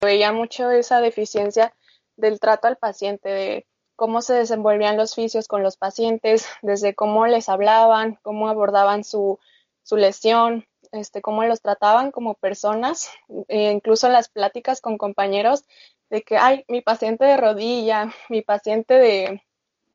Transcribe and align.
Veía 0.00 0.32
mucho 0.32 0.70
esa 0.70 1.00
deficiencia 1.00 1.74
del 2.16 2.40
trato 2.40 2.68
al 2.68 2.76
paciente, 2.76 3.28
de 3.28 3.66
cómo 3.96 4.22
se 4.22 4.34
desenvolvían 4.34 4.96
los 4.96 5.14
fisios 5.14 5.48
con 5.48 5.62
los 5.62 5.76
pacientes, 5.76 6.46
desde 6.62 6.94
cómo 6.94 7.26
les 7.26 7.48
hablaban, 7.48 8.18
cómo 8.22 8.48
abordaban 8.48 9.04
su, 9.04 9.38
su 9.82 9.96
lesión, 9.96 10.66
este, 10.92 11.22
cómo 11.22 11.44
los 11.44 11.60
trataban 11.60 12.10
como 12.10 12.34
personas, 12.34 13.10
e 13.48 13.70
incluso 13.70 14.08
las 14.08 14.28
pláticas 14.28 14.80
con 14.80 14.98
compañeros 14.98 15.64
de 16.10 16.22
que, 16.22 16.36
ay, 16.36 16.64
mi 16.68 16.80
paciente 16.82 17.24
de 17.24 17.36
rodilla, 17.36 18.12
mi 18.28 18.42
paciente 18.42 18.94
de 18.94 19.42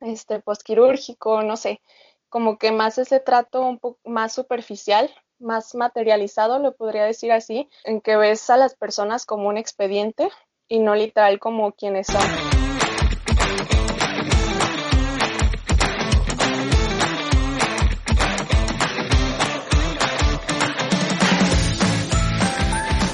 este 0.00 0.40
posquirúrgico, 0.40 1.42
no 1.42 1.56
sé, 1.56 1.80
como 2.28 2.58
que 2.58 2.72
más 2.72 2.98
ese 2.98 3.20
trato 3.20 3.62
un 3.62 3.78
poco 3.78 3.98
más 4.04 4.32
superficial 4.32 5.10
más 5.40 5.74
materializado, 5.74 6.58
lo 6.58 6.74
podría 6.74 7.04
decir 7.04 7.32
así, 7.32 7.68
en 7.84 8.00
que 8.00 8.16
ves 8.16 8.50
a 8.50 8.56
las 8.56 8.74
personas 8.74 9.26
como 9.26 9.48
un 9.48 9.56
expediente 9.56 10.28
y 10.68 10.78
no 10.78 10.94
literal 10.94 11.38
como 11.38 11.72
quienes 11.72 12.06
son. 12.06 12.22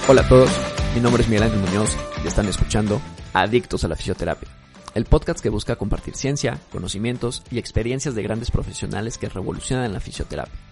Hola 0.09 0.21
a 0.21 0.29
todos, 0.29 0.51
mi 0.95 1.01
nombre 1.01 1.23
es 1.23 1.29
Miguel 1.29 1.45
Ángel 1.45 1.59
Muñoz 1.59 1.97
y 2.23 2.29
están 2.29 2.47
escuchando 2.47 3.01
Adictos 3.33 3.83
a 3.83 3.89
la 3.89 3.97
Fisioterapia, 3.97 4.49
el 4.95 5.05
podcast 5.05 5.41
que 5.41 5.49
busca 5.49 5.75
compartir 5.75 6.15
ciencia, 6.15 6.61
conocimientos 6.71 7.43
y 7.51 7.59
experiencias 7.59 8.15
de 8.15 8.23
grandes 8.23 8.53
profesionales 8.53 9.19
que 9.19 9.29
revolucionan 9.29 9.93
la 9.93 9.99
fisioterapia. 9.99 10.66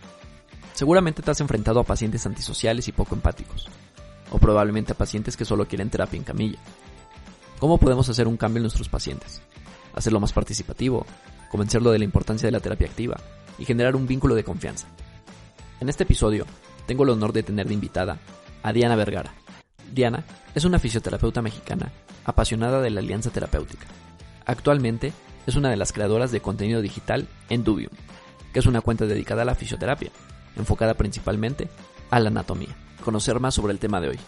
Seguramente 0.75 1.23
te 1.23 1.31
has 1.31 1.41
enfrentado 1.41 1.79
a 1.79 1.85
pacientes 1.85 2.27
antisociales 2.27 2.89
y 2.89 2.93
poco 2.93 3.15
empáticos, 3.15 3.69
o 4.33 4.39
probablemente 4.39 4.93
a 4.93 4.97
pacientes 4.97 5.37
que 5.37 5.45
solo 5.45 5.69
quieren 5.69 5.89
terapia 5.89 6.19
en 6.19 6.25
camilla. 6.25 6.59
¿Cómo 7.61 7.79
podemos 7.79 8.09
hacer 8.09 8.27
un 8.27 8.37
cambio 8.37 8.59
en 8.59 8.65
nuestros 8.65 8.89
pacientes? 8.89 9.41
Hacerlo 9.95 10.19
más 10.19 10.33
participativo, 10.33 11.07
convencerlo 11.49 11.93
de 11.93 12.01
la 12.01 12.05
importancia 12.05 12.49
de 12.49 12.51
la 12.51 12.59
terapia 12.59 12.89
activa 12.89 13.21
y 13.57 13.65
generar 13.65 13.95
un 13.95 14.09
vínculo 14.09 14.35
de 14.35 14.43
confianza. 14.43 14.89
En 15.79 15.89
este 15.89 16.03
episodio, 16.03 16.45
tengo 16.87 17.05
el 17.05 17.11
honor 17.11 17.33
de 17.33 17.45
tener 17.45 17.69
de 17.69 17.75
invitada 17.75 18.19
a 18.65 18.73
Diana 18.73 18.97
Vergara. 18.97 19.33
Diana 19.93 20.25
es 20.57 20.65
una 20.65 20.81
fisioterapeuta 20.81 21.41
mexicana 21.41 21.93
apasionada 22.25 22.81
de 22.81 22.91
la 22.91 22.99
alianza 22.99 23.31
terapéutica. 23.31 23.87
Actualmente 24.45 25.13
es 25.47 25.55
una 25.55 25.71
de 25.71 25.77
las 25.77 25.93
creadoras 25.93 26.33
de 26.33 26.41
contenido 26.41 26.83
digital 26.83 27.29
en 27.49 27.63
Dubium, 27.63 27.93
que 28.53 28.59
es 28.59 28.67
una 28.67 28.81
cuenta 28.81 29.07
dedicada 29.07 29.43
a 29.43 29.45
la 29.45 29.55
fisioterapia 29.55 30.11
enfocada 30.57 30.95
principalmente 30.95 31.69
a 32.11 32.21
la 32.21 32.29
anatomía. 32.29 32.77
Conocer 33.05 33.41
más 33.41 33.55
sobre 33.55 33.73
el 33.73 33.79
tema 33.79 34.01
de 34.01 34.09
hoy, 34.09 34.19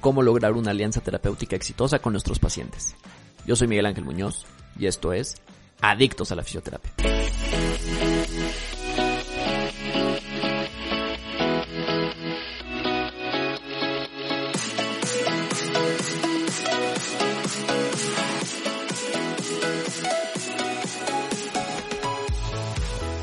cómo 0.00 0.22
lograr 0.22 0.52
una 0.52 0.70
alianza 0.70 1.00
terapéutica 1.00 1.56
exitosa 1.56 1.98
con 1.98 2.12
nuestros 2.12 2.38
pacientes. 2.38 2.94
Yo 3.46 3.56
soy 3.56 3.68
Miguel 3.68 3.86
Ángel 3.86 4.04
Muñoz 4.04 4.44
y 4.78 4.86
esto 4.86 5.12
es 5.12 5.36
Adictos 5.80 6.30
a 6.32 6.36
la 6.36 6.42
Fisioterapia. 6.42 7.09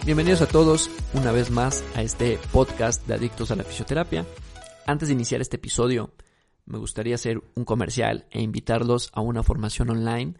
Bienvenidos 0.08 0.42
a 0.42 0.48
todos 0.48 0.90
una 1.16 1.34
vez 1.34 1.52
más 1.52 1.84
a 1.94 2.02
este 2.02 2.40
podcast 2.54 3.06
de 3.08 3.16
Adictos 3.16 3.52
a 3.52 3.58
la 3.58 3.66
Fisioterapia. 3.66 4.26
Antes 4.86 5.10
de 5.10 5.14
iniciar 5.14 5.42
este 5.42 5.58
episodio, 5.58 6.14
me 6.66 6.78
gustaría 6.78 7.16
hacer 7.16 7.44
un 7.56 7.66
comercial 7.66 8.26
e 8.32 8.42
invitarlos 8.42 9.10
a 9.12 9.20
una 9.20 9.44
formación 9.44 9.90
online 9.90 10.36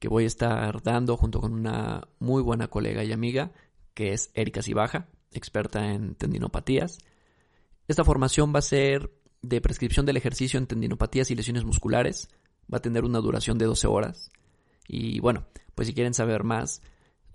que 0.00 0.08
voy 0.08 0.24
a 0.24 0.26
estar 0.26 0.82
dando 0.82 1.16
junto 1.16 1.40
con 1.40 1.52
una 1.52 2.08
muy 2.18 2.42
buena 2.42 2.66
colega 2.66 3.04
y 3.04 3.12
amiga 3.12 3.52
que 3.94 4.12
es 4.12 4.32
Erika 4.34 4.60
Cibaja, 4.60 5.06
experta 5.30 5.92
en 5.92 6.16
tendinopatías. 6.16 6.98
Esta 7.86 8.02
formación 8.02 8.52
va 8.52 8.58
a 8.58 8.62
ser 8.62 9.12
de 9.40 9.60
prescripción 9.60 10.04
del 10.04 10.16
ejercicio 10.16 10.58
en 10.58 10.66
tendinopatías 10.66 11.30
y 11.30 11.36
lesiones 11.36 11.62
musculares. 11.62 12.28
Va 12.62 12.78
a 12.78 12.82
tener 12.82 13.04
una 13.04 13.20
duración 13.20 13.56
de 13.56 13.66
12 13.66 13.86
horas. 13.86 14.32
Y 14.88 15.20
bueno, 15.20 15.46
pues 15.76 15.86
si 15.86 15.94
quieren 15.94 16.12
saber 16.12 16.42
más, 16.42 16.82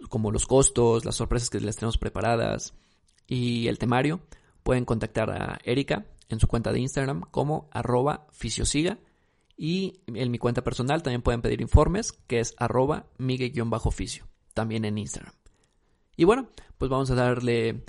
como 0.10 0.32
los 0.32 0.46
costos, 0.46 1.06
las 1.06 1.16
sorpresas 1.16 1.50
que 1.50 1.60
les 1.60 1.76
tenemos 1.76 1.98
preparadas 1.98 2.74
y 3.28 3.68
el 3.68 3.78
temario, 3.78 4.22
pueden 4.64 4.86
contactar 4.86 5.30
a 5.30 5.60
Erika 5.64 6.06
en 6.30 6.40
su 6.40 6.48
cuenta 6.48 6.72
de 6.72 6.80
Instagram 6.80 7.22
como 7.32 7.70
arroba 7.72 8.28
y 9.58 10.02
en 10.08 10.32
mi 10.32 10.38
cuenta 10.38 10.64
personal 10.64 11.02
también 11.02 11.22
pueden 11.22 11.42
pedir 11.42 11.62
informes 11.62 12.12
que 12.12 12.40
es 12.40 12.54
arroba 12.58 13.08
migue-fisio, 13.18 14.28
también 14.54 14.86
en 14.86 14.98
Instagram. 14.98 15.34
Y 16.16 16.26
bueno, 16.26 16.50
pues 16.78 16.90
vamos 16.90 17.10
a 17.12 17.16
darle 17.16 17.84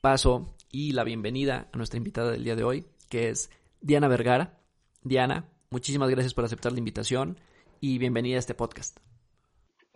paso 0.00 0.54
y 0.70 0.92
la 0.92 1.04
bienvenida 1.04 1.68
a 1.72 1.76
nuestra 1.76 1.96
invitada 1.96 2.30
del 2.30 2.44
día 2.44 2.56
de 2.56 2.64
hoy, 2.64 2.86
que 3.08 3.30
es 3.30 3.50
Diana 3.80 4.08
Vergara. 4.08 4.60
Diana, 5.02 5.48
muchísimas 5.70 6.10
gracias 6.10 6.34
por 6.34 6.44
aceptar 6.44 6.72
la 6.72 6.78
invitación 6.78 7.38
y 7.80 7.98
bienvenida 7.98 8.36
a 8.36 8.40
este 8.40 8.54
podcast. 8.54 9.07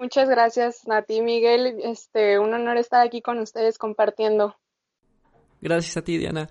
Muchas 0.02 0.28
gracias, 0.28 0.88
Nati 0.88 1.20
Miguel. 1.22 1.78
Este, 1.84 2.36
un 2.40 2.52
honor 2.52 2.76
estar 2.76 3.06
aquí 3.06 3.22
con 3.22 3.38
ustedes 3.38 3.78
compartiendo. 3.78 4.56
Gracias 5.60 5.96
a 5.96 6.02
ti, 6.02 6.18
Diana. 6.18 6.48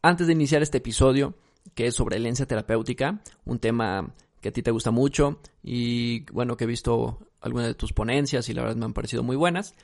Antes 0.00 0.28
de 0.28 0.32
iniciar 0.32 0.62
este 0.62 0.78
episodio, 0.78 1.34
que 1.74 1.88
es 1.88 1.94
sobre 1.94 2.16
herencia 2.16 2.46
terapéutica, 2.46 3.20
un 3.44 3.58
tema 3.58 4.14
que 4.40 4.48
a 4.48 4.52
ti 4.52 4.62
te 4.62 4.70
gusta 4.70 4.90
mucho 4.90 5.40
y 5.62 6.24
bueno, 6.32 6.56
que 6.56 6.64
he 6.64 6.66
visto 6.66 7.18
algunas 7.42 7.66
de 7.66 7.74
tus 7.74 7.92
ponencias 7.92 8.48
y 8.48 8.54
la 8.54 8.62
verdad 8.62 8.76
me 8.76 8.86
han 8.86 8.94
parecido 8.94 9.22
muy 9.22 9.36
buenas. 9.36 9.74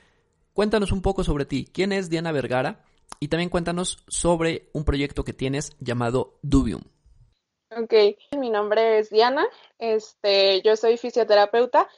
Cuéntanos 0.54 0.90
un 0.90 1.02
poco 1.02 1.22
sobre 1.22 1.44
ti. 1.44 1.68
¿Quién 1.70 1.92
es 1.92 2.08
Diana 2.08 2.32
Vergara? 2.32 2.82
Y 3.20 3.28
también 3.28 3.50
cuéntanos 3.50 4.02
sobre 4.08 4.70
un 4.72 4.86
proyecto 4.86 5.22
que 5.22 5.34
tienes 5.34 5.76
llamado 5.80 6.38
Dubium. 6.40 6.80
Ok, 7.76 7.92
mi 8.38 8.48
nombre 8.48 9.00
es 9.00 9.10
Diana, 9.10 9.44
este, 9.78 10.62
yo 10.62 10.76
soy 10.76 10.96
fisioterapeuta 10.96 11.88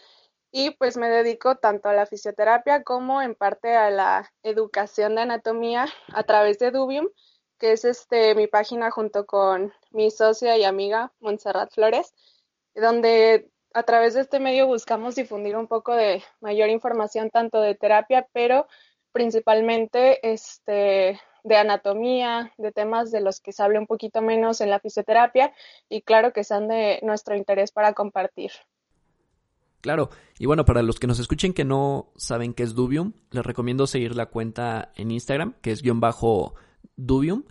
y 0.58 0.70
pues 0.70 0.96
me 0.96 1.10
dedico 1.10 1.56
tanto 1.56 1.90
a 1.90 1.92
la 1.92 2.06
fisioterapia 2.06 2.82
como 2.82 3.20
en 3.20 3.34
parte 3.34 3.76
a 3.76 3.90
la 3.90 4.32
educación 4.42 5.14
de 5.14 5.20
anatomía 5.20 5.86
a 6.14 6.22
través 6.22 6.58
de 6.58 6.70
Dubium, 6.70 7.08
que 7.58 7.72
es 7.72 7.84
este 7.84 8.34
mi 8.34 8.46
página 8.46 8.90
junto 8.90 9.26
con 9.26 9.74
mi 9.90 10.10
socia 10.10 10.56
y 10.56 10.64
amiga 10.64 11.12
Montserrat 11.20 11.74
Flores, 11.74 12.14
donde 12.74 13.50
a 13.74 13.82
través 13.82 14.14
de 14.14 14.22
este 14.22 14.40
medio 14.40 14.66
buscamos 14.66 15.14
difundir 15.14 15.58
un 15.58 15.66
poco 15.66 15.94
de 15.94 16.24
mayor 16.40 16.70
información 16.70 17.28
tanto 17.28 17.60
de 17.60 17.74
terapia, 17.74 18.26
pero 18.32 18.66
principalmente 19.12 20.26
este 20.26 21.20
de 21.44 21.56
anatomía, 21.58 22.54
de 22.56 22.72
temas 22.72 23.10
de 23.10 23.20
los 23.20 23.40
que 23.40 23.52
se 23.52 23.62
hable 23.62 23.78
un 23.78 23.86
poquito 23.86 24.22
menos 24.22 24.62
en 24.62 24.70
la 24.70 24.80
fisioterapia 24.80 25.52
y 25.90 26.00
claro 26.00 26.32
que 26.32 26.44
sean 26.44 26.66
de 26.66 26.98
nuestro 27.02 27.36
interés 27.36 27.72
para 27.72 27.92
compartir. 27.92 28.52
Claro, 29.86 30.10
y 30.36 30.46
bueno, 30.46 30.64
para 30.64 30.82
los 30.82 30.98
que 30.98 31.06
nos 31.06 31.20
escuchen 31.20 31.52
que 31.52 31.64
no 31.64 32.10
saben 32.16 32.54
qué 32.54 32.64
es 32.64 32.74
Dubium, 32.74 33.12
les 33.30 33.46
recomiendo 33.46 33.86
seguir 33.86 34.16
la 34.16 34.26
cuenta 34.26 34.90
en 34.96 35.12
Instagram, 35.12 35.54
que 35.62 35.70
es 35.70 35.80
guion 35.80 36.00
bajo 36.00 36.56
Dubium. 36.96 37.44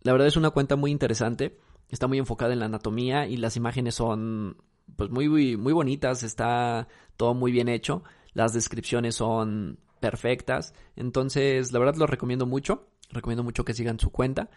La 0.00 0.12
verdad 0.12 0.26
es 0.26 0.38
una 0.38 0.48
cuenta 0.48 0.76
muy 0.76 0.90
interesante, 0.90 1.58
está 1.90 2.06
muy 2.06 2.16
enfocada 2.16 2.54
en 2.54 2.60
la 2.60 2.64
anatomía 2.64 3.26
y 3.26 3.36
las 3.36 3.58
imágenes 3.58 3.94
son 3.94 4.56
pues 4.96 5.10
muy, 5.10 5.28
muy, 5.58 5.72
bonitas, 5.74 6.22
está 6.22 6.88
todo 7.18 7.34
muy 7.34 7.52
bien 7.52 7.68
hecho, 7.68 8.04
las 8.32 8.54
descripciones 8.54 9.16
son 9.16 9.78
perfectas, 10.00 10.72
entonces 10.96 11.74
la 11.74 11.78
verdad 11.78 11.96
lo 11.96 12.06
recomiendo 12.06 12.46
mucho, 12.46 12.88
recomiendo 13.10 13.44
mucho 13.44 13.66
que 13.66 13.74
sigan 13.74 14.00
su 14.00 14.08
cuenta. 14.10 14.48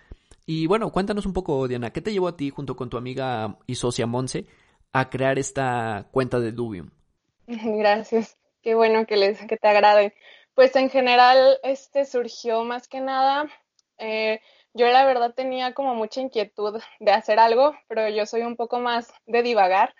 Y 0.45 0.67
bueno, 0.67 0.89
cuéntanos 0.89 1.25
un 1.25 1.33
poco, 1.33 1.67
Diana, 1.67 1.91
¿qué 1.91 1.99
te 1.99 2.13
llevó 2.13 2.29
a 2.29 2.37
ti 2.37 2.49
junto 2.49 2.77
con 2.77 2.89
tu 2.89 2.95
amiga 2.95 3.57
y 3.67 3.75
socia 3.75 4.07
Monse 4.07 4.45
a 4.93 5.09
crear 5.09 5.37
esta 5.37 6.07
cuenta 6.13 6.39
de 6.39 6.53
Dubium? 6.53 6.91
Gracias. 7.79 8.37
Qué 8.61 8.75
bueno 8.75 9.05
que 9.05 9.17
les 9.17 9.39
que 9.47 9.57
te 9.57 9.67
agrade. 9.67 10.13
Pues 10.53 10.75
en 10.75 10.89
general 10.89 11.57
este 11.63 12.05
surgió 12.05 12.63
más 12.63 12.87
que 12.87 12.99
nada 13.01 13.47
eh, 13.97 14.41
yo 14.73 14.87
la 14.87 15.05
verdad 15.05 15.33
tenía 15.33 15.73
como 15.73 15.95
mucha 15.95 16.21
inquietud 16.21 16.79
de 16.99 17.11
hacer 17.11 17.39
algo, 17.39 17.73
pero 17.87 18.07
yo 18.09 18.25
soy 18.25 18.41
un 18.43 18.55
poco 18.55 18.79
más 18.79 19.11
de 19.25 19.41
divagar. 19.43 19.95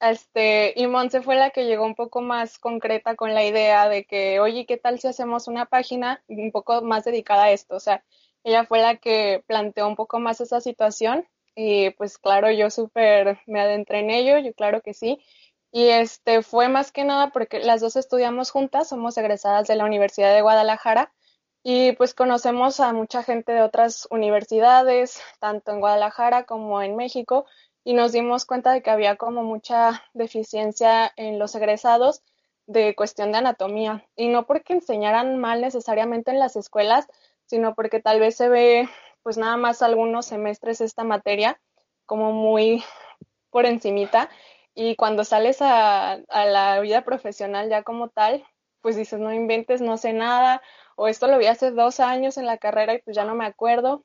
Este, 0.00 0.74
y 0.76 0.86
Monse 0.88 1.22
fue 1.22 1.36
la 1.36 1.50
que 1.50 1.66
llegó 1.66 1.84
un 1.86 1.94
poco 1.96 2.22
más 2.22 2.58
concreta 2.58 3.16
con 3.16 3.34
la 3.34 3.44
idea 3.44 3.88
de 3.88 4.04
que, 4.06 4.40
oye, 4.40 4.66
¿qué 4.66 4.78
tal 4.78 5.00
si 5.00 5.08
hacemos 5.08 5.48
una 5.48 5.66
página 5.66 6.22
un 6.28 6.52
poco 6.52 6.82
más 6.82 7.04
dedicada 7.04 7.44
a 7.44 7.52
esto? 7.52 7.76
O 7.76 7.80
sea, 7.80 8.04
ella 8.44 8.64
fue 8.66 8.80
la 8.80 8.96
que 8.96 9.44
planteó 9.46 9.88
un 9.88 9.96
poco 9.96 10.20
más 10.20 10.40
esa 10.40 10.60
situación 10.60 11.26
y 11.54 11.90
pues 11.90 12.18
claro, 12.18 12.50
yo 12.52 12.70
súper 12.70 13.40
me 13.46 13.60
adentré 13.60 14.00
en 14.00 14.10
ello, 14.10 14.38
yo 14.38 14.52
claro 14.54 14.80
que 14.82 14.94
sí. 14.94 15.20
Y 15.70 15.88
este 15.88 16.42
fue 16.42 16.68
más 16.68 16.92
que 16.92 17.04
nada 17.04 17.30
porque 17.30 17.60
las 17.60 17.80
dos 17.80 17.96
estudiamos 17.96 18.50
juntas, 18.50 18.88
somos 18.88 19.18
egresadas 19.18 19.68
de 19.68 19.76
la 19.76 19.84
Universidad 19.84 20.34
de 20.34 20.40
Guadalajara 20.40 21.12
y 21.62 21.92
pues 21.92 22.14
conocemos 22.14 22.80
a 22.80 22.92
mucha 22.92 23.22
gente 23.22 23.52
de 23.52 23.62
otras 23.62 24.08
universidades, 24.10 25.20
tanto 25.40 25.72
en 25.72 25.80
Guadalajara 25.80 26.44
como 26.44 26.80
en 26.80 26.96
México, 26.96 27.46
y 27.84 27.94
nos 27.94 28.12
dimos 28.12 28.44
cuenta 28.46 28.72
de 28.72 28.82
que 28.82 28.90
había 28.90 29.16
como 29.16 29.42
mucha 29.42 30.04
deficiencia 30.14 31.12
en 31.16 31.38
los 31.38 31.54
egresados 31.54 32.22
de 32.66 32.94
cuestión 32.94 33.32
de 33.32 33.38
anatomía. 33.38 34.06
Y 34.16 34.28
no 34.28 34.46
porque 34.46 34.74
enseñaran 34.74 35.38
mal 35.38 35.60
necesariamente 35.60 36.30
en 36.30 36.38
las 36.38 36.56
escuelas, 36.56 37.06
sino 37.46 37.74
porque 37.74 38.00
tal 38.00 38.20
vez 38.20 38.36
se 38.36 38.48
ve 38.48 38.88
pues 39.22 39.36
nada 39.36 39.56
más 39.56 39.82
algunos 39.82 40.26
semestres 40.26 40.80
esta 40.80 41.04
materia 41.04 41.60
como 42.06 42.32
muy 42.32 42.84
por 43.50 43.66
encimita 43.66 44.28
y 44.80 44.94
cuando 44.94 45.24
sales 45.24 45.58
a, 45.60 46.20
la 46.28 46.78
vida 46.80 47.02
profesional 47.02 47.68
ya 47.68 47.82
como 47.82 48.10
tal, 48.10 48.44
pues 48.80 48.94
dices, 48.94 49.18
no 49.18 49.34
inventes, 49.34 49.80
no 49.80 49.96
sé 49.96 50.12
nada, 50.12 50.62
o 50.94 51.08
esto 51.08 51.26
lo 51.26 51.36
vi 51.36 51.46
hace 51.46 51.72
dos 51.72 51.98
años 51.98 52.38
en 52.38 52.46
la 52.46 52.58
carrera 52.58 52.94
y 52.94 53.02
pues 53.02 53.16
ya 53.16 53.24
no 53.24 53.34
me 53.34 53.44
acuerdo. 53.44 54.04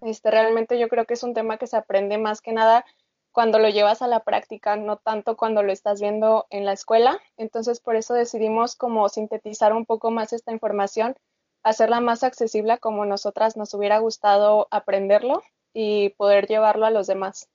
Este, 0.00 0.32
realmente 0.32 0.80
yo 0.80 0.88
creo 0.88 1.04
que 1.04 1.14
es 1.14 1.22
un 1.22 1.32
tema 1.32 1.58
que 1.58 1.68
se 1.68 1.76
aprende 1.76 2.18
más 2.18 2.40
que 2.40 2.50
nada 2.50 2.84
cuando 3.30 3.60
lo 3.60 3.68
llevas 3.68 4.02
a 4.02 4.08
la 4.08 4.24
práctica, 4.24 4.74
no 4.74 4.96
tanto 4.96 5.36
cuando 5.36 5.62
lo 5.62 5.70
estás 5.70 6.00
viendo 6.00 6.44
en 6.50 6.64
la 6.64 6.72
escuela. 6.72 7.20
Entonces, 7.36 7.78
por 7.78 7.94
eso 7.94 8.12
decidimos 8.12 8.74
como 8.74 9.08
sintetizar 9.08 9.72
un 9.72 9.86
poco 9.86 10.10
más 10.10 10.32
esta 10.32 10.50
información, 10.50 11.14
hacerla 11.62 12.00
más 12.00 12.24
accesible 12.24 12.78
como 12.78 13.06
nosotras 13.06 13.56
nos 13.56 13.74
hubiera 13.74 14.00
gustado 14.00 14.66
aprenderlo 14.72 15.44
y 15.72 16.08
poder 16.16 16.48
llevarlo 16.48 16.84
a 16.84 16.90
los 16.90 17.06
demás. 17.06 17.48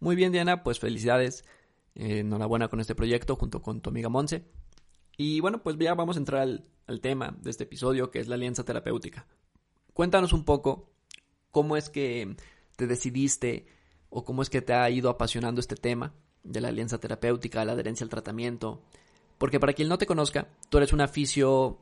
Muy 0.00 0.16
bien, 0.16 0.32
Diana, 0.32 0.62
pues 0.62 0.80
felicidades. 0.80 1.44
Eh, 1.96 2.18
enhorabuena 2.18 2.68
con 2.68 2.80
este 2.80 2.94
proyecto 2.94 3.36
junto 3.36 3.62
con 3.62 3.80
tu 3.80 3.88
amiga 3.90 4.10
Monse. 4.10 4.44
Y 5.16 5.40
bueno, 5.40 5.62
pues 5.62 5.78
ya 5.78 5.94
vamos 5.94 6.16
a 6.16 6.18
entrar 6.18 6.42
al, 6.42 6.66
al 6.86 7.00
tema 7.00 7.34
de 7.40 7.50
este 7.50 7.64
episodio, 7.64 8.10
que 8.10 8.20
es 8.20 8.28
la 8.28 8.34
alianza 8.34 8.64
terapéutica. 8.64 9.26
Cuéntanos 9.94 10.34
un 10.34 10.44
poco 10.44 10.90
cómo 11.50 11.76
es 11.76 11.88
que 11.88 12.36
te 12.76 12.86
decidiste 12.86 13.66
o 14.10 14.26
cómo 14.26 14.42
es 14.42 14.50
que 14.50 14.60
te 14.60 14.74
ha 14.74 14.90
ido 14.90 15.08
apasionando 15.08 15.58
este 15.58 15.74
tema 15.74 16.12
de 16.44 16.60
la 16.60 16.68
alianza 16.68 16.98
terapéutica, 16.98 17.64
la 17.64 17.72
adherencia 17.72 18.04
al 18.04 18.10
tratamiento. 18.10 18.82
Porque 19.38 19.58
para 19.58 19.72
quien 19.72 19.88
no 19.88 19.96
te 19.96 20.06
conozca, 20.06 20.48
tú 20.68 20.76
eres 20.76 20.92
un 20.92 21.00
aficio, 21.00 21.78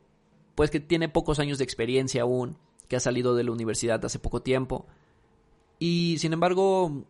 pues 0.54 0.70
que 0.70 0.78
tiene 0.78 1.08
pocos 1.08 1.40
años 1.40 1.58
de 1.58 1.64
experiencia 1.64 2.22
aún, 2.22 2.56
que 2.86 2.94
ha 2.94 3.00
salido 3.00 3.34
de 3.34 3.42
la 3.42 3.50
universidad 3.50 4.04
hace 4.04 4.20
poco 4.20 4.42
tiempo. 4.42 4.86
Y 5.80 6.16
sin 6.18 6.32
embargo, 6.32 7.04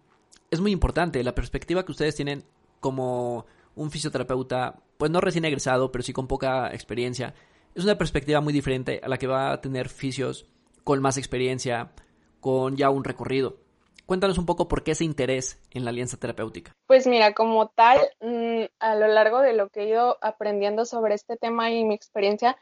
es 0.51 0.61
muy 0.61 0.73
importante 0.73 1.23
la 1.23 1.35
perspectiva 1.35 1.85
que 1.85 1.93
ustedes 1.93 2.17
tienen 2.17 2.45
como 2.85 3.47
un 3.77 3.91
fisioterapeuta, 3.91 4.75
pues 4.99 5.11
no 5.11 5.23
recién 5.23 5.47
egresado, 5.47 5.91
pero 5.91 6.03
sí 6.03 6.13
con 6.13 6.27
poca 6.27 6.69
experiencia. 6.75 7.33
Es 7.75 7.83
una 7.83 7.97
perspectiva 7.97 8.43
muy 8.43 8.53
diferente 8.53 9.01
a 9.03 9.09
la 9.09 9.17
que 9.17 9.27
va 9.27 9.53
a 9.53 9.63
tener 9.63 9.89
fisios 9.89 10.45
con 10.85 11.01
más 11.01 11.17
experiencia, 11.17 11.93
con 12.41 12.77
ya 12.77 12.91
un 12.91 13.03
recorrido. 13.03 13.57
Cuéntanos 14.05 14.37
un 14.37 14.45
poco 14.45 14.69
por 14.69 14.83
qué 14.83 14.91
ese 14.91 15.07
interés 15.07 15.63
en 15.71 15.87
la 15.87 15.93
alianza 15.93 16.19
terapéutica. 16.19 16.73
Pues 16.87 17.07
mira, 17.07 17.33
como 17.33 17.69
tal, 17.69 18.01
mm, 18.21 18.65
a 18.81 18.97
lo 18.97 19.09
largo 19.09 19.41
de 19.41 19.55
lo 19.55 19.71
que 19.71 19.85
he 19.85 19.89
ido 19.89 20.19
aprendiendo 20.21 20.85
sobre 20.85 21.15
este 21.15 21.39
tema 21.39 21.71
y 21.71 21.85
mi 21.85 21.95
experiencia, 21.95 22.59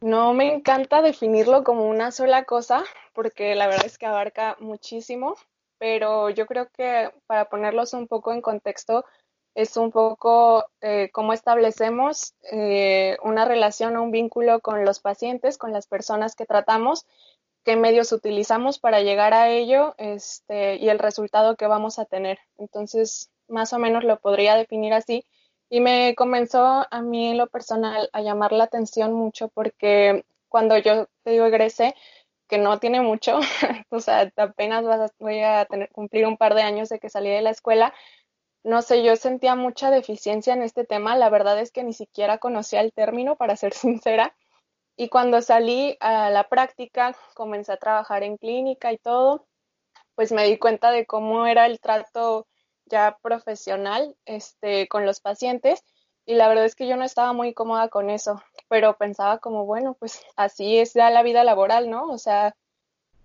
no 0.00 0.32
me 0.32 0.50
encanta 0.50 1.02
definirlo 1.02 1.62
como 1.62 1.84
una 1.90 2.10
sola 2.10 2.44
cosa, 2.44 2.84
porque 3.12 3.54
la 3.54 3.66
verdad 3.66 3.84
es 3.84 3.98
que 3.98 4.06
abarca 4.06 4.56
muchísimo, 4.60 5.36
pero 5.76 6.30
yo 6.30 6.46
creo 6.46 6.70
que 6.70 7.10
para 7.26 7.50
ponerlos 7.50 7.92
un 7.92 8.06
poco 8.08 8.32
en 8.32 8.40
contexto, 8.40 9.04
es 9.54 9.76
un 9.76 9.90
poco 9.90 10.64
eh, 10.80 11.10
cómo 11.12 11.32
establecemos 11.32 12.34
eh, 12.50 13.16
una 13.22 13.44
relación 13.44 13.96
o 13.96 14.02
un 14.02 14.10
vínculo 14.10 14.60
con 14.60 14.84
los 14.84 15.00
pacientes, 15.00 15.58
con 15.58 15.72
las 15.72 15.86
personas 15.86 16.34
que 16.34 16.46
tratamos 16.46 17.06
qué 17.64 17.76
medios 17.76 18.12
utilizamos 18.12 18.78
para 18.78 19.00
llegar 19.00 19.34
a 19.34 19.48
ello 19.50 19.94
este, 19.98 20.76
y 20.76 20.88
el 20.88 20.98
resultado 20.98 21.56
que 21.56 21.66
vamos 21.66 21.98
a 21.98 22.04
tener. 22.04 22.38
Entonces, 22.58 23.30
más 23.48 23.72
o 23.72 23.78
menos 23.78 24.04
lo 24.04 24.18
podría 24.18 24.56
definir 24.56 24.92
así. 24.92 25.24
Y 25.68 25.80
me 25.80 26.14
comenzó 26.16 26.86
a 26.90 27.02
mí 27.02 27.28
en 27.28 27.38
lo 27.38 27.46
personal 27.46 28.10
a 28.12 28.20
llamar 28.20 28.52
la 28.52 28.64
atención 28.64 29.12
mucho 29.12 29.48
porque 29.48 30.24
cuando 30.48 30.76
yo 30.76 31.06
te 31.22 31.30
digo 31.30 31.46
egresé, 31.46 31.94
que 32.48 32.58
no 32.58 32.78
tiene 32.78 33.00
mucho, 33.00 33.40
o 33.88 34.00
sea, 34.00 34.30
apenas 34.36 34.84
voy 35.18 35.40
a 35.40 35.64
tener, 35.64 35.88
cumplir 35.90 36.26
un 36.26 36.36
par 36.36 36.54
de 36.54 36.62
años 36.62 36.90
de 36.90 36.98
que 36.98 37.08
salí 37.08 37.30
de 37.30 37.40
la 37.40 37.50
escuela, 37.50 37.94
no 38.64 38.82
sé, 38.82 39.02
yo 39.02 39.16
sentía 39.16 39.54
mucha 39.54 39.90
deficiencia 39.90 40.54
en 40.54 40.62
este 40.62 40.84
tema, 40.84 41.16
la 41.16 41.30
verdad 41.30 41.58
es 41.60 41.72
que 41.72 41.84
ni 41.84 41.92
siquiera 41.92 42.38
conocía 42.38 42.80
el 42.80 42.92
término, 42.92 43.36
para 43.36 43.56
ser 43.56 43.72
sincera, 43.74 44.34
y 44.96 45.08
cuando 45.08 45.40
salí 45.40 45.96
a 46.00 46.30
la 46.30 46.48
práctica, 46.48 47.16
comencé 47.34 47.72
a 47.72 47.78
trabajar 47.78 48.22
en 48.22 48.36
clínica 48.36 48.92
y 48.92 48.98
todo, 48.98 49.46
pues 50.14 50.32
me 50.32 50.44
di 50.44 50.58
cuenta 50.58 50.90
de 50.90 51.06
cómo 51.06 51.46
era 51.46 51.66
el 51.66 51.80
trato 51.80 52.46
ya 52.86 53.18
profesional 53.22 54.16
este, 54.26 54.88
con 54.88 55.06
los 55.06 55.20
pacientes 55.20 55.84
y 56.24 56.34
la 56.34 56.48
verdad 56.48 56.66
es 56.66 56.76
que 56.76 56.86
yo 56.86 56.96
no 56.96 57.04
estaba 57.04 57.32
muy 57.32 57.54
cómoda 57.54 57.88
con 57.88 58.10
eso, 58.10 58.42
pero 58.68 58.96
pensaba 58.96 59.38
como, 59.38 59.66
bueno, 59.66 59.94
pues 59.98 60.22
así 60.36 60.78
es 60.78 60.94
ya 60.94 61.10
la 61.10 61.22
vida 61.22 61.42
laboral, 61.42 61.90
¿no? 61.90 62.04
O 62.04 62.18
sea, 62.18 62.54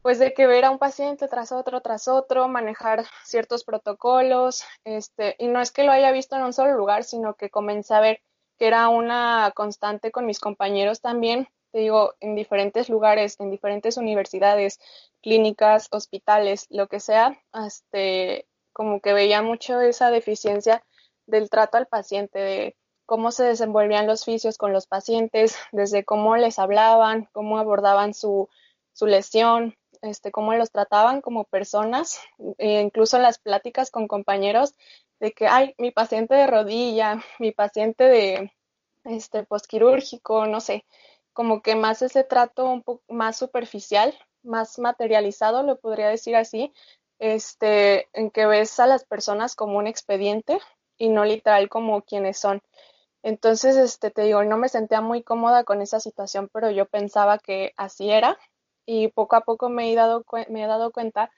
pues 0.01 0.19
de 0.19 0.33
que 0.33 0.47
ver 0.47 0.65
a 0.65 0.71
un 0.71 0.77
paciente 0.77 1.27
tras 1.27 1.51
otro, 1.51 1.81
tras 1.81 2.07
otro, 2.07 2.47
manejar 2.47 3.05
ciertos 3.23 3.63
protocolos, 3.63 4.63
este, 4.83 5.35
y 5.39 5.47
no 5.47 5.61
es 5.61 5.71
que 5.71 5.83
lo 5.83 5.91
haya 5.91 6.11
visto 6.11 6.35
en 6.35 6.43
un 6.43 6.53
solo 6.53 6.75
lugar, 6.75 7.03
sino 7.03 7.35
que 7.35 7.49
comencé 7.49 7.93
a 7.93 7.99
ver 7.99 8.21
que 8.57 8.67
era 8.67 8.89
una 8.89 9.51
constante 9.55 10.11
con 10.11 10.25
mis 10.25 10.39
compañeros 10.39 11.01
también, 11.01 11.47
te 11.71 11.79
digo, 11.79 12.13
en 12.19 12.35
diferentes 12.35 12.89
lugares, 12.89 13.39
en 13.39 13.51
diferentes 13.51 13.97
universidades, 13.97 14.79
clínicas, 15.21 15.87
hospitales, 15.91 16.65
lo 16.69 16.87
que 16.87 16.99
sea, 16.99 17.39
este, 17.65 18.47
como 18.73 19.01
que 19.01 19.13
veía 19.13 19.41
mucho 19.41 19.81
esa 19.81 20.09
deficiencia 20.09 20.83
del 21.25 21.49
trato 21.49 21.77
al 21.77 21.87
paciente, 21.87 22.39
de 22.39 22.75
cómo 23.05 23.31
se 23.31 23.43
desenvolvían 23.43 24.07
los 24.07 24.25
fisios 24.25 24.57
con 24.57 24.73
los 24.73 24.87
pacientes, 24.87 25.57
desde 25.71 26.03
cómo 26.03 26.35
les 26.37 26.59
hablaban, 26.59 27.29
cómo 27.31 27.57
abordaban 27.57 28.13
su, 28.13 28.49
su 28.93 29.05
lesión, 29.05 29.75
este, 30.01 30.31
cómo 30.31 30.53
los 30.53 30.71
trataban 30.71 31.21
como 31.21 31.43
personas, 31.45 32.19
e 32.57 32.81
incluso 32.81 33.17
en 33.17 33.23
las 33.23 33.39
pláticas 33.39 33.91
con 33.91 34.07
compañeros, 34.07 34.73
de 35.19 35.31
que, 35.31 35.47
ay, 35.47 35.73
mi 35.77 35.91
paciente 35.91 36.35
de 36.35 36.47
rodilla, 36.47 37.23
mi 37.39 37.51
paciente 37.51 38.03
de 38.03 38.51
este 39.03 39.43
posquirúrgico, 39.43 40.45
no 40.45 40.61
sé, 40.61 40.85
como 41.33 41.61
que 41.61 41.75
más 41.75 42.01
ese 42.01 42.23
trato 42.23 42.65
un 42.65 42.83
poco 42.83 43.03
más 43.09 43.37
superficial, 43.37 44.13
más 44.43 44.79
materializado, 44.79 45.63
lo 45.63 45.79
podría 45.79 46.09
decir 46.09 46.35
así, 46.35 46.73
este, 47.19 48.07
en 48.13 48.31
que 48.31 48.45
ves 48.45 48.79
a 48.79 48.87
las 48.87 49.03
personas 49.05 49.55
como 49.55 49.77
un 49.77 49.87
expediente 49.87 50.59
y 50.97 51.09
no 51.09 51.25
literal 51.25 51.69
como 51.69 52.01
quienes 52.01 52.39
son. 52.39 52.61
Entonces, 53.23 53.75
este, 53.75 54.11
te 54.11 54.23
digo, 54.23 54.43
no 54.43 54.57
me 54.57 54.69
sentía 54.69 55.01
muy 55.01 55.23
cómoda 55.23 55.63
con 55.63 55.81
esa 55.81 55.99
situación, 55.99 56.49
pero 56.53 56.71
yo 56.71 56.85
pensaba 56.85 57.39
que 57.39 57.73
así 57.75 58.09
era 58.09 58.37
y 58.87 59.09
poco 59.09 59.35
a 59.35 59.41
poco 59.41 59.69
me 59.69 59.91
he 59.91 59.95
dado, 59.95 60.25
me 60.49 60.63
he 60.63 60.67
dado 60.67 60.91
cuenta 60.91 61.29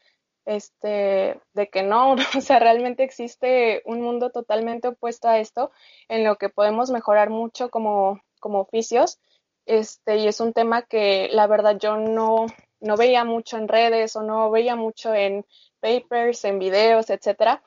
este, 0.46 1.42
de 1.54 1.70
que 1.70 1.84
no, 1.84 2.14
o 2.38 2.42
sea, 2.42 2.60
realmente 2.60 3.04
existe 3.04 3.82
un 3.86 4.00
mundo 4.02 4.30
totalmente 4.30 4.88
opuesto 4.88 5.28
a 5.28 5.40
esto, 5.40 5.72
en 6.08 6.24
lo 6.24 6.38
que 6.38 6.48
podemos 6.48 6.92
mejorar 6.92 7.30
mucho 7.30 7.70
como, 7.70 8.22
como 8.40 8.62
oficios 8.62 9.20
este, 9.70 10.18
y 10.18 10.28
es 10.28 10.40
un 10.40 10.52
tema 10.52 10.82
que 10.82 11.30
la 11.32 11.46
verdad 11.46 11.78
yo 11.78 11.96
no, 11.96 12.48
no 12.80 12.98
veía 12.98 13.24
mucho 13.24 13.56
en 13.56 13.68
redes 13.68 14.16
o 14.16 14.24
no 14.24 14.50
veía 14.50 14.76
mucho 14.76 15.14
en 15.14 15.46
papers, 15.80 16.44
en 16.46 16.58
videos, 16.58 17.12
etcétera. 17.12 17.62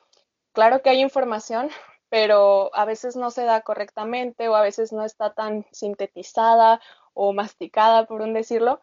Claro 0.51 0.81
que 0.81 0.89
hay 0.89 0.99
información, 0.99 1.69
pero 2.09 2.75
a 2.75 2.83
veces 2.83 3.15
no 3.15 3.31
se 3.31 3.45
da 3.45 3.61
correctamente 3.61 4.49
o 4.49 4.55
a 4.55 4.61
veces 4.61 4.91
no 4.91 5.05
está 5.05 5.33
tan 5.33 5.65
sintetizada 5.71 6.81
o 7.13 7.31
masticada, 7.31 8.05
por 8.05 8.21
un 8.21 8.33
decirlo. 8.33 8.81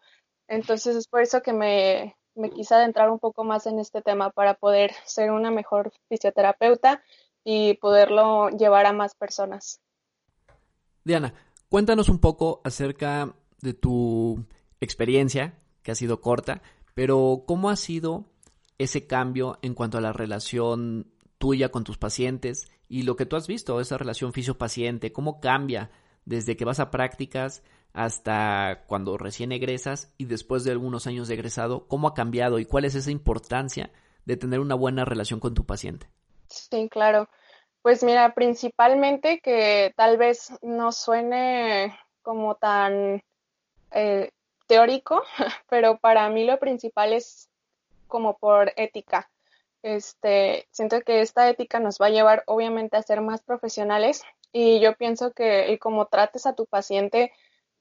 Entonces 0.51 0.95
es 0.95 1.07
por 1.07 1.21
eso 1.21 1.41
que 1.41 1.53
me, 1.53 2.15
me 2.35 2.51
quise 2.51 2.75
adentrar 2.75 3.09
un 3.09 3.19
poco 3.19 3.43
más 3.43 3.65
en 3.65 3.79
este 3.79 4.01
tema 4.01 4.29
para 4.29 4.53
poder 4.53 4.91
ser 5.05 5.31
una 5.31 5.49
mejor 5.49 5.91
fisioterapeuta 6.09 7.01
y 7.43 7.75
poderlo 7.75 8.49
llevar 8.49 8.85
a 8.85 8.93
más 8.93 9.15
personas. 9.15 9.79
Diana, 11.03 11.33
Cuéntanos 11.71 12.09
un 12.09 12.19
poco 12.19 12.59
acerca 12.65 13.33
de 13.61 13.73
tu 13.73 14.43
experiencia, 14.81 15.57
que 15.83 15.91
ha 15.91 15.95
sido 15.95 16.19
corta, 16.19 16.61
Pero, 16.93 17.45
¿cómo 17.47 17.69
ha 17.69 17.77
sido 17.77 18.25
ese 18.77 19.07
cambio 19.07 19.57
en 19.61 19.73
cuanto 19.73 19.97
a 19.97 20.01
la 20.01 20.11
relación 20.11 21.13
tuya 21.37 21.69
con 21.69 21.85
tus 21.85 21.97
pacientes 21.97 22.67
y 22.89 23.03
lo 23.03 23.15
que 23.15 23.25
tú 23.25 23.37
has 23.37 23.47
visto, 23.47 23.79
esa 23.79 23.97
relación 23.97 24.33
fisio-paciente, 24.33 25.13
cómo 25.13 25.39
cambia 25.39 25.91
desde 26.25 26.55
que 26.55 26.65
vas 26.65 26.79
a 26.79 26.91
prácticas 26.91 27.63
hasta 27.93 28.83
cuando 28.87 29.17
recién 29.17 29.51
egresas 29.51 30.13
y 30.17 30.25
después 30.25 30.63
de 30.63 30.71
algunos 30.71 31.07
años 31.07 31.27
de 31.27 31.33
egresado, 31.33 31.87
cómo 31.87 32.07
ha 32.07 32.13
cambiado 32.13 32.59
y 32.59 32.65
cuál 32.65 32.85
es 32.85 32.95
esa 32.95 33.11
importancia 33.11 33.91
de 34.25 34.37
tener 34.37 34.59
una 34.59 34.75
buena 34.75 35.05
relación 35.05 35.39
con 35.39 35.53
tu 35.53 35.65
paciente. 35.65 36.07
Sí, 36.47 36.87
claro. 36.89 37.29
Pues 37.81 38.03
mira, 38.03 38.33
principalmente 38.33 39.39
que 39.41 39.93
tal 39.97 40.17
vez 40.17 40.51
no 40.61 40.91
suene 40.91 41.97
como 42.21 42.55
tan 42.55 43.23
eh, 43.91 44.29
teórico, 44.67 45.23
pero 45.69 45.97
para 45.97 46.29
mí 46.29 46.45
lo 46.45 46.59
principal 46.59 47.13
es 47.13 47.49
como 48.07 48.37
por 48.37 48.71
ética. 48.75 49.29
Este, 49.83 50.67
siento 50.71 51.01
que 51.01 51.21
esta 51.21 51.49
ética 51.49 51.79
nos 51.79 51.97
va 51.99 52.05
a 52.05 52.11
llevar 52.11 52.43
obviamente 52.45 52.97
a 52.97 53.01
ser 53.01 53.21
más 53.21 53.41
profesionales 53.41 54.23
y 54.51 54.79
yo 54.79 54.95
pienso 54.95 55.31
que 55.31 55.71
el 55.71 55.79
cómo 55.79 56.07
trates 56.07 56.45
a 56.45 56.53
tu 56.55 56.65
paciente 56.65 57.31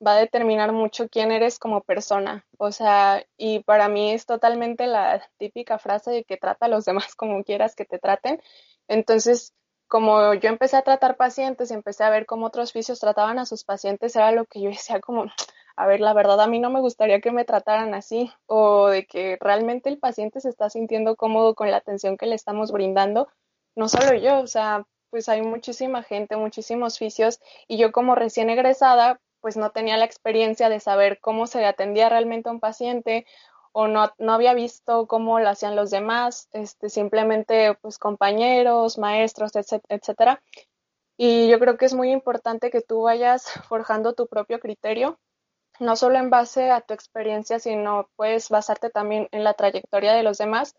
va 0.04 0.14
a 0.14 0.20
determinar 0.20 0.72
mucho 0.72 1.08
quién 1.08 1.30
eres 1.30 1.58
como 1.58 1.82
persona. 1.82 2.46
O 2.58 2.72
sea, 2.72 3.24
y 3.36 3.60
para 3.60 3.88
mí 3.88 4.12
es 4.12 4.26
totalmente 4.26 4.86
la 4.86 5.22
típica 5.38 5.78
frase 5.78 6.10
de 6.10 6.24
que 6.24 6.36
trata 6.36 6.66
a 6.66 6.68
los 6.68 6.84
demás 6.86 7.14
como 7.14 7.44
quieras 7.44 7.74
que 7.74 7.84
te 7.84 7.98
traten. 7.98 8.40
Entonces, 8.88 9.54
como 9.88 10.34
yo 10.34 10.48
empecé 10.48 10.76
a 10.76 10.82
tratar 10.82 11.16
pacientes 11.16 11.70
y 11.70 11.74
empecé 11.74 12.04
a 12.04 12.10
ver 12.10 12.24
cómo 12.26 12.46
otros 12.46 12.72
fisios 12.72 13.00
trataban 13.00 13.38
a 13.38 13.46
sus 13.46 13.64
pacientes, 13.64 14.14
era 14.16 14.32
lo 14.32 14.46
que 14.46 14.60
yo 14.62 14.70
decía 14.70 15.00
como, 15.00 15.24
a 15.76 15.86
ver, 15.86 16.00
la 16.00 16.14
verdad 16.14 16.40
a 16.40 16.46
mí 16.46 16.60
no 16.60 16.70
me 16.70 16.80
gustaría 16.80 17.20
que 17.20 17.32
me 17.32 17.44
trataran 17.44 17.94
así 17.94 18.30
o 18.46 18.88
de 18.88 19.06
que 19.06 19.36
realmente 19.40 19.88
el 19.88 19.98
paciente 19.98 20.40
se 20.40 20.48
está 20.48 20.70
sintiendo 20.70 21.16
cómodo 21.16 21.54
con 21.54 21.70
la 21.70 21.78
atención 21.78 22.16
que 22.16 22.26
le 22.26 22.34
estamos 22.36 22.72
brindando. 22.72 23.28
No 23.76 23.88
solo 23.88 24.14
yo, 24.14 24.40
o 24.40 24.46
sea, 24.46 24.86
pues 25.10 25.28
hay 25.28 25.42
muchísima 25.42 26.02
gente, 26.02 26.36
muchísimos 26.36 26.98
fisios 26.98 27.40
y 27.68 27.76
yo 27.76 27.92
como 27.92 28.14
recién 28.14 28.50
egresada, 28.50 29.20
pues 29.40 29.56
no 29.56 29.70
tenía 29.70 29.96
la 29.96 30.04
experiencia 30.04 30.68
de 30.68 30.80
saber 30.80 31.18
cómo 31.20 31.46
se 31.46 31.64
atendía 31.64 32.08
realmente 32.08 32.48
a 32.48 32.52
un 32.52 32.60
paciente 32.60 33.26
o 33.72 33.88
no, 33.88 34.10
no 34.18 34.32
había 34.32 34.54
visto 34.54 35.06
cómo 35.06 35.38
lo 35.40 35.48
hacían 35.48 35.76
los 35.76 35.90
demás, 35.90 36.48
este, 36.52 36.88
simplemente 36.88 37.74
pues 37.80 37.98
compañeros, 37.98 38.98
maestros, 38.98 39.52
etcétera. 39.54 40.42
Y 41.16 41.48
yo 41.48 41.58
creo 41.58 41.76
que 41.76 41.84
es 41.84 41.94
muy 41.94 42.10
importante 42.10 42.70
que 42.70 42.80
tú 42.80 43.02
vayas 43.02 43.44
forjando 43.68 44.14
tu 44.14 44.26
propio 44.26 44.58
criterio, 44.58 45.18
no 45.78 45.96
solo 45.96 46.18
en 46.18 46.30
base 46.30 46.70
a 46.70 46.80
tu 46.80 46.94
experiencia, 46.94 47.58
sino 47.58 48.08
puedes 48.16 48.48
basarte 48.48 48.90
también 48.90 49.28
en 49.30 49.44
la 49.44 49.54
trayectoria 49.54 50.12
de 50.12 50.22
los 50.22 50.38
demás, 50.38 50.74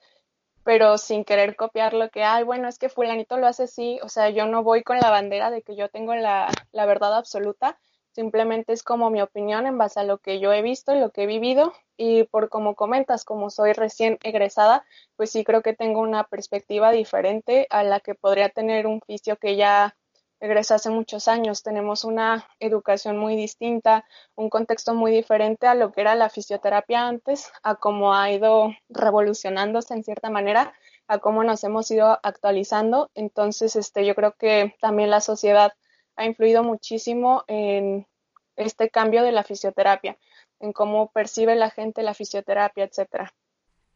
pero 0.64 0.98
sin 0.98 1.24
querer 1.26 1.56
copiar 1.56 1.94
lo 1.94 2.10
que, 2.10 2.24
ay, 2.24 2.44
bueno, 2.44 2.68
es 2.68 2.78
que 2.78 2.90
fulanito 2.90 3.38
lo 3.38 3.48
hace 3.48 3.64
así, 3.64 4.00
o 4.04 4.10
sea, 4.10 4.30
yo 4.30 4.46
no 4.48 4.64
voy 4.64 4.84
con 4.84 4.98
la 5.00 5.10
bandera 5.10 5.52
de 5.52 5.62
que 5.62 5.76
yo 5.76 5.90
tengo 5.90 6.16
la, 6.16 6.50
la 6.72 6.86
verdad 6.86 7.16
absoluta, 7.16 7.78
Simplemente 8.14 8.74
es 8.74 8.84
como 8.84 9.10
mi 9.10 9.22
opinión 9.22 9.66
en 9.66 9.78
base 9.78 10.02
a 10.02 10.04
lo 10.04 10.18
que 10.18 10.42
yo 10.42 10.52
he 10.52 10.62
visto 10.62 10.94
y 10.94 11.00
lo 11.00 11.12
que 11.12 11.24
he 11.24 11.28
vivido. 11.28 11.72
Y 11.96 12.24
por 12.26 12.50
como 12.50 12.76
comentas, 12.76 13.24
como 13.24 13.50
soy 13.50 13.72
recién 13.72 14.18
egresada, 14.22 14.86
pues 15.16 15.32
sí 15.32 15.46
creo 15.46 15.62
que 15.62 15.74
tengo 15.74 16.02
una 16.02 16.26
perspectiva 16.26 16.92
diferente 16.92 17.68
a 17.70 17.84
la 17.84 18.02
que 18.02 18.14
podría 18.14 18.50
tener 18.50 18.86
un 18.86 19.00
fisio 19.02 19.38
que 19.38 19.56
ya 19.56 19.96
egresó 20.42 20.74
hace 20.74 20.90
muchos 20.90 21.28
años. 21.28 21.64
Tenemos 21.64 22.04
una 22.04 22.48
educación 22.60 23.18
muy 23.18 23.36
distinta, 23.36 24.04
un 24.36 24.50
contexto 24.50 24.94
muy 24.94 25.12
diferente 25.12 25.68
a 25.68 25.76
lo 25.76 25.92
que 25.92 26.02
era 26.02 26.16
la 26.16 26.30
fisioterapia 26.30 27.08
antes, 27.08 27.52
a 27.64 27.76
cómo 27.76 28.14
ha 28.14 28.30
ido 28.32 28.74
revolucionándose 28.90 29.94
en 29.94 30.04
cierta 30.04 30.30
manera, 30.30 30.74
a 31.08 31.20
cómo 31.20 31.44
nos 31.44 31.64
hemos 31.64 31.90
ido 31.92 32.20
actualizando. 32.24 33.12
Entonces, 33.14 33.76
este, 33.76 34.06
yo 34.06 34.16
creo 34.16 34.34
que 34.34 34.76
también 34.82 35.12
la 35.12 35.22
sociedad 35.22 35.74
ha 36.16 36.26
influido 36.26 36.64
muchísimo 36.64 37.44
en 37.48 38.08
este 38.56 38.90
cambio 38.90 39.24
de 39.24 39.32
la 39.32 39.44
fisioterapia, 39.44 40.18
en 40.60 40.74
cómo 40.74 41.12
percibe 41.12 41.56
la 41.56 41.70
gente 41.70 42.02
la 42.02 42.16
fisioterapia, 42.16 42.84
etcétera. 42.84 43.32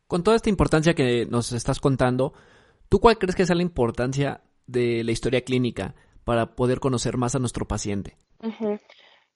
Con 0.08 0.24
toda 0.24 0.36
esta 0.36 0.50
importancia 0.50 0.94
que 0.94 1.26
nos 1.26 1.52
estás 1.52 1.80
contando, 1.80 2.34
¿tú 2.88 3.00
cuál 3.00 3.18
crees 3.18 3.36
que 3.36 3.42
es 3.42 3.50
la 3.50 3.62
importancia 3.64 4.42
de 4.68 5.04
la 5.04 5.12
historia 5.12 5.42
clínica 5.42 5.96
para 6.26 6.56
poder 6.56 6.80
conocer 6.80 7.18
más 7.18 7.36
a 7.36 7.40
nuestro 7.40 7.66
paciente? 7.66 8.18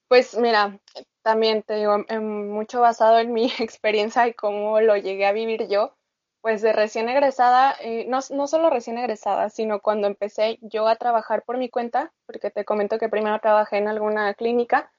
Pues 0.10 0.38
mira, 0.38 0.80
también 1.22 1.64
te 1.64 1.76
digo, 1.76 1.98
mucho 2.20 2.82
basado 2.82 3.20
en 3.20 3.32
mi 3.32 3.46
experiencia 3.60 4.28
y 4.28 4.34
cómo 4.34 4.82
lo 4.82 4.98
llegué 4.98 5.26
a 5.26 5.32
vivir 5.32 5.68
yo, 5.68 5.96
pues 6.42 6.62
de 6.62 6.74
recién 6.74 7.10
egresada, 7.10 7.76
eh, 7.82 8.06
no, 8.08 8.20
no 8.32 8.48
solo 8.48 8.70
recién 8.70 8.98
egresada, 8.98 9.50
sino 9.50 9.82
cuando 9.82 10.08
empecé 10.08 10.58
yo 10.62 10.88
a 10.88 10.96
trabajar 10.96 11.44
por 11.44 11.58
mi 11.58 11.70
cuenta, 11.70 12.12
porque 12.26 12.50
te 12.50 12.66
comento 12.66 12.98
que 12.98 13.10
primero 13.10 13.40
trabajé 13.40 13.78
en 13.78 13.88
alguna 13.88 14.34
clínica, 14.34 14.92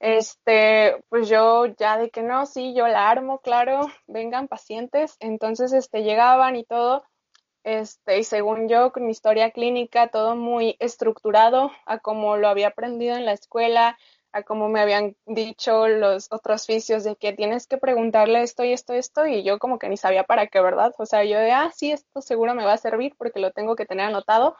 este, 0.00 1.02
pues 1.08 1.28
yo 1.28 1.66
ya 1.66 1.98
de 1.98 2.10
que 2.10 2.22
no, 2.22 2.46
sí, 2.46 2.74
yo 2.74 2.86
la 2.86 3.08
armo, 3.10 3.38
claro, 3.40 3.86
vengan 4.06 4.48
pacientes, 4.48 5.16
entonces 5.20 5.72
este 5.72 6.02
llegaban 6.02 6.56
y 6.56 6.64
todo, 6.64 7.04
este, 7.64 8.18
y 8.18 8.24
según 8.24 8.68
yo 8.68 8.92
con 8.92 9.04
mi 9.04 9.10
historia 9.10 9.50
clínica, 9.50 10.08
todo 10.08 10.36
muy 10.36 10.76
estructurado 10.78 11.70
a 11.86 11.98
como 11.98 12.36
lo 12.36 12.48
había 12.48 12.68
aprendido 12.68 13.16
en 13.16 13.24
la 13.24 13.32
escuela, 13.32 13.98
a 14.32 14.42
como 14.42 14.68
me 14.68 14.80
habían 14.80 15.16
dicho 15.26 15.88
los 15.88 16.28
otros 16.30 16.66
fisios 16.66 17.04
de 17.04 17.16
que 17.16 17.32
tienes 17.32 17.66
que 17.66 17.78
preguntarle 17.78 18.42
esto 18.42 18.64
y 18.64 18.72
esto 18.72 18.94
y 18.94 18.98
esto 18.98 19.26
y 19.26 19.42
yo 19.42 19.58
como 19.58 19.78
que 19.78 19.88
ni 19.88 19.96
sabía 19.96 20.24
para 20.24 20.46
qué, 20.48 20.60
¿verdad? 20.60 20.94
O 20.98 21.06
sea, 21.06 21.24
yo 21.24 21.38
de, 21.38 21.50
ah, 21.52 21.70
sí, 21.74 21.92
esto 21.92 22.20
seguro 22.20 22.54
me 22.54 22.64
va 22.64 22.74
a 22.74 22.78
servir 22.78 23.14
porque 23.16 23.40
lo 23.40 23.52
tengo 23.52 23.74
que 23.76 23.86
tener 23.86 24.06
anotado, 24.06 24.56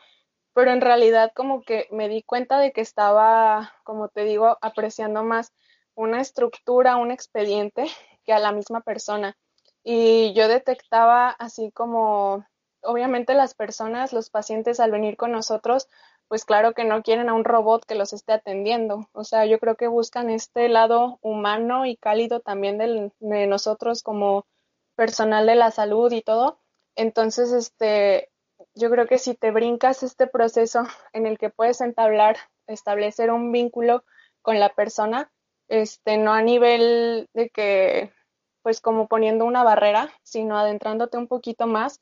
pero 0.55 0.73
en 0.73 0.81
realidad 0.81 1.33
como 1.35 1.62
que 1.62 1.87
me 1.90 2.09
di 2.09 2.23
cuenta 2.23 2.59
de 2.59 2.73
que 2.73 2.81
estaba, 2.81 3.75
como 3.85 4.09
te 4.09 4.25
digo, 4.25 4.59
apreciando 4.61 5.23
más 5.23 5.52
una 5.95 6.21
estructura, 6.21 6.97
un 6.97 7.11
expediente 7.11 7.87
que 8.25 8.33
a 8.33 8.38
la 8.38 8.52
misma 8.52 8.81
persona. 8.81 9.37
Y 9.85 10.33
yo 10.35 10.49
detectaba 10.49 11.31
así 11.31 11.71
como, 11.73 12.45
obviamente 12.83 13.35
las 13.35 13.55
personas, 13.55 14.13
los 14.13 14.31
pacientes 14.31 14.81
al 14.81 14.91
venir 14.91 15.17
con 15.17 15.33
nosotros, 15.33 15.89
pues 16.29 16.45
claro 16.45 16.75
que 16.75 16.85
no 16.85 17.03
quieren 17.03 17.29
a 17.29 17.35
un 17.35 17.45
robot 17.45 17.85
que 17.87 17.95
los 17.95 18.13
esté 18.13 18.33
atendiendo. 18.33 19.09
O 19.13 19.25
sea, 19.25 19.47
yo 19.47 19.59
creo 19.59 19.77
que 19.77 19.89
buscan 19.89 20.31
este 20.31 20.69
lado 20.69 21.19
humano 21.23 21.87
y 21.87 21.97
cálido 21.97 22.41
también 22.41 22.79
de 23.19 23.47
nosotros 23.47 24.03
como 24.03 24.47
personal 24.95 25.47
de 25.47 25.55
la 25.55 25.71
salud 25.71 26.13
y 26.13 26.23
todo. 26.23 26.59
Entonces, 26.97 27.53
este, 27.53 28.31
yo 28.75 28.91
creo 28.91 29.07
que 29.07 29.19
si 29.19 29.35
te 29.35 29.51
brincas 29.51 30.03
este 30.03 30.27
proceso 30.27 30.83
en 31.13 31.27
el 31.27 31.39
que 31.39 31.51
puedes 31.51 31.81
entablar, 31.81 32.37
establecer 32.67 33.31
un 33.31 33.53
vínculo 33.53 34.05
con 34.43 34.59
la 34.61 34.71
persona, 34.71 35.31
este, 35.69 36.19
no 36.19 36.33
a 36.33 36.43
nivel 36.43 37.29
de 37.33 37.51
que, 37.51 38.13
pues 38.63 38.81
como 38.81 39.07
poniendo 39.09 39.45
una 39.45 39.63
barrera, 39.63 40.11
sino 40.23 40.59
adentrándote 40.59 41.17
un 41.17 41.29
poquito 41.29 41.67
más, 41.67 42.01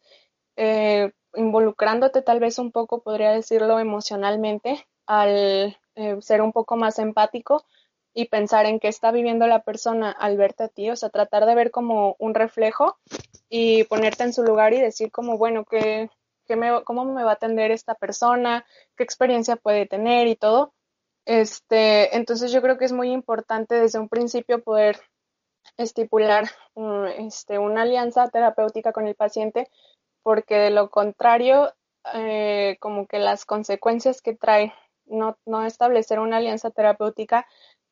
eh, 0.56 1.12
involucrándote 1.34 2.22
tal 2.22 2.40
vez 2.40 2.58
un 2.58 2.72
poco, 2.72 3.02
podría 3.02 3.30
decirlo, 3.30 3.78
emocionalmente, 3.78 4.86
al 5.06 5.76
eh, 5.94 6.16
ser 6.20 6.42
un 6.42 6.52
poco 6.52 6.76
más 6.76 6.98
empático 6.98 7.64
y 8.14 8.28
pensar 8.28 8.66
en 8.66 8.80
qué 8.80 8.88
está 8.88 9.12
viviendo 9.12 9.46
la 9.46 9.62
persona 9.62 10.10
al 10.10 10.36
verte 10.36 10.64
a 10.64 10.68
ti, 10.68 10.90
o 10.90 10.96
sea, 10.96 11.10
tratar 11.10 11.46
de 11.46 11.54
ver 11.54 11.70
como 11.70 12.16
un 12.18 12.34
reflejo 12.34 12.98
y 13.48 13.84
ponerte 13.84 14.24
en 14.24 14.32
su 14.32 14.42
lugar 14.42 14.72
y 14.72 14.80
decir 14.80 15.12
como, 15.12 15.36
bueno, 15.36 15.64
¿qué, 15.64 16.08
qué 16.46 16.56
me, 16.56 16.82
cómo 16.84 17.04
me 17.04 17.24
va 17.24 17.32
a 17.32 17.34
atender 17.34 17.70
esta 17.70 17.94
persona, 17.94 18.64
qué 18.96 19.04
experiencia 19.04 19.56
puede 19.56 19.86
tener 19.86 20.26
y 20.28 20.36
todo. 20.36 20.72
Este, 21.26 22.16
entonces 22.16 22.52
yo 22.52 22.62
creo 22.62 22.78
que 22.78 22.84
es 22.84 22.92
muy 22.92 23.10
importante 23.12 23.74
desde 23.74 23.98
un 23.98 24.08
principio 24.08 24.62
poder 24.62 25.00
estipular 25.76 26.48
este, 27.18 27.58
una 27.58 27.82
alianza 27.82 28.28
terapéutica 28.28 28.92
con 28.92 29.08
el 29.08 29.16
paciente 29.16 29.68
porque 30.26 30.56
de 30.56 30.70
lo 30.70 30.90
contrario, 30.90 31.72
eh, 32.12 32.78
como 32.80 33.06
que 33.06 33.20
las 33.20 33.44
consecuencias 33.44 34.20
que 34.20 34.34
trae 34.34 34.74
no, 35.04 35.38
no 35.46 35.64
establecer 35.64 36.18
una 36.18 36.38
alianza 36.38 36.72
terapéutica 36.72 37.46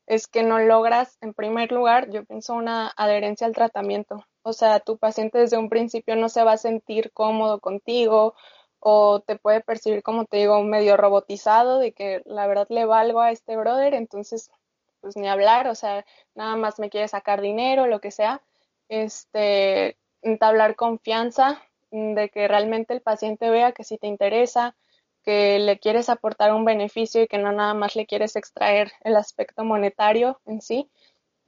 es 0.05 0.27
que 0.27 0.43
no 0.43 0.59
logras, 0.59 1.17
en 1.21 1.33
primer 1.33 1.71
lugar, 1.71 2.09
yo 2.09 2.25
pienso 2.25 2.53
una 2.55 2.91
adherencia 2.97 3.47
al 3.47 3.53
tratamiento. 3.53 4.25
O 4.43 4.51
sea, 4.51 4.81
tu 4.81 4.97
paciente 4.97 5.37
desde 5.37 5.57
un 5.57 5.69
principio 5.69 6.17
no 6.17 6.27
se 6.27 6.43
va 6.43 6.51
a 6.51 6.57
sentir 6.57 7.13
cómodo 7.13 7.61
contigo 7.61 8.35
o 8.79 9.21
te 9.21 9.37
puede 9.37 9.61
percibir, 9.61 10.03
como 10.03 10.25
te 10.25 10.35
digo, 10.35 10.61
medio 10.61 10.97
robotizado, 10.97 11.79
de 11.79 11.93
que 11.93 12.21
la 12.25 12.47
verdad 12.47 12.67
le 12.69 12.83
valgo 12.83 13.21
a 13.21 13.31
este 13.31 13.55
brother, 13.55 13.93
entonces, 13.93 14.51
pues 14.99 15.15
ni 15.15 15.29
hablar, 15.29 15.69
o 15.69 15.75
sea, 15.75 16.05
nada 16.33 16.57
más 16.57 16.79
me 16.79 16.89
quiere 16.89 17.07
sacar 17.07 17.39
dinero, 17.39 17.87
lo 17.87 18.01
que 18.01 18.11
sea. 18.11 18.41
Este, 18.89 19.97
entablar 20.21 20.75
confianza, 20.75 21.61
de 21.95 22.29
que 22.29 22.47
realmente 22.47 22.93
el 22.93 23.01
paciente 23.01 23.49
vea 23.49 23.71
que 23.71 23.83
sí 23.83 23.97
te 23.97 24.07
interesa, 24.07 24.75
que 25.23 25.59
le 25.59 25.79
quieres 25.79 26.09
aportar 26.09 26.53
un 26.53 26.65
beneficio 26.65 27.23
y 27.23 27.27
que 27.27 27.37
no 27.37 27.51
nada 27.51 27.73
más 27.73 27.95
le 27.95 28.05
quieres 28.05 28.35
extraer 28.35 28.91
el 29.01 29.15
aspecto 29.15 29.63
monetario 29.63 30.39
en 30.45 30.61
sí. 30.61 30.89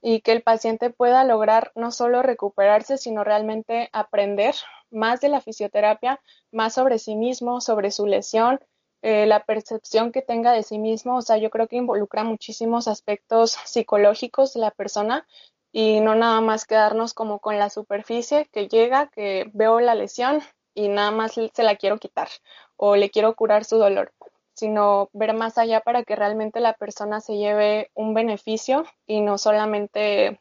y 0.00 0.20
que 0.20 0.32
el 0.32 0.42
paciente 0.42 0.90
pueda 0.90 1.24
lograr 1.24 1.72
no 1.74 1.90
solo 1.90 2.22
recuperarse, 2.22 2.98
sino 2.98 3.24
realmente 3.24 3.88
aprender 3.92 4.54
más 4.90 5.20
de 5.20 5.28
la 5.28 5.40
fisioterapia, 5.40 6.20
más 6.52 6.74
sobre 6.74 6.98
sí 6.98 7.16
mismo, 7.16 7.60
sobre 7.60 7.90
su 7.90 8.06
lesión, 8.06 8.60
eh, 9.02 9.26
la 9.26 9.44
percepción 9.44 10.12
que 10.12 10.22
tenga 10.22 10.52
de 10.52 10.62
sí 10.62 10.78
mismo. 10.78 11.16
O 11.16 11.22
sea, 11.22 11.36
yo 11.38 11.50
creo 11.50 11.66
que 11.68 11.76
involucra 11.76 12.24
muchísimos 12.24 12.88
aspectos 12.88 13.56
psicológicos 13.64 14.54
de 14.54 14.60
la 14.60 14.70
persona 14.70 15.26
y 15.72 16.00
no 16.00 16.14
nada 16.14 16.40
más 16.40 16.66
quedarnos 16.66 17.14
como 17.14 17.40
con 17.40 17.58
la 17.58 17.70
superficie 17.70 18.48
que 18.52 18.68
llega, 18.68 19.08
que 19.08 19.50
veo 19.54 19.80
la 19.80 19.94
lesión 19.94 20.40
y 20.74 20.88
nada 20.88 21.10
más 21.10 21.32
se 21.34 21.62
la 21.62 21.76
quiero 21.76 21.98
quitar 21.98 22.28
o 22.76 22.96
le 22.96 23.10
quiero 23.10 23.34
curar 23.34 23.64
su 23.64 23.78
dolor 23.78 24.12
sino 24.58 25.08
ver 25.12 25.34
más 25.34 25.56
allá 25.56 25.80
para 25.80 26.02
que 26.02 26.16
realmente 26.16 26.58
la 26.58 26.72
persona 26.72 27.20
se 27.20 27.36
lleve 27.36 27.90
un 27.94 28.12
beneficio 28.12 28.84
y 29.06 29.20
no 29.20 29.38
solamente 29.38 30.40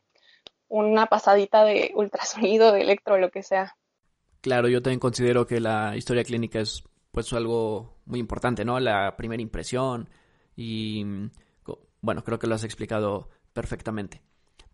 una 0.69 1.05
pasadita 1.05 1.63
de 1.63 1.91
ultrasonido, 1.96 2.72
de 2.72 2.81
electro, 2.81 3.19
lo 3.19 3.29
que 3.29 3.43
sea. 3.43 3.75
Claro, 4.41 4.69
yo 4.69 4.81
también 4.81 5.00
considero 5.00 5.46
que 5.46 5.60
la 5.60 5.96
historia 5.96 6.24
clínica 6.24 6.60
es 6.60 6.84
pues 7.12 7.31
algo 7.34 8.00
muy 8.05 8.19
importante, 8.19 8.65
¿no? 8.65 8.79
La 8.79 9.15
primera 9.17 9.41
impresión 9.41 10.10
y 10.55 11.05
bueno, 12.01 12.24
creo 12.24 12.39
que 12.39 12.48
lo 12.48 12.55
has 12.55 12.63
explicado 12.63 13.29
perfectamente. 13.53 14.24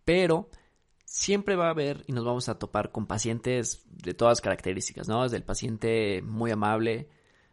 Pero 0.05 0.49
siempre 1.05 1.55
va 1.55 1.67
a 1.67 1.71
haber 1.71 2.03
y 2.07 2.11
nos 2.11 2.25
vamos 2.25 2.49
a 2.49 2.57
topar 2.57 2.91
con 2.91 3.05
pacientes 3.05 3.83
de 3.85 4.13
todas 4.13 4.41
características, 4.41 5.07
¿no? 5.07 5.23
Desde 5.23 5.37
el 5.37 5.43
paciente 5.43 6.21
muy 6.23 6.51
amable, 6.51 7.09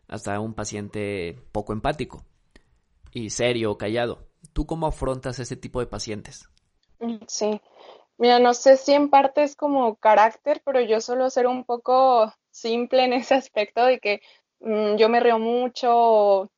hasta 0.09 0.41
un 0.41 0.55
paciente 0.55 1.39
poco 1.53 1.73
empático 1.73 2.25
y 3.13 3.31
serio, 3.31 3.77
callado. 3.77 4.27
¿Tú 4.53 4.67
cómo 4.67 4.87
afrontas 4.87 5.39
ese 5.39 5.57
tipo 5.57 5.81
de 5.81 5.87
pacientes? 5.87 6.49
Sí, 7.29 7.61
mira, 8.19 8.39
no 8.39 8.55
sé 8.55 8.77
si 8.77 8.93
en 8.93 9.11
parte 9.11 9.43
es 9.43 9.57
como 9.57 9.97
carácter, 9.97 10.63
pero 10.65 10.81
yo 10.81 11.01
suelo 11.01 11.31
ser 11.31 11.47
un 11.47 11.65
poco 11.65 12.33
simple 12.51 13.05
en 13.05 13.13
ese 13.13 13.35
aspecto 13.35 13.85
de 13.85 14.01
que 14.01 14.21
mm, 14.61 14.97
yo 14.97 15.09
me 15.09 15.21
río 15.21 15.39
mucho. 15.39 16.51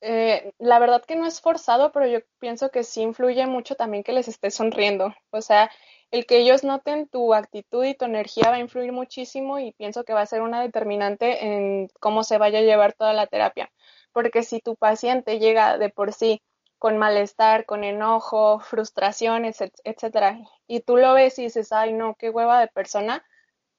Eh, 0.00 0.52
la 0.58 0.78
verdad 0.78 1.04
que 1.04 1.16
no 1.16 1.26
es 1.26 1.40
forzado, 1.40 1.90
pero 1.92 2.06
yo 2.06 2.20
pienso 2.38 2.70
que 2.70 2.84
sí 2.84 3.02
influye 3.02 3.46
mucho 3.46 3.74
también 3.74 4.04
que 4.04 4.12
les 4.12 4.28
esté 4.28 4.50
sonriendo. 4.50 5.14
O 5.30 5.42
sea, 5.42 5.70
el 6.10 6.26
que 6.26 6.38
ellos 6.38 6.64
noten 6.64 7.08
tu 7.08 7.34
actitud 7.34 7.84
y 7.84 7.94
tu 7.94 8.04
energía 8.04 8.50
va 8.50 8.56
a 8.56 8.60
influir 8.60 8.92
muchísimo 8.92 9.58
y 9.58 9.72
pienso 9.72 10.04
que 10.04 10.14
va 10.14 10.20
a 10.22 10.26
ser 10.26 10.42
una 10.42 10.62
determinante 10.62 11.44
en 11.44 11.88
cómo 12.00 12.22
se 12.22 12.38
vaya 12.38 12.60
a 12.60 12.62
llevar 12.62 12.92
toda 12.94 13.12
la 13.12 13.26
terapia. 13.26 13.70
Porque 14.12 14.42
si 14.42 14.60
tu 14.60 14.76
paciente 14.76 15.38
llega 15.38 15.78
de 15.78 15.90
por 15.90 16.12
sí 16.12 16.42
con 16.78 16.96
malestar, 16.96 17.66
con 17.66 17.82
enojo, 17.82 18.60
frustraciones, 18.60 19.58
etcétera, 19.84 20.38
y 20.68 20.80
tú 20.80 20.96
lo 20.96 21.12
ves 21.14 21.38
y 21.38 21.44
dices, 21.44 21.72
ay, 21.72 21.92
no, 21.92 22.14
qué 22.16 22.30
hueva 22.30 22.60
de 22.60 22.68
persona, 22.68 23.24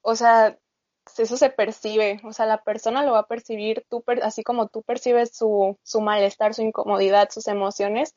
o 0.02 0.16
sea, 0.16 0.58
eso 1.18 1.36
se 1.36 1.50
percibe, 1.50 2.20
o 2.24 2.32
sea, 2.32 2.46
la 2.46 2.62
persona 2.62 3.04
lo 3.04 3.12
va 3.12 3.20
a 3.20 3.26
percibir 3.26 3.84
así 4.22 4.42
como 4.42 4.68
tú 4.68 4.82
percibes 4.82 5.36
su, 5.36 5.78
su 5.82 6.00
malestar, 6.00 6.54
su 6.54 6.62
incomodidad, 6.62 7.30
sus 7.30 7.48
emociones, 7.48 8.14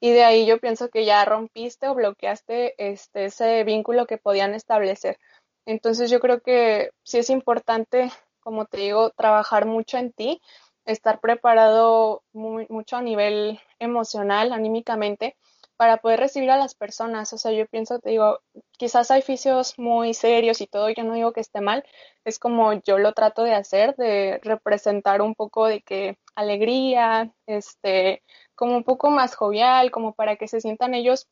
y 0.00 0.10
de 0.10 0.24
ahí 0.24 0.46
yo 0.46 0.58
pienso 0.58 0.88
que 0.90 1.04
ya 1.04 1.24
rompiste 1.24 1.88
o 1.88 1.94
bloqueaste 1.94 2.74
este, 2.78 3.26
ese 3.26 3.64
vínculo 3.64 4.06
que 4.06 4.18
podían 4.18 4.54
establecer. 4.54 5.18
Entonces 5.64 6.10
yo 6.10 6.20
creo 6.20 6.40
que 6.40 6.90
sí 7.02 7.18
es 7.18 7.30
importante, 7.30 8.10
como 8.40 8.66
te 8.66 8.78
digo, 8.78 9.10
trabajar 9.10 9.66
mucho 9.66 9.98
en 9.98 10.12
ti, 10.12 10.40
estar 10.84 11.20
preparado 11.20 12.22
mucho 12.32 12.96
a 12.96 13.02
nivel 13.02 13.58
emocional, 13.78 14.52
anímicamente, 14.52 15.36
para 15.76 15.98
poder 15.98 16.20
recibir 16.20 16.50
a 16.50 16.56
las 16.56 16.74
personas. 16.74 17.32
O 17.32 17.38
sea, 17.38 17.52
yo 17.52 17.66
pienso, 17.66 17.98
te 17.98 18.10
digo, 18.10 18.40
quizás 18.78 19.10
hay 19.10 19.20
oficios 19.20 19.78
muy 19.78 20.14
serios 20.14 20.60
y 20.60 20.66
todo, 20.66 20.88
yo 20.90 21.04
no 21.04 21.14
digo 21.14 21.32
que 21.32 21.40
esté 21.40 21.60
mal, 21.60 21.84
es 22.24 22.38
como 22.38 22.72
yo 22.74 22.98
lo 22.98 23.12
trato 23.12 23.42
de 23.42 23.54
hacer, 23.54 23.94
de 23.96 24.40
representar 24.42 25.22
un 25.22 25.34
poco 25.34 25.66
de 25.66 25.82
que 25.82 26.18
alegría, 26.34 27.32
este, 27.46 28.22
como 28.54 28.76
un 28.76 28.84
poco 28.84 29.10
más 29.10 29.34
jovial, 29.34 29.90
como 29.90 30.14
para 30.14 30.36
que 30.36 30.48
se 30.48 30.60
sientan 30.60 30.94
ellos 30.94 31.28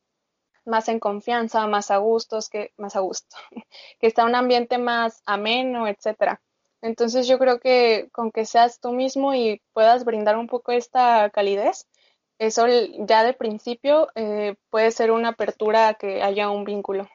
más 0.65 0.89
en 0.89 0.99
confianza, 1.01 1.67
más 1.67 1.91
a 1.91 1.99
gustos, 1.99 2.49
que 2.49 2.73
más 2.77 2.97
a 2.97 3.01
gusto, 3.01 3.37
que 4.01 4.07
está 4.07 4.25
un 4.25 4.35
ambiente 4.35 4.79
más 4.79 5.23
ameno, 5.27 5.89
etcétera. 5.89 6.41
Entonces 6.83 7.27
yo 7.27 7.39
creo 7.39 7.61
que 7.61 8.09
con 8.13 8.31
que 8.31 8.45
seas 8.45 8.79
tú 8.81 8.93
mismo 8.93 9.35
y 9.35 9.63
puedas 9.73 10.05
brindar 10.05 10.37
un 10.37 10.49
poco 10.49 10.73
esta 10.73 11.31
calidez, 11.31 11.87
eso 12.39 12.67
ya 13.07 13.25
de 13.25 13.33
principio 13.33 14.09
eh, 14.15 14.57
puede 14.71 14.91
ser 14.91 15.11
una 15.11 15.31
apertura 15.31 15.89
a 15.89 15.95
que 15.95 16.23
haya 16.23 16.51
un 16.51 16.65
vínculo. 16.65 17.09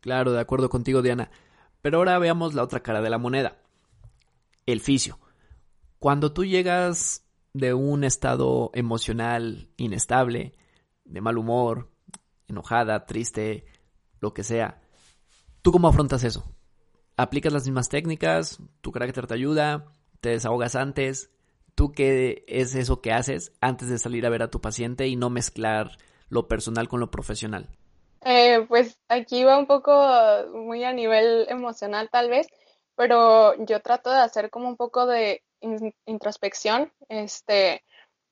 Claro, 0.00 0.32
de 0.32 0.40
acuerdo 0.40 0.68
contigo, 0.68 1.02
Diana. 1.02 1.30
Pero 1.82 1.98
ahora 1.98 2.18
veamos 2.18 2.54
la 2.54 2.62
otra 2.62 2.80
cara 2.80 3.00
de 3.00 3.10
la 3.10 3.18
moneda. 3.18 3.58
El 4.66 4.80
fisio. 4.80 5.18
Cuando 5.98 6.32
tú 6.32 6.44
llegas 6.44 7.24
de 7.52 7.74
un 7.74 8.04
estado 8.04 8.70
emocional 8.74 9.68
inestable, 9.76 10.52
de 11.04 11.20
mal 11.20 11.38
humor, 11.38 11.90
enojada, 12.48 13.06
triste, 13.06 13.64
lo 14.20 14.34
que 14.34 14.42
sea. 14.42 14.80
¿Tú 15.62 15.72
cómo 15.72 15.88
afrontas 15.88 16.24
eso? 16.24 16.44
¿Aplicas 17.16 17.52
las 17.52 17.64
mismas 17.64 17.88
técnicas? 17.88 18.58
¿Tu 18.82 18.92
carácter 18.92 19.26
te 19.26 19.34
ayuda? 19.34 19.86
¿Te 20.20 20.30
desahogas 20.30 20.76
antes? 20.76 21.30
¿Tú 21.76 21.92
qué 21.92 22.42
es 22.48 22.74
eso 22.74 23.02
que 23.02 23.12
haces 23.12 23.52
antes 23.60 23.88
de 23.90 23.98
salir 23.98 24.24
a 24.24 24.30
ver 24.30 24.42
a 24.42 24.50
tu 24.50 24.62
paciente 24.62 25.06
y 25.06 25.14
no 25.14 25.28
mezclar 25.28 25.90
lo 26.30 26.48
personal 26.48 26.88
con 26.88 27.00
lo 27.00 27.10
profesional? 27.10 27.68
Eh, 28.24 28.64
pues 28.66 28.98
aquí 29.08 29.44
va 29.44 29.58
un 29.58 29.66
poco 29.66 29.94
muy 30.54 30.84
a 30.84 30.94
nivel 30.94 31.46
emocional 31.50 32.08
tal 32.10 32.30
vez, 32.30 32.48
pero 32.96 33.54
yo 33.66 33.82
trato 33.82 34.10
de 34.10 34.20
hacer 34.20 34.48
como 34.48 34.68
un 34.68 34.76
poco 34.76 35.06
de 35.06 35.42
introspección, 36.06 36.90
este, 37.10 37.84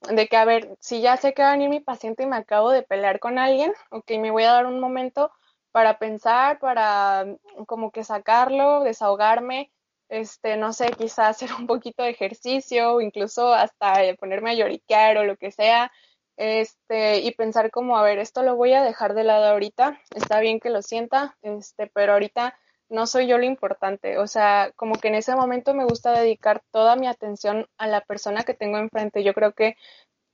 de 0.09 0.27
que, 0.27 0.37
a 0.39 0.47
ver, 0.47 0.75
si 0.81 1.03
ya 1.03 1.19
sé 1.19 1.35
que 1.35 1.43
va 1.43 1.51
a 1.51 1.53
venir 1.53 1.69
mi 1.69 1.81
paciente 1.81 2.23
y 2.23 2.27
me 2.27 2.37
acabo 2.37 2.71
de 2.71 2.83
pelear 2.83 3.21
con 3.21 3.39
alguien, 3.39 3.75
ok, 3.91 4.11
me 4.21 4.31
voy 4.31 4.45
a 4.45 4.53
dar 4.53 4.67
un 4.67 4.81
momento 4.81 5.31
para 5.71 5.99
pensar, 5.99 6.59
para 6.61 7.27
como 7.67 7.91
que 7.91 8.05
sacarlo, 8.05 8.85
desahogarme, 8.85 9.71
este, 10.15 10.57
no 10.57 10.73
sé, 10.73 10.91
quizás 10.93 11.31
hacer 11.31 11.51
un 11.59 11.67
poquito 11.67 12.03
de 12.03 12.11
ejercicio, 12.11 12.95
o 12.95 13.01
incluso 13.01 13.53
hasta 13.53 13.95
ponerme 14.19 14.51
a 14.51 14.55
lloriquear 14.55 15.19
o 15.19 15.25
lo 15.25 15.37
que 15.37 15.51
sea, 15.51 15.91
este, 16.37 17.19
y 17.21 17.33
pensar 17.33 17.71
como, 17.71 17.97
a 17.97 18.03
ver, 18.03 18.19
esto 18.19 18.43
lo 18.43 18.57
voy 18.57 18.73
a 18.75 18.83
dejar 18.83 19.15
de 19.15 19.25
lado 19.25 19.47
ahorita, 19.47 20.01
está 20.15 20.41
bien 20.41 20.61
que 20.61 20.71
lo 20.71 20.83
sienta, 20.83 21.37
este, 21.43 21.91
pero 21.93 22.13
ahorita 22.15 22.59
no 22.89 23.07
soy 23.07 23.27
yo 23.27 23.39
lo 23.39 23.45
importante. 23.45 24.19
O 24.19 24.27
sea, 24.27 24.73
como 24.77 24.97
que 24.97 25.09
en 25.09 25.17
ese 25.17 25.35
momento 25.35 25.75
me 25.75 25.85
gusta 25.85 26.13
dedicar 26.13 26.63
toda 26.71 26.97
mi 26.97 27.07
atención 27.07 27.67
a 27.79 27.87
la 27.87 28.01
persona 28.03 28.45
que 28.45 28.55
tengo 28.55 28.79
enfrente. 28.79 29.25
Yo 29.25 29.35
creo 29.35 29.53
que 29.53 29.77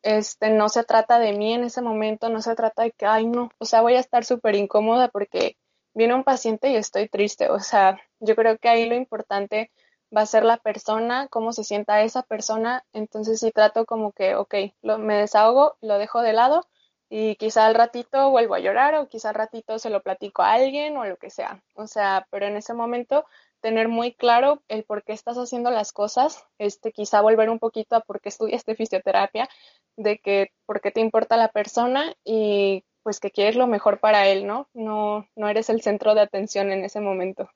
este 0.02 0.50
no 0.50 0.68
se 0.68 0.84
trata 0.84 1.18
de 1.18 1.32
mí 1.32 1.54
en 1.54 1.64
ese 1.64 1.82
momento, 1.82 2.28
no 2.30 2.42
se 2.42 2.54
trata 2.54 2.82
de 2.82 2.92
que, 2.92 3.06
ay, 3.06 3.26
no, 3.26 3.50
o 3.58 3.64
sea, 3.64 3.82
voy 3.82 3.94
a 3.94 4.00
estar 4.00 4.24
súper 4.24 4.54
incómoda 4.56 5.08
porque 5.08 5.56
viene 5.94 6.14
un 6.14 6.24
paciente 6.24 6.70
y 6.70 6.76
estoy 6.76 7.08
triste. 7.08 7.50
O 7.50 7.60
sea, 7.60 7.98
yo 8.20 8.36
creo 8.36 8.58
que 8.58 8.68
ahí 8.68 8.88
lo 8.88 8.94
importante 8.94 9.70
va 10.16 10.22
a 10.22 10.26
ser 10.26 10.44
la 10.44 10.56
persona, 10.58 11.28
cómo 11.28 11.52
se 11.52 11.64
sienta 11.64 12.02
esa 12.02 12.22
persona. 12.22 12.84
Entonces 12.92 13.40
sí 13.40 13.50
trato 13.52 13.86
como 13.86 14.12
que, 14.12 14.34
ok, 14.34 14.54
lo, 14.82 14.98
me 14.98 15.16
desahogo, 15.16 15.76
lo 15.80 15.98
dejo 15.98 16.22
de 16.22 16.32
lado 16.32 16.66
y 17.08 17.34
quizá 17.36 17.66
al 17.66 17.74
ratito 17.74 18.30
vuelvo 18.30 18.54
a 18.54 18.60
llorar 18.60 18.94
o 18.94 19.08
quizá 19.08 19.30
al 19.30 19.34
ratito 19.34 19.78
se 19.80 19.90
lo 19.90 20.00
platico 20.00 20.42
a 20.42 20.52
alguien 20.52 20.96
o 20.96 21.04
lo 21.04 21.16
que 21.16 21.30
sea. 21.30 21.62
O 21.74 21.86
sea, 21.86 22.26
pero 22.30 22.46
en 22.46 22.56
ese 22.56 22.72
momento 22.72 23.24
tener 23.60 23.88
muy 23.88 24.14
claro 24.14 24.62
el 24.68 24.84
por 24.84 25.02
qué 25.02 25.12
estás 25.12 25.36
haciendo 25.36 25.70
las 25.70 25.92
cosas, 25.92 26.46
este 26.58 26.92
quizá 26.92 27.20
volver 27.20 27.50
un 27.50 27.58
poquito 27.58 27.96
a 27.96 28.00
por 28.00 28.20
qué 28.20 28.28
estudiaste 28.30 28.74
fisioterapia, 28.74 29.48
de 29.96 30.18
que 30.18 30.52
por 30.66 30.80
qué 30.80 30.92
te 30.92 31.00
importa 31.00 31.36
la 31.36 31.48
persona 31.48 32.14
y 32.24 32.84
pues 33.02 33.20
que 33.20 33.30
quieres 33.30 33.56
lo 33.56 33.66
mejor 33.66 34.00
para 34.00 34.28
él, 34.28 34.46
¿no? 34.46 34.68
No 34.74 35.26
no 35.36 35.48
eres 35.48 35.70
el 35.70 35.82
centro 35.82 36.14
de 36.14 36.20
atención 36.20 36.70
en 36.70 36.84
ese 36.84 37.00
momento. 37.00 37.48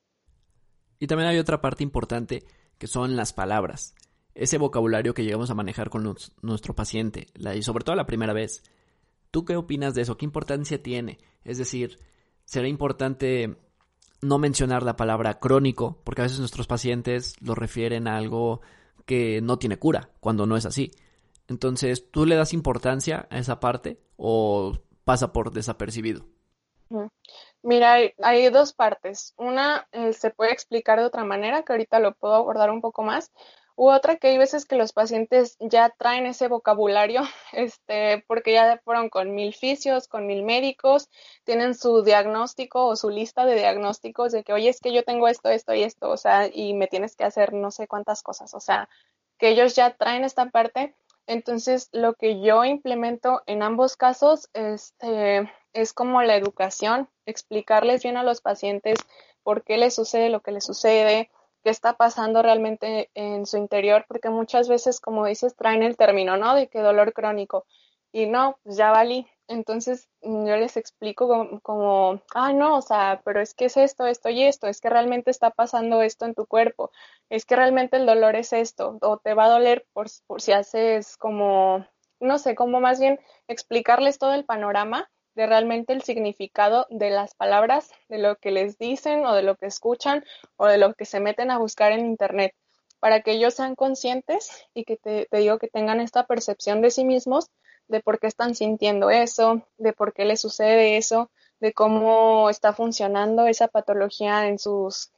Y 0.98 1.06
también 1.06 1.28
hay 1.28 1.38
otra 1.38 1.60
parte 1.60 1.82
importante 1.82 2.44
que 2.78 2.86
son 2.86 3.16
las 3.16 3.32
palabras. 3.32 3.94
Ese 4.34 4.58
vocabulario 4.58 5.14
que 5.14 5.24
llegamos 5.24 5.50
a 5.50 5.54
manejar 5.54 5.90
con 5.90 6.16
nuestro 6.42 6.74
paciente, 6.74 7.28
la, 7.34 7.54
y 7.54 7.62
sobre 7.62 7.84
todo 7.84 7.94
la 7.94 8.06
primera 8.06 8.32
vez 8.32 8.62
¿Tú 9.34 9.44
qué 9.44 9.56
opinas 9.56 9.96
de 9.96 10.02
eso? 10.02 10.16
¿Qué 10.16 10.24
importancia 10.24 10.80
tiene? 10.80 11.18
Es 11.42 11.58
decir, 11.58 11.98
¿será 12.44 12.68
importante 12.68 13.56
no 14.22 14.38
mencionar 14.38 14.84
la 14.84 14.94
palabra 14.94 15.40
crónico? 15.40 16.00
Porque 16.04 16.20
a 16.20 16.26
veces 16.26 16.38
nuestros 16.38 16.68
pacientes 16.68 17.34
lo 17.40 17.56
refieren 17.56 18.06
a 18.06 18.16
algo 18.16 18.60
que 19.06 19.40
no 19.40 19.58
tiene 19.58 19.76
cura, 19.76 20.10
cuando 20.20 20.46
no 20.46 20.56
es 20.56 20.66
así. 20.66 20.92
Entonces, 21.48 22.12
¿tú 22.12 22.26
le 22.26 22.36
das 22.36 22.52
importancia 22.52 23.26
a 23.28 23.38
esa 23.38 23.58
parte 23.58 23.98
o 24.16 24.78
pasa 25.04 25.32
por 25.32 25.52
desapercibido? 25.52 26.24
Mira, 27.62 27.96
hay, 28.22 28.48
dos 28.50 28.72
partes. 28.72 29.34
Una 29.36 29.88
eh, 29.92 30.12
se 30.12 30.30
puede 30.30 30.52
explicar 30.52 30.98
de 30.98 31.06
otra 31.06 31.24
manera, 31.24 31.62
que 31.62 31.72
ahorita 31.72 31.98
lo 31.98 32.14
puedo 32.14 32.34
abordar 32.34 32.70
un 32.70 32.80
poco 32.80 33.02
más. 33.02 33.32
U 33.76 33.88
otra 33.90 34.16
que 34.16 34.28
hay 34.28 34.38
veces 34.38 34.66
que 34.66 34.76
los 34.76 34.92
pacientes 34.92 35.56
ya 35.58 35.90
traen 35.90 36.26
ese 36.26 36.46
vocabulario, 36.46 37.22
este, 37.52 38.24
porque 38.28 38.52
ya 38.52 38.80
fueron 38.84 39.08
con 39.08 39.34
mil 39.34 39.52
fisios, 39.54 40.06
con 40.06 40.26
mil 40.26 40.44
médicos, 40.44 41.08
tienen 41.44 41.74
su 41.74 42.02
diagnóstico 42.02 42.86
o 42.86 42.96
su 42.96 43.10
lista 43.10 43.44
de 43.46 43.56
diagnósticos 43.56 44.30
de 44.32 44.44
que, 44.44 44.52
oye, 44.52 44.68
es 44.68 44.80
que 44.80 44.92
yo 44.92 45.02
tengo 45.02 45.26
esto, 45.26 45.48
esto 45.48 45.74
y 45.74 45.82
esto, 45.82 46.10
o 46.10 46.16
sea, 46.16 46.46
y 46.52 46.74
me 46.74 46.86
tienes 46.86 47.16
que 47.16 47.24
hacer 47.24 47.52
no 47.52 47.70
sé 47.72 47.88
cuántas 47.88 48.22
cosas, 48.22 48.54
o 48.54 48.60
sea, 48.60 48.88
que 49.38 49.48
ellos 49.48 49.74
ya 49.74 49.96
traen 49.96 50.24
esta 50.24 50.50
parte. 50.50 50.94
Entonces, 51.26 51.88
lo 51.92 52.14
que 52.14 52.40
yo 52.40 52.64
implemento 52.64 53.42
en 53.46 53.62
ambos 53.62 53.96
casos 53.96 54.50
este, 54.52 55.50
es 55.72 55.92
como 55.92 56.22
la 56.22 56.36
educación, 56.36 57.08
explicarles 57.26 58.02
bien 58.02 58.16
a 58.16 58.22
los 58.22 58.40
pacientes 58.40 58.98
por 59.42 59.64
qué 59.64 59.78
les 59.78 59.94
sucede 59.94 60.28
lo 60.28 60.40
que 60.40 60.52
les 60.52 60.64
sucede, 60.64 61.30
qué 61.62 61.70
está 61.70 61.94
pasando 61.94 62.42
realmente 62.42 63.10
en 63.14 63.46
su 63.46 63.56
interior, 63.56 64.04
porque 64.06 64.28
muchas 64.28 64.68
veces, 64.68 65.00
como 65.00 65.24
dices, 65.26 65.56
traen 65.56 65.82
el 65.82 65.96
término, 65.96 66.36
¿no? 66.36 66.54
De 66.54 66.68
que 66.68 66.80
dolor 66.80 67.12
crónico. 67.14 67.66
Y 68.12 68.26
no, 68.26 68.58
pues 68.62 68.76
ya 68.76 68.90
valí. 68.90 69.26
Entonces 69.46 70.08
yo 70.22 70.56
les 70.56 70.76
explico 70.76 71.60
como, 71.62 72.22
ah, 72.34 72.52
no, 72.52 72.78
o 72.78 72.82
sea, 72.82 73.20
pero 73.24 73.40
es 73.40 73.54
que 73.54 73.66
es 73.66 73.76
esto, 73.76 74.06
esto 74.06 74.30
y 74.30 74.42
esto, 74.42 74.68
es 74.68 74.80
que 74.80 74.88
realmente 74.88 75.30
está 75.30 75.50
pasando 75.50 76.00
esto 76.02 76.24
en 76.24 76.34
tu 76.34 76.46
cuerpo, 76.46 76.90
es 77.28 77.44
que 77.44 77.56
realmente 77.56 77.96
el 77.98 78.06
dolor 78.06 78.36
es 78.36 78.52
esto, 78.54 78.98
o 79.02 79.18
te 79.18 79.34
va 79.34 79.44
a 79.46 79.50
doler 79.50 79.86
por, 79.92 80.08
si 80.08 80.52
haces 80.52 81.16
como, 81.18 81.86
no 82.20 82.38
sé, 82.38 82.54
como 82.54 82.80
más 82.80 83.00
bien 83.00 83.20
explicarles 83.46 84.18
todo 84.18 84.32
el 84.32 84.46
panorama 84.46 85.10
de 85.34 85.46
realmente 85.46 85.92
el 85.92 86.02
significado 86.02 86.86
de 86.88 87.10
las 87.10 87.34
palabras, 87.34 87.90
de 88.08 88.18
lo 88.18 88.36
que 88.36 88.50
les 88.50 88.78
dicen 88.78 89.26
o 89.26 89.34
de 89.34 89.42
lo 89.42 89.56
que 89.56 89.66
escuchan 89.66 90.24
o 90.56 90.66
de 90.66 90.78
lo 90.78 90.94
que 90.94 91.04
se 91.04 91.20
meten 91.20 91.50
a 91.50 91.58
buscar 91.58 91.92
en 91.92 92.06
Internet, 92.06 92.54
para 92.98 93.20
que 93.20 93.32
ellos 93.32 93.54
sean 93.54 93.74
conscientes 93.74 94.66
y 94.72 94.84
que 94.84 94.96
te, 94.96 95.28
digo 95.32 95.58
que 95.58 95.68
tengan 95.68 96.00
esta 96.00 96.26
percepción 96.26 96.80
de 96.80 96.90
sí 96.90 97.04
mismos, 97.04 97.50
de 97.88 98.00
por 98.00 98.18
qué 98.18 98.26
están 98.26 98.54
sintiendo 98.54 99.10
eso, 99.10 99.62
de 99.78 99.92
por 99.92 100.12
qué 100.12 100.24
les 100.24 100.40
sucede 100.40 100.96
eso, 100.96 101.30
de 101.60 101.72
cómo 101.72 102.50
está 102.50 102.72
funcionando 102.72 103.46
esa 103.46 103.68
patología 103.68 104.48
en 104.48 104.58
sus, 104.58 105.12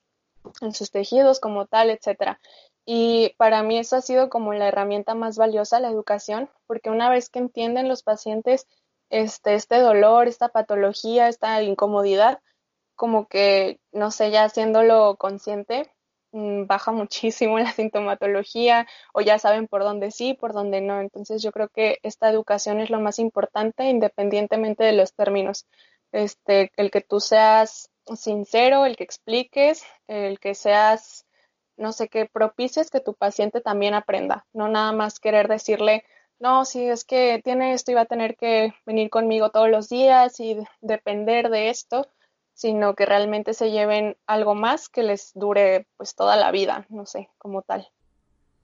en 0.61 0.73
sus 0.75 0.91
tejidos 0.91 1.41
como 1.41 1.67
tal, 1.67 1.91
etcétera. 1.91 2.41
Y 2.85 3.35
para 3.37 3.63
mí 3.63 3.79
eso 3.79 3.97
ha 3.97 4.01
sido 4.01 4.31
como 4.31 4.53
la 4.53 4.69
herramienta 4.69 5.15
más 5.15 5.37
valiosa, 5.37 5.81
la 5.81 5.91
educación, 5.91 6.49
porque 6.67 6.91
una 6.91 7.11
vez 7.11 7.29
que 7.29 7.41
entienden 7.41 7.89
los 7.89 8.03
pacientes 8.03 8.67
este, 9.11 9.55
este 9.55 9.81
dolor, 9.81 10.29
esta 10.29 10.49
patología, 10.49 11.29
esta 11.29 11.63
incomodidad, 11.63 12.41
como 12.95 13.27
que, 13.27 13.81
no 13.93 14.11
sé, 14.11 14.31
ya 14.31 14.45
haciéndolo 14.45 15.17
consciente, 15.17 15.93
baja 16.67 16.93
muchísimo 16.93 17.59
la 17.59 17.73
sintomatología 17.73 18.87
o 19.13 19.21
ya 19.21 19.39
saben 19.39 19.69
por 19.69 19.83
dónde 19.83 20.11
sí, 20.11 20.35
por 20.35 20.53
dónde 20.53 20.81
no. 20.81 21.01
Entonces 21.01 21.43
yo 21.43 21.53
creo 21.53 21.69
que 21.69 21.99
esta 22.03 22.31
educación 22.31 22.81
es 22.81 22.91
lo 22.91 23.01
más 23.01 23.19
importante 23.19 23.85
independientemente 23.85 24.85
de 24.85 24.93
los 24.93 25.15
términos. 25.15 25.67
Este, 26.13 26.71
el 26.77 26.91
que 26.91 27.01
tú 27.01 27.21
seas 27.21 27.91
sincero, 28.15 28.87
el 28.87 28.97
que 28.97 29.05
expliques, 29.05 29.85
el 30.07 30.39
que 30.39 30.55
seas, 30.55 31.27
no 31.77 31.93
sé, 31.93 32.09
que 32.09 32.27
propicies 32.27 32.91
que 32.91 33.01
tu 33.01 33.15
paciente 33.15 33.61
también 33.61 33.95
aprenda, 33.95 34.47
no 34.53 34.69
nada 34.69 34.93
más 34.93 35.19
querer 35.19 35.49
decirle, 35.49 36.05
no, 36.39 36.65
sí, 36.65 36.87
es 36.87 37.05
que 37.05 37.41
tiene 37.43 37.73
esto 37.73 37.91
y 37.91 37.95
va 37.95 38.03
a 38.03 38.07
tener 38.07 38.37
que 38.37 38.75
venir 38.85 39.11
conmigo 39.11 39.51
todos 39.51 39.71
los 39.71 39.89
días 39.89 40.39
y 40.39 40.59
depender 40.81 41.49
de 41.51 41.71
esto, 41.71 42.07
sino 42.57 42.95
que 42.95 43.05
realmente 43.05 43.53
se 43.53 43.71
lleven 43.71 44.17
algo 44.27 44.55
más 44.55 44.89
que 44.89 45.03
les 45.03 45.33
dure 45.35 45.87
pues 45.99 46.15
toda 46.15 46.37
la 46.37 46.51
vida, 46.51 46.87
no 46.89 47.05
sé, 47.05 47.29
como 47.37 47.61
tal. 47.61 47.87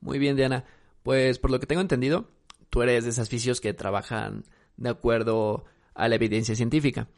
Muy 0.01 0.19
bien, 0.19 0.35
Diana. 0.35 0.65
Pues 1.03 1.39
por 1.39 1.51
lo 1.51 1.61
que 1.61 1.67
tengo 1.67 1.83
entendido, 1.83 2.27
tú 2.71 2.81
eres 2.81 3.05
de 3.05 3.11
esas 3.11 3.29
fisios 3.29 3.61
que 3.61 3.75
trabajan 3.75 4.45
de 4.79 4.89
acuerdo 4.89 5.65
a 5.93 6.09
la 6.09 6.15
evidencia 6.15 6.57
científica. 6.57 7.09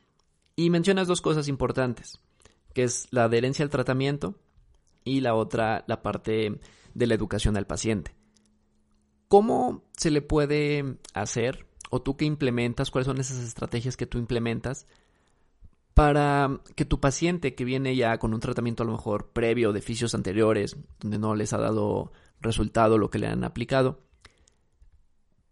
Y 0.57 0.69
mencionas 0.69 1.07
dos 1.07 1.21
cosas 1.21 1.47
importantes, 1.47 2.19
que 2.73 2.83
es 2.83 3.07
la 3.13 3.25
adherencia 3.25 3.63
al 3.65 3.71
tratamiento 3.71 4.35
y 5.05 5.21
la 5.21 5.37
otra, 5.37 5.85
la 5.87 6.03
parte 6.03 6.59
de 6.93 7.07
la 7.07 7.15
educación 7.15 7.57
al 7.57 7.69
paciente. 7.69 8.17
¿Cómo 9.29 9.85
se 9.97 10.11
le 10.11 10.23
puede 10.23 10.99
hacer, 11.13 11.69
o 11.89 12.03
tú 12.03 12.17
que 12.17 12.25
implementas, 12.25 12.91
cuáles 12.91 13.07
son 13.07 13.21
esas 13.21 13.39
estrategias 13.39 13.97
que 13.97 14.07
tú 14.07 14.19
implementas 14.19 14.89
para 15.95 16.61
que 16.75 16.85
tu 16.85 17.01
paciente 17.01 17.55
que 17.55 17.65
viene 17.65 17.95
ya 17.95 18.19
con 18.19 18.35
un 18.35 18.41
tratamiento 18.41 18.83
a 18.83 18.87
lo 18.87 18.93
mejor 18.93 19.31
previo 19.31 19.73
de 19.73 19.81
fisios 19.81 20.15
anteriores, 20.15 20.77
donde 21.01 21.19
no 21.19 21.37
les 21.37 21.53
ha 21.53 21.59
dado 21.59 22.13
resultado 22.41 22.99
lo 22.99 23.11
que 23.11 23.21
le 23.21 23.29
han 23.29 23.45
aplicado, 23.45 24.01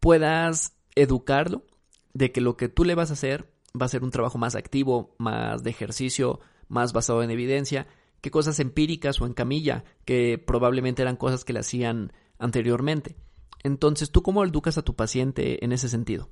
puedas 0.00 0.76
educarlo 0.96 1.64
de 2.12 2.32
que 2.32 2.40
lo 2.40 2.56
que 2.56 2.68
tú 2.68 2.84
le 2.84 2.96
vas 2.96 3.10
a 3.10 3.14
hacer 3.14 3.50
va 3.80 3.86
a 3.86 3.88
ser 3.88 4.02
un 4.02 4.10
trabajo 4.10 4.36
más 4.36 4.56
activo, 4.56 5.14
más 5.18 5.62
de 5.62 5.70
ejercicio, 5.70 6.40
más 6.68 6.92
basado 6.92 7.22
en 7.22 7.30
evidencia, 7.30 7.86
que 8.20 8.30
cosas 8.30 8.58
empíricas 8.58 9.20
o 9.20 9.26
en 9.26 9.34
camilla, 9.34 9.84
que 10.04 10.42
probablemente 10.44 11.02
eran 11.02 11.16
cosas 11.16 11.44
que 11.44 11.52
le 11.52 11.60
hacían 11.60 12.12
anteriormente. 12.38 13.16
Entonces, 13.62 14.10
¿tú 14.10 14.22
cómo 14.22 14.44
educas 14.44 14.76
a 14.76 14.82
tu 14.82 14.96
paciente 14.96 15.64
en 15.64 15.72
ese 15.72 15.88
sentido? 15.88 16.30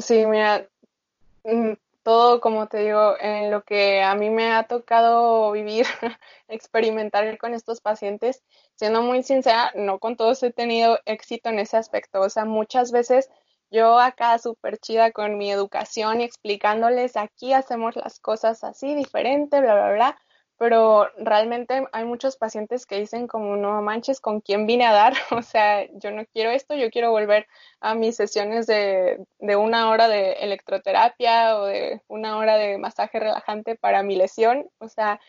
Sí, 0.00 0.24
mira, 0.26 0.68
mm, 1.44 1.72
todo, 2.08 2.40
como 2.40 2.68
te 2.68 2.78
digo, 2.78 3.16
en 3.20 3.50
lo 3.50 3.64
que 3.64 4.02
a 4.02 4.14
mí 4.14 4.30
me 4.30 4.50
ha 4.52 4.62
tocado 4.62 5.52
vivir, 5.52 5.84
experimentar 6.48 7.36
con 7.36 7.52
estos 7.52 7.82
pacientes, 7.82 8.42
siendo 8.76 9.02
muy 9.02 9.22
sincera, 9.22 9.72
no 9.74 9.98
con 9.98 10.16
todos 10.16 10.42
he 10.42 10.50
tenido 10.50 10.98
éxito 11.04 11.50
en 11.50 11.58
ese 11.58 11.76
aspecto. 11.76 12.22
O 12.22 12.30
sea, 12.30 12.46
muchas 12.46 12.92
veces 12.92 13.28
yo 13.70 13.98
acá 13.98 14.38
súper 14.38 14.78
chida 14.78 15.12
con 15.12 15.36
mi 15.36 15.50
educación 15.52 16.22
y 16.22 16.24
explicándoles 16.24 17.14
aquí 17.18 17.52
hacemos 17.52 17.94
las 17.94 18.20
cosas 18.20 18.64
así, 18.64 18.94
diferente, 18.94 19.60
bla, 19.60 19.74
bla, 19.74 19.92
bla 19.92 20.18
pero 20.58 21.08
realmente 21.16 21.86
hay 21.92 22.04
muchos 22.04 22.36
pacientes 22.36 22.84
que 22.84 22.98
dicen 22.98 23.28
como 23.28 23.56
no 23.56 23.80
manches 23.80 24.20
con 24.20 24.40
quién 24.40 24.66
vine 24.66 24.84
a 24.86 24.92
dar, 24.92 25.14
o 25.30 25.42
sea, 25.42 25.86
yo 25.94 26.10
no 26.10 26.26
quiero 26.26 26.50
esto, 26.50 26.74
yo 26.74 26.90
quiero 26.90 27.10
volver 27.12 27.46
a 27.80 27.94
mis 27.94 28.16
sesiones 28.16 28.66
de, 28.66 29.24
de 29.38 29.56
una 29.56 29.88
hora 29.88 30.08
de 30.08 30.32
electroterapia 30.32 31.56
o 31.58 31.66
de 31.66 32.02
una 32.08 32.36
hora 32.38 32.56
de 32.56 32.76
masaje 32.76 33.20
relajante 33.20 33.76
para 33.76 34.02
mi 34.02 34.16
lesión, 34.16 34.68
o 34.78 34.88
sea, 34.88 35.20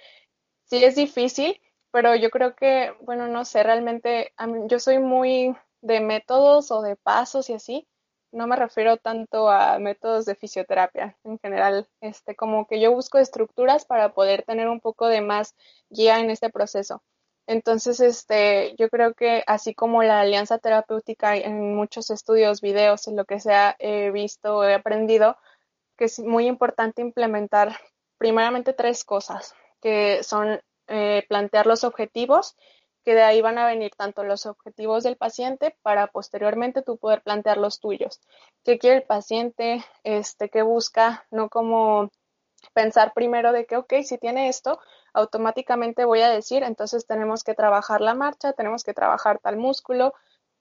sí 0.65 0.83
es 0.83 0.95
difícil, 0.95 1.61
pero 1.91 2.15
yo 2.15 2.29
creo 2.31 2.55
que, 2.55 2.93
bueno, 3.01 3.27
no 3.27 3.45
sé, 3.45 3.63
realmente 3.63 4.33
yo 4.67 4.79
soy 4.79 4.99
muy 4.99 5.55
de 5.81 6.01
métodos 6.01 6.71
o 6.71 6.81
de 6.81 6.95
pasos 6.95 7.49
y 7.49 7.53
así, 7.53 7.87
no 8.31 8.47
me 8.47 8.55
refiero 8.55 8.97
tanto 8.97 9.49
a 9.49 9.79
métodos 9.79 10.25
de 10.25 10.35
fisioterapia 10.35 11.17
en 11.23 11.39
general, 11.39 11.87
este, 12.01 12.35
como 12.35 12.67
que 12.67 12.79
yo 12.79 12.91
busco 12.91 13.17
estructuras 13.17 13.85
para 13.85 14.13
poder 14.13 14.43
tener 14.43 14.67
un 14.69 14.79
poco 14.79 15.07
de 15.07 15.21
más 15.21 15.55
guía 15.89 16.19
en 16.19 16.29
este 16.29 16.49
proceso. 16.49 17.01
Entonces, 17.47 17.99
este, 17.99 18.75
yo 18.77 18.89
creo 18.89 19.15
que 19.15 19.43
así 19.47 19.73
como 19.73 20.03
la 20.03 20.19
alianza 20.19 20.59
terapéutica 20.59 21.35
en 21.35 21.75
muchos 21.75 22.11
estudios, 22.11 22.61
videos, 22.61 23.07
en 23.07 23.15
lo 23.15 23.25
que 23.25 23.39
sea, 23.39 23.75
he 23.79 24.11
visto, 24.11 24.63
he 24.63 24.75
aprendido, 24.75 25.35
que 25.97 26.05
es 26.05 26.19
muy 26.19 26.45
importante 26.45 27.01
implementar 27.01 27.75
primeramente 28.19 28.73
tres 28.73 29.03
cosas, 29.03 29.55
que 29.81 30.23
son 30.23 30.61
eh, 30.87 31.25
plantear 31.27 31.65
los 31.65 31.83
objetivos, 31.83 32.55
que 33.03 33.15
de 33.15 33.23
ahí 33.23 33.41
van 33.41 33.57
a 33.57 33.65
venir 33.65 33.91
tanto 33.97 34.23
los 34.23 34.45
objetivos 34.45 35.03
del 35.03 35.17
paciente 35.17 35.75
para 35.81 36.07
posteriormente 36.07 36.81
tú 36.81 36.97
poder 36.97 37.21
plantear 37.21 37.57
los 37.57 37.79
tuyos. 37.79 38.21
¿Qué 38.63 38.77
quiere 38.79 38.97
el 38.97 39.03
paciente? 39.03 39.83
Este, 40.03 40.49
¿Qué 40.49 40.61
busca? 40.61 41.25
No 41.31 41.49
como 41.49 42.09
pensar 42.73 43.13
primero 43.13 43.51
de 43.51 43.65
que, 43.65 43.77
ok, 43.77 43.93
si 44.03 44.17
tiene 44.17 44.49
esto, 44.49 44.79
automáticamente 45.13 46.05
voy 46.05 46.21
a 46.21 46.29
decir, 46.29 46.63
entonces 46.63 47.05
tenemos 47.07 47.43
que 47.43 47.53
trabajar 47.53 48.01
la 48.01 48.13
marcha, 48.13 48.53
tenemos 48.53 48.83
que 48.83 48.93
trabajar 48.93 49.39
tal 49.39 49.57
músculo, 49.57 50.13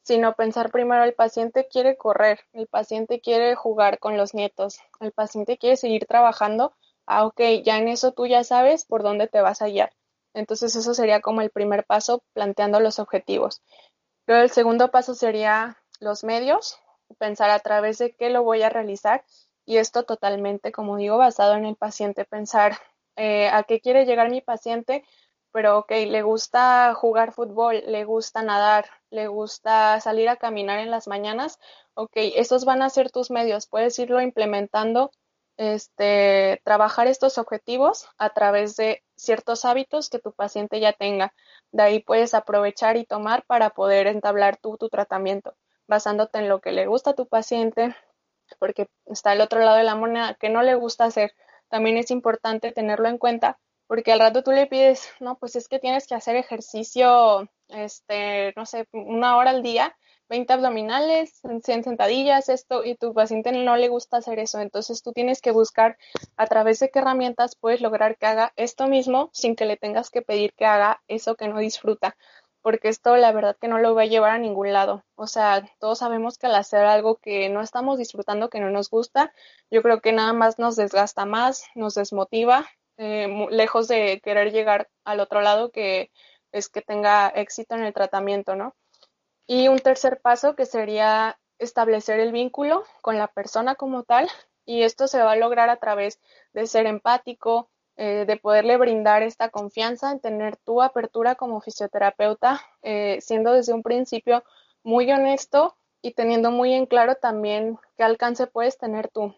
sino 0.03 0.35
pensar 0.35 0.70
primero 0.70 1.05
el 1.05 1.14
paciente 1.14 1.68
quiere 1.68 1.96
correr, 1.96 2.40
el 2.53 2.66
paciente 2.66 3.20
quiere 3.20 3.55
jugar 3.55 3.98
con 3.98 4.16
los 4.16 4.35
nietos, 4.35 4.81
el 5.01 5.12
paciente 5.12 5.59
quiere 5.59 5.77
seguir 5.77 6.07
trabajando, 6.07 6.74
ah, 7.07 7.27
ok, 7.27 7.40
ya 7.64 7.79
en 7.79 7.88
eso 7.88 8.12
tú 8.12 8.27
ya 8.27 8.44
sabes 8.44 8.85
por 8.85 9.03
dónde 9.03 9.29
te 9.29 9.40
vas 9.40 9.61
a 9.62 9.66
guiar. 9.68 9.92
Entonces 10.35 10.77
eso 10.77 10.95
sería 10.95 11.21
como 11.21 11.41
el 11.41 11.51
primer 11.51 11.85
paso, 11.85 12.23
planteando 12.33 12.81
los 12.81 12.99
objetivos. 12.99 13.62
Luego 14.27 14.43
el 14.43 14.51
segundo 14.51 14.91
paso 14.91 15.14
sería 15.14 15.79
los 16.01 16.25
medios, 16.25 16.79
pensar 17.19 17.51
a 17.51 17.61
través 17.61 17.99
de 17.99 18.14
qué 18.14 18.31
lo 18.31 18.43
voy 18.43 18.62
a 18.62 18.69
realizar 18.69 19.25
y 19.64 19.79
esto 19.79 20.05
totalmente, 20.05 20.73
como 20.73 20.97
digo, 20.97 21.19
basado 21.19 21.55
en 21.55 21.64
el 21.64 21.77
paciente, 21.77 22.25
pensar 22.25 22.79
eh, 23.17 23.49
a 23.49 23.62
qué 23.64 23.81
quiere 23.81 24.07
llegar 24.07 24.31
mi 24.31 24.41
paciente, 24.41 25.05
pero 25.53 25.79
ok, 25.79 25.91
le 26.07 26.23
gusta 26.23 26.95
jugar 26.95 27.33
fútbol, 27.33 27.83
le 27.87 28.05
gusta 28.05 28.43
nadar, 28.43 28.87
le 29.11 29.29
gusta 29.29 30.01
salir 30.01 30.29
a 30.29 30.37
caminar 30.37 30.79
en 30.79 30.91
las 30.91 31.09
mañanas, 31.09 31.59
ok, 31.95 32.12
esos 32.14 32.64
van 32.64 32.83
a 32.83 32.91
ser 32.91 33.11
tus 33.11 33.31
medios, 33.31 33.67
puedes 33.67 33.99
irlo 33.99 34.21
implementando 34.21 35.11
este, 35.57 36.61
trabajar 36.64 37.09
estos 37.09 37.38
objetivos 37.38 38.07
a 38.19 38.31
través 38.31 38.77
de 38.77 39.03
ciertos 39.18 39.64
hábitos 39.64 40.09
que 40.09 40.18
tu 40.18 40.33
paciente 40.33 40.81
ya 40.81 40.92
tenga. 40.92 41.35
De 41.72 41.83
ahí 41.83 42.00
puedes 42.00 42.35
aprovechar 42.35 42.96
y 42.96 43.04
tomar 43.04 43.44
para 43.46 43.70
poder 43.70 44.07
entablar 44.07 44.57
tú 44.57 44.78
tu 44.78 44.88
tratamiento, 44.88 45.54
basándote 45.87 46.38
en 46.38 46.48
lo 46.48 46.61
que 46.61 46.72
le 46.72 46.87
gusta 46.87 47.11
a 47.11 47.14
tu 47.14 47.26
paciente, 47.26 47.94
porque 48.59 48.88
está 49.07 49.33
el 49.33 49.40
otro 49.40 49.61
lado 49.61 49.76
de 49.76 49.85
la 49.85 49.94
moneda 49.94 50.35
que 50.35 50.48
no 50.48 50.62
le 50.62 50.74
gusta 50.74 51.04
hacer. 51.04 51.35
También 51.68 51.98
es 51.98 52.11
importante 52.11 52.72
tenerlo 52.72 53.09
en 53.09 53.18
cuenta 53.18 53.59
porque 53.88 54.12
al 54.12 54.20
rato 54.20 54.42
tú 54.42 54.52
le 54.52 54.66
pides, 54.66 55.11
no, 55.18 55.38
pues 55.38 55.57
es 55.57 55.66
que 55.66 55.78
tienes 55.78 56.07
que 56.07 56.14
hacer 56.14 56.37
ejercicio, 56.37 57.48
este, 57.68 58.52
no 58.54 58.66
sé, 58.66 58.87
una 58.92 59.37
hora 59.37 59.50
al 59.50 59.62
día 59.62 59.96
20 60.29 60.53
abdominales, 60.53 61.41
100 61.43 61.85
sentadillas, 61.85 62.49
esto, 62.49 62.85
y 62.85 62.97
tu 62.97 63.14
paciente 63.14 63.53
no 63.53 63.77
le 63.77 63.88
gusta 63.88 64.19
hacer 64.19 64.38
eso. 64.38 64.61
Entonces 64.61 65.03
tú 65.03 65.12
tienes 65.12 65.41
que 65.41 65.51
buscar 65.53 65.97
a 66.37 66.47
través 66.47 66.81
de 66.81 66.91
qué 66.91 66.99
herramientas 66.99 67.57
puedes 67.57 67.81
lograr 67.81 68.17
que 68.19 68.27
haga 68.27 68.53
esto 68.57 68.87
mismo 68.88 69.31
sin 69.33 69.57
que 69.57 69.64
le 69.64 69.77
tengas 69.77 70.11
que 70.11 70.23
pedir 70.23 70.53
que 70.55 70.67
haga 70.67 71.03
eso 71.09 71.35
que 71.37 71.49
no 71.49 71.59
disfruta. 71.59 72.17
Porque 72.61 72.88
esto 72.88 73.17
la 73.17 73.33
verdad 73.33 73.57
que 73.61 73.69
no 73.69 73.79
lo 73.79 73.95
va 73.95 74.03
a 74.03 74.07
llevar 74.07 74.33
a 74.33 74.38
ningún 74.38 74.73
lado. 74.73 75.05
O 75.14 75.27
sea, 75.27 75.64
todos 75.79 75.99
sabemos 75.99 76.38
que 76.38 76.47
al 76.47 76.57
hacer 76.57 76.85
algo 76.85 77.17
que 77.17 77.49
no 77.49 77.62
estamos 77.62 77.99
disfrutando, 77.99 78.51
que 78.51 78.61
no 78.61 78.71
nos 78.71 78.91
gusta, 78.91 79.33
yo 79.71 79.83
creo 79.83 80.01
que 80.01 80.12
nada 80.12 80.33
más 80.33 80.59
nos 80.59 80.77
desgasta 80.77 81.25
más, 81.25 81.64
nos 81.75 81.95
desmotiva, 81.95 82.67
eh, 82.99 83.29
lejos 83.51 83.88
de 83.88 84.21
querer 84.23 84.53
llegar 84.53 84.88
al 85.05 85.21
otro 85.21 85.41
lado 85.41 85.71
que 85.71 86.11
es 86.53 86.69
que 86.69 86.83
tenga 86.83 87.29
éxito 87.29 87.75
en 87.77 87.85
el 87.85 87.95
tratamiento, 87.95 88.57
¿no? 88.57 88.75
Y 89.49 89.67
un 89.67 89.81
tercer 89.81 90.21
paso 90.21 90.55
que 90.55 90.67
sería 90.67 91.41
establecer 91.59 92.21
el 92.21 92.31
vínculo 92.31 92.85
con 93.03 93.19
la 93.19 93.27
persona 93.27 93.75
como 93.75 94.05
tal 94.05 94.29
y 94.65 94.83
esto 94.83 95.09
se 95.09 95.23
va 95.23 95.33
a 95.33 95.37
lograr 95.37 95.71
a 95.71 95.79
través 95.79 96.21
de 96.53 96.67
ser 96.67 96.87
empático, 96.87 97.71
eh, 97.97 98.27
de 98.27 98.37
poderle 98.37 98.77
brindar 98.77 99.23
esta 99.23 99.49
confianza, 99.49 100.13
en 100.13 100.21
tener 100.21 100.59
tu 100.59 100.83
apertura 100.83 101.35
como 101.35 101.63
fisioterapeuta, 101.63 102.61
eh, 102.83 103.19
siendo 103.23 103.55
desde 103.55 103.73
un 103.73 103.83
principio 103.83 104.45
muy 104.83 105.11
honesto 105.11 105.75
y 106.03 106.13
teniendo 106.13 106.51
muy 106.51 106.75
en 106.75 106.85
claro 106.85 107.15
también 107.15 107.79
qué 107.97 108.05
alcance 108.05 108.47
puedes 108.47 108.77
tener 108.77 109.09
tú. 109.09 109.35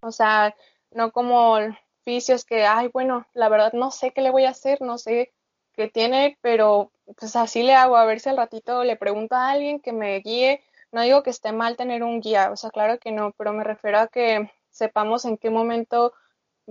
O 0.00 0.12
sea, 0.12 0.54
no 0.92 1.10
como 1.10 1.58
fisios 2.04 2.44
que, 2.44 2.64
ay, 2.64 2.88
bueno, 2.92 3.26
la 3.34 3.48
verdad 3.48 3.72
no 3.72 3.90
sé 3.90 4.12
qué 4.12 4.22
le 4.22 4.30
voy 4.30 4.44
a 4.44 4.50
hacer, 4.50 4.80
no 4.80 4.96
sé 4.96 5.32
qué 5.72 5.88
tiene, 5.88 6.38
pero 6.40 6.92
pues 7.16 7.36
así 7.36 7.62
le 7.62 7.74
hago, 7.74 7.96
a 7.96 8.04
ver 8.04 8.20
si 8.20 8.28
al 8.28 8.36
ratito 8.36 8.84
le 8.84 8.96
pregunto 8.96 9.34
a 9.34 9.50
alguien 9.50 9.80
que 9.80 9.92
me 9.92 10.18
guíe. 10.20 10.62
No 10.92 11.02
digo 11.02 11.22
que 11.22 11.30
esté 11.30 11.52
mal 11.52 11.76
tener 11.76 12.02
un 12.02 12.20
guía, 12.20 12.50
o 12.50 12.56
sea, 12.56 12.70
claro 12.70 12.98
que 12.98 13.12
no, 13.12 13.32
pero 13.36 13.52
me 13.52 13.64
refiero 13.64 13.98
a 13.98 14.08
que 14.08 14.50
sepamos 14.70 15.24
en 15.24 15.36
qué 15.38 15.50
momento 15.50 16.12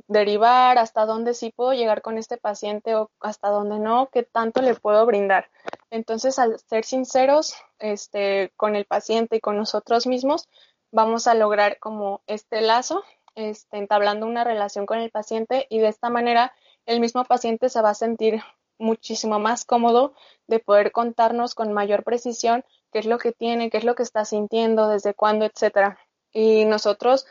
derivar, 0.08 0.78
hasta 0.78 1.06
dónde 1.06 1.34
sí 1.34 1.52
puedo 1.56 1.73
llegar 1.73 2.02
con 2.02 2.17
este 2.17 2.38
paciente 2.38 2.95
o 2.95 3.12
hasta 3.19 3.49
dónde 3.49 3.80
no, 3.80 4.10
qué 4.12 4.23
tanto 4.23 4.62
le 4.62 4.75
puedo 4.75 5.06
brindar. 5.06 5.49
Entonces, 5.89 6.39
al 6.39 6.60
ser 6.60 6.86
sinceros 6.86 7.56
este, 7.80 8.52
con 8.56 8.75
el 8.75 8.86
paciente 8.86 9.38
y 9.38 9.39
con 9.41 9.58
nosotros 9.58 10.08
mismos, 10.08 10.47
vamos 10.91 11.28
a 11.28 11.36
lograr 11.36 11.80
como 11.80 12.21
este 12.28 12.62
lazo, 12.62 13.04
este, 13.36 13.78
entablando 13.78 14.25
una 14.25 14.43
relación 14.43 14.86
con 14.86 14.99
el 14.99 15.12
paciente 15.12 15.67
y 15.69 15.80
de 15.80 15.88
esta 15.88 16.10
manera 16.10 16.54
el 16.86 16.99
mismo 16.99 17.23
paciente 17.25 17.69
se 17.69 17.82
va 17.82 17.91
a 17.91 17.95
sentir 17.95 18.41
muchísimo 18.80 19.39
más 19.39 19.65
cómodo 19.65 20.13
de 20.48 20.60
poder 20.60 20.92
contarnos 20.92 21.54
con 21.54 21.74
mayor 21.74 22.04
precisión 22.04 22.63
qué 22.92 23.00
es 23.00 23.06
lo 23.06 23.20
que 23.20 23.32
tiene, 23.32 23.70
qué 23.70 23.78
es 23.78 23.84
lo 23.84 23.96
que 23.96 24.04
está 24.04 24.26
sintiendo, 24.26 24.88
desde 24.88 25.13
cuándo, 25.13 25.46
etcétera. 25.46 26.00
Y 26.32 26.65
nosotros 26.65 27.26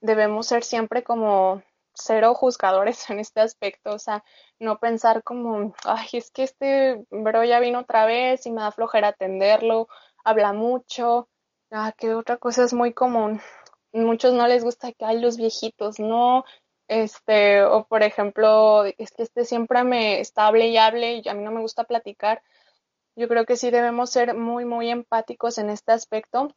debemos 0.00 0.46
ser 0.46 0.64
siempre 0.64 1.02
como 1.02 1.62
cero 1.94 2.34
juzgadores 2.34 3.08
en 3.10 3.20
este 3.20 3.40
aspecto, 3.40 3.94
o 3.94 3.98
sea, 3.98 4.24
no 4.58 4.78
pensar 4.78 5.22
como, 5.22 5.74
ay, 5.84 6.08
es 6.12 6.30
que 6.30 6.44
este 6.44 7.04
bro 7.10 7.44
ya 7.44 7.60
vino 7.60 7.80
otra 7.80 8.06
vez 8.06 8.46
y 8.46 8.50
me 8.50 8.62
da 8.62 8.72
flojera 8.72 9.08
atenderlo, 9.08 9.88
habla 10.24 10.52
mucho, 10.52 11.28
ah, 11.70 11.92
que 11.96 12.14
otra 12.14 12.36
cosa 12.36 12.64
es 12.64 12.72
muy 12.72 12.92
común. 12.92 13.40
Muchos 13.92 14.32
no 14.32 14.46
les 14.46 14.64
gusta 14.64 14.92
que 14.92 15.04
hay 15.04 15.20
los 15.20 15.36
viejitos, 15.36 15.98
no, 15.98 16.44
este, 16.92 17.62
o 17.64 17.84
por 17.84 18.02
ejemplo, 18.02 18.84
es 18.84 19.12
que 19.12 19.22
este 19.22 19.44
siempre 19.44 19.82
me 19.84 20.20
está 20.20 20.46
hable 20.46 20.68
y 20.68 20.76
hable 20.76 21.22
y 21.24 21.28
a 21.28 21.34
mí 21.34 21.42
no 21.42 21.50
me 21.50 21.60
gusta 21.60 21.84
platicar. 21.84 22.42
Yo 23.16 23.28
creo 23.28 23.46
que 23.46 23.56
sí 23.56 23.70
debemos 23.70 24.10
ser 24.10 24.34
muy, 24.34 24.64
muy 24.64 24.90
empáticos 24.90 25.58
en 25.58 25.70
este 25.70 25.92
aspecto, 25.92 26.54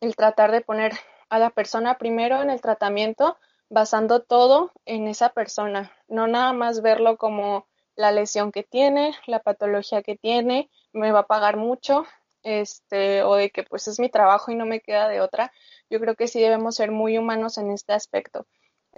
el 0.00 0.16
tratar 0.16 0.50
de 0.50 0.62
poner 0.62 0.92
a 1.28 1.38
la 1.38 1.50
persona 1.50 1.98
primero 1.98 2.42
en 2.42 2.50
el 2.50 2.60
tratamiento, 2.60 3.36
basando 3.70 4.22
todo 4.22 4.72
en 4.84 5.06
esa 5.06 5.30
persona, 5.30 5.92
no 6.08 6.26
nada 6.26 6.52
más 6.52 6.82
verlo 6.82 7.16
como 7.16 7.66
la 7.94 8.12
lesión 8.12 8.50
que 8.52 8.62
tiene, 8.62 9.14
la 9.26 9.40
patología 9.40 10.02
que 10.02 10.16
tiene, 10.16 10.70
me 10.92 11.12
va 11.12 11.20
a 11.20 11.26
pagar 11.26 11.56
mucho, 11.56 12.04
este, 12.42 13.22
o 13.22 13.34
de 13.34 13.50
que 13.50 13.62
pues 13.62 13.88
es 13.88 14.00
mi 14.00 14.08
trabajo 14.08 14.50
y 14.50 14.54
no 14.54 14.66
me 14.66 14.80
queda 14.80 15.08
de 15.08 15.20
otra. 15.20 15.52
Yo 15.90 16.00
creo 16.00 16.14
que 16.14 16.28
sí 16.28 16.40
debemos 16.40 16.76
ser 16.76 16.90
muy 16.90 17.18
humanos 17.18 17.58
en 17.58 17.70
este 17.70 17.92
aspecto. 17.92 18.46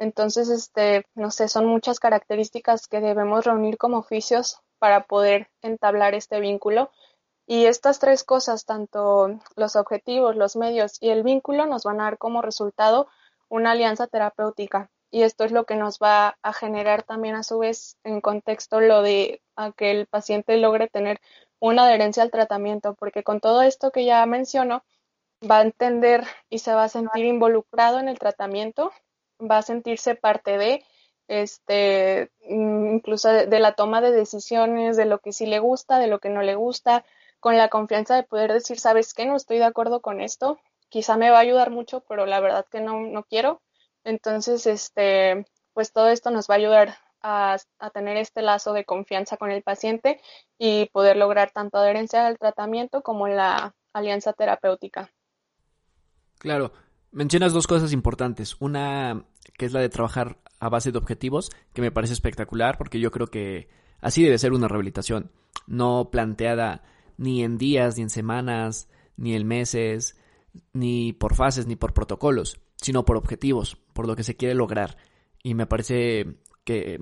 Entonces, 0.00 0.48
este, 0.48 1.04
no 1.14 1.30
sé, 1.30 1.46
son 1.48 1.66
muchas 1.66 2.00
características 2.00 2.88
que 2.88 3.02
debemos 3.02 3.44
reunir 3.44 3.76
como 3.76 3.98
oficios 3.98 4.58
para 4.78 5.04
poder 5.04 5.50
entablar 5.60 6.14
este 6.14 6.40
vínculo. 6.40 6.90
Y 7.46 7.66
estas 7.66 7.98
tres 7.98 8.24
cosas, 8.24 8.64
tanto 8.64 9.38
los 9.56 9.76
objetivos, 9.76 10.36
los 10.36 10.56
medios 10.56 10.96
y 11.02 11.10
el 11.10 11.22
vínculo, 11.22 11.66
nos 11.66 11.84
van 11.84 12.00
a 12.00 12.04
dar 12.04 12.16
como 12.16 12.40
resultado 12.40 13.08
una 13.50 13.72
alianza 13.72 14.06
terapéutica. 14.06 14.90
Y 15.10 15.22
esto 15.22 15.44
es 15.44 15.52
lo 15.52 15.66
que 15.66 15.76
nos 15.76 15.98
va 15.98 16.38
a 16.42 16.54
generar 16.54 17.02
también 17.02 17.34
a 17.34 17.42
su 17.42 17.58
vez 17.58 17.98
en 18.02 18.22
contexto 18.22 18.80
lo 18.80 19.02
de 19.02 19.42
que 19.76 19.90
el 19.90 20.06
paciente 20.06 20.56
logre 20.56 20.88
tener 20.88 21.20
una 21.58 21.84
adherencia 21.84 22.22
al 22.22 22.30
tratamiento, 22.30 22.94
porque 22.94 23.22
con 23.22 23.40
todo 23.40 23.60
esto 23.60 23.90
que 23.90 24.06
ya 24.06 24.24
menciono, 24.24 24.82
va 25.48 25.58
a 25.58 25.62
entender 25.62 26.24
y 26.48 26.60
se 26.60 26.72
va 26.72 26.84
a 26.84 26.88
sentir 26.88 27.26
involucrado 27.26 27.98
en 27.98 28.08
el 28.08 28.18
tratamiento 28.18 28.92
va 29.40 29.58
a 29.58 29.62
sentirse 29.62 30.14
parte 30.14 30.58
de, 30.58 30.84
este, 31.28 32.30
mm, 32.48 32.94
incluso 32.94 33.28
de, 33.28 33.58
la 33.60 33.74
toma 33.74 34.00
de 34.00 34.12
decisiones, 34.12 34.96
de 34.96 35.04
lo 35.04 35.20
que 35.20 35.32
sí 35.32 35.46
le 35.46 35.58
gusta, 35.58 35.98
de 35.98 36.08
lo 36.08 36.18
que 36.18 36.30
no 36.30 36.42
le 36.42 36.54
gusta, 36.54 37.04
con 37.40 37.56
la 37.56 37.68
confianza 37.68 38.16
de 38.16 38.24
poder 38.24 38.52
decir, 38.52 38.78
sabes 38.78 39.14
qué, 39.14 39.26
no 39.26 39.36
estoy 39.36 39.58
de 39.58 39.64
acuerdo 39.64 40.00
con 40.00 40.20
esto, 40.20 40.58
quizá 40.88 41.16
me 41.16 41.30
va 41.30 41.38
a 41.38 41.42
ayudar 41.42 41.70
mucho, 41.70 42.00
pero 42.08 42.26
la 42.26 42.40
verdad 42.40 42.66
que 42.70 42.80
no, 42.80 43.00
no 43.00 43.24
quiero. 43.24 43.62
Entonces, 44.04 44.66
este, 44.66 45.46
pues 45.72 45.92
todo 45.92 46.08
esto 46.08 46.30
nos 46.30 46.48
va 46.48 46.54
a 46.54 46.58
ayudar 46.58 46.98
a, 47.22 47.58
tener 47.92 48.16
este 48.16 48.42
lazo 48.42 48.72
de 48.72 48.84
confianza 48.84 49.36
con 49.36 49.50
el 49.50 49.62
paciente 49.62 50.20
y 50.58 50.86
poder 50.86 51.16
lograr 51.16 51.50
tanto 51.50 51.78
adherencia 51.78 52.26
al 52.26 52.38
tratamiento 52.38 53.02
como 53.02 53.28
la 53.28 53.74
alianza 53.92 54.32
terapéutica. 54.32 55.10
Claro, 56.38 56.72
Mencionas 57.12 57.52
dos 57.52 57.66
cosas 57.66 57.92
importantes. 57.92 58.56
Una 58.60 59.24
que 59.56 59.66
es 59.66 59.72
la 59.72 59.80
de 59.80 59.88
trabajar 59.88 60.38
a 60.60 60.68
base 60.68 60.92
de 60.92 60.98
objetivos, 60.98 61.50
que 61.72 61.82
me 61.82 61.90
parece 61.90 62.12
espectacular 62.12 62.78
porque 62.78 63.00
yo 63.00 63.10
creo 63.10 63.26
que 63.26 63.68
así 64.00 64.22
debe 64.22 64.38
ser 64.38 64.52
una 64.52 64.68
rehabilitación, 64.68 65.30
no 65.66 66.10
planteada 66.10 66.82
ni 67.16 67.42
en 67.42 67.58
días, 67.58 67.96
ni 67.96 68.04
en 68.04 68.10
semanas, 68.10 68.88
ni 69.16 69.34
en 69.34 69.46
meses, 69.46 70.16
ni 70.72 71.12
por 71.12 71.34
fases, 71.34 71.66
ni 71.66 71.76
por 71.76 71.92
protocolos, 71.92 72.60
sino 72.76 73.04
por 73.04 73.16
objetivos, 73.16 73.76
por 73.92 74.06
lo 74.06 74.16
que 74.16 74.24
se 74.24 74.36
quiere 74.36 74.54
lograr. 74.54 74.96
Y 75.42 75.54
me 75.54 75.66
parece 75.66 76.38
que, 76.64 76.98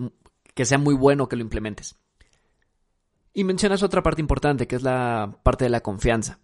que 0.54 0.64
sea 0.64 0.78
muy 0.78 0.94
bueno 0.94 1.28
que 1.28 1.36
lo 1.36 1.42
implementes. 1.42 1.96
Y 3.32 3.44
mencionas 3.44 3.82
otra 3.82 4.02
parte 4.02 4.20
importante, 4.20 4.66
que 4.66 4.76
es 4.76 4.82
la 4.82 5.38
parte 5.42 5.64
de 5.64 5.70
la 5.70 5.80
confianza. 5.80 6.40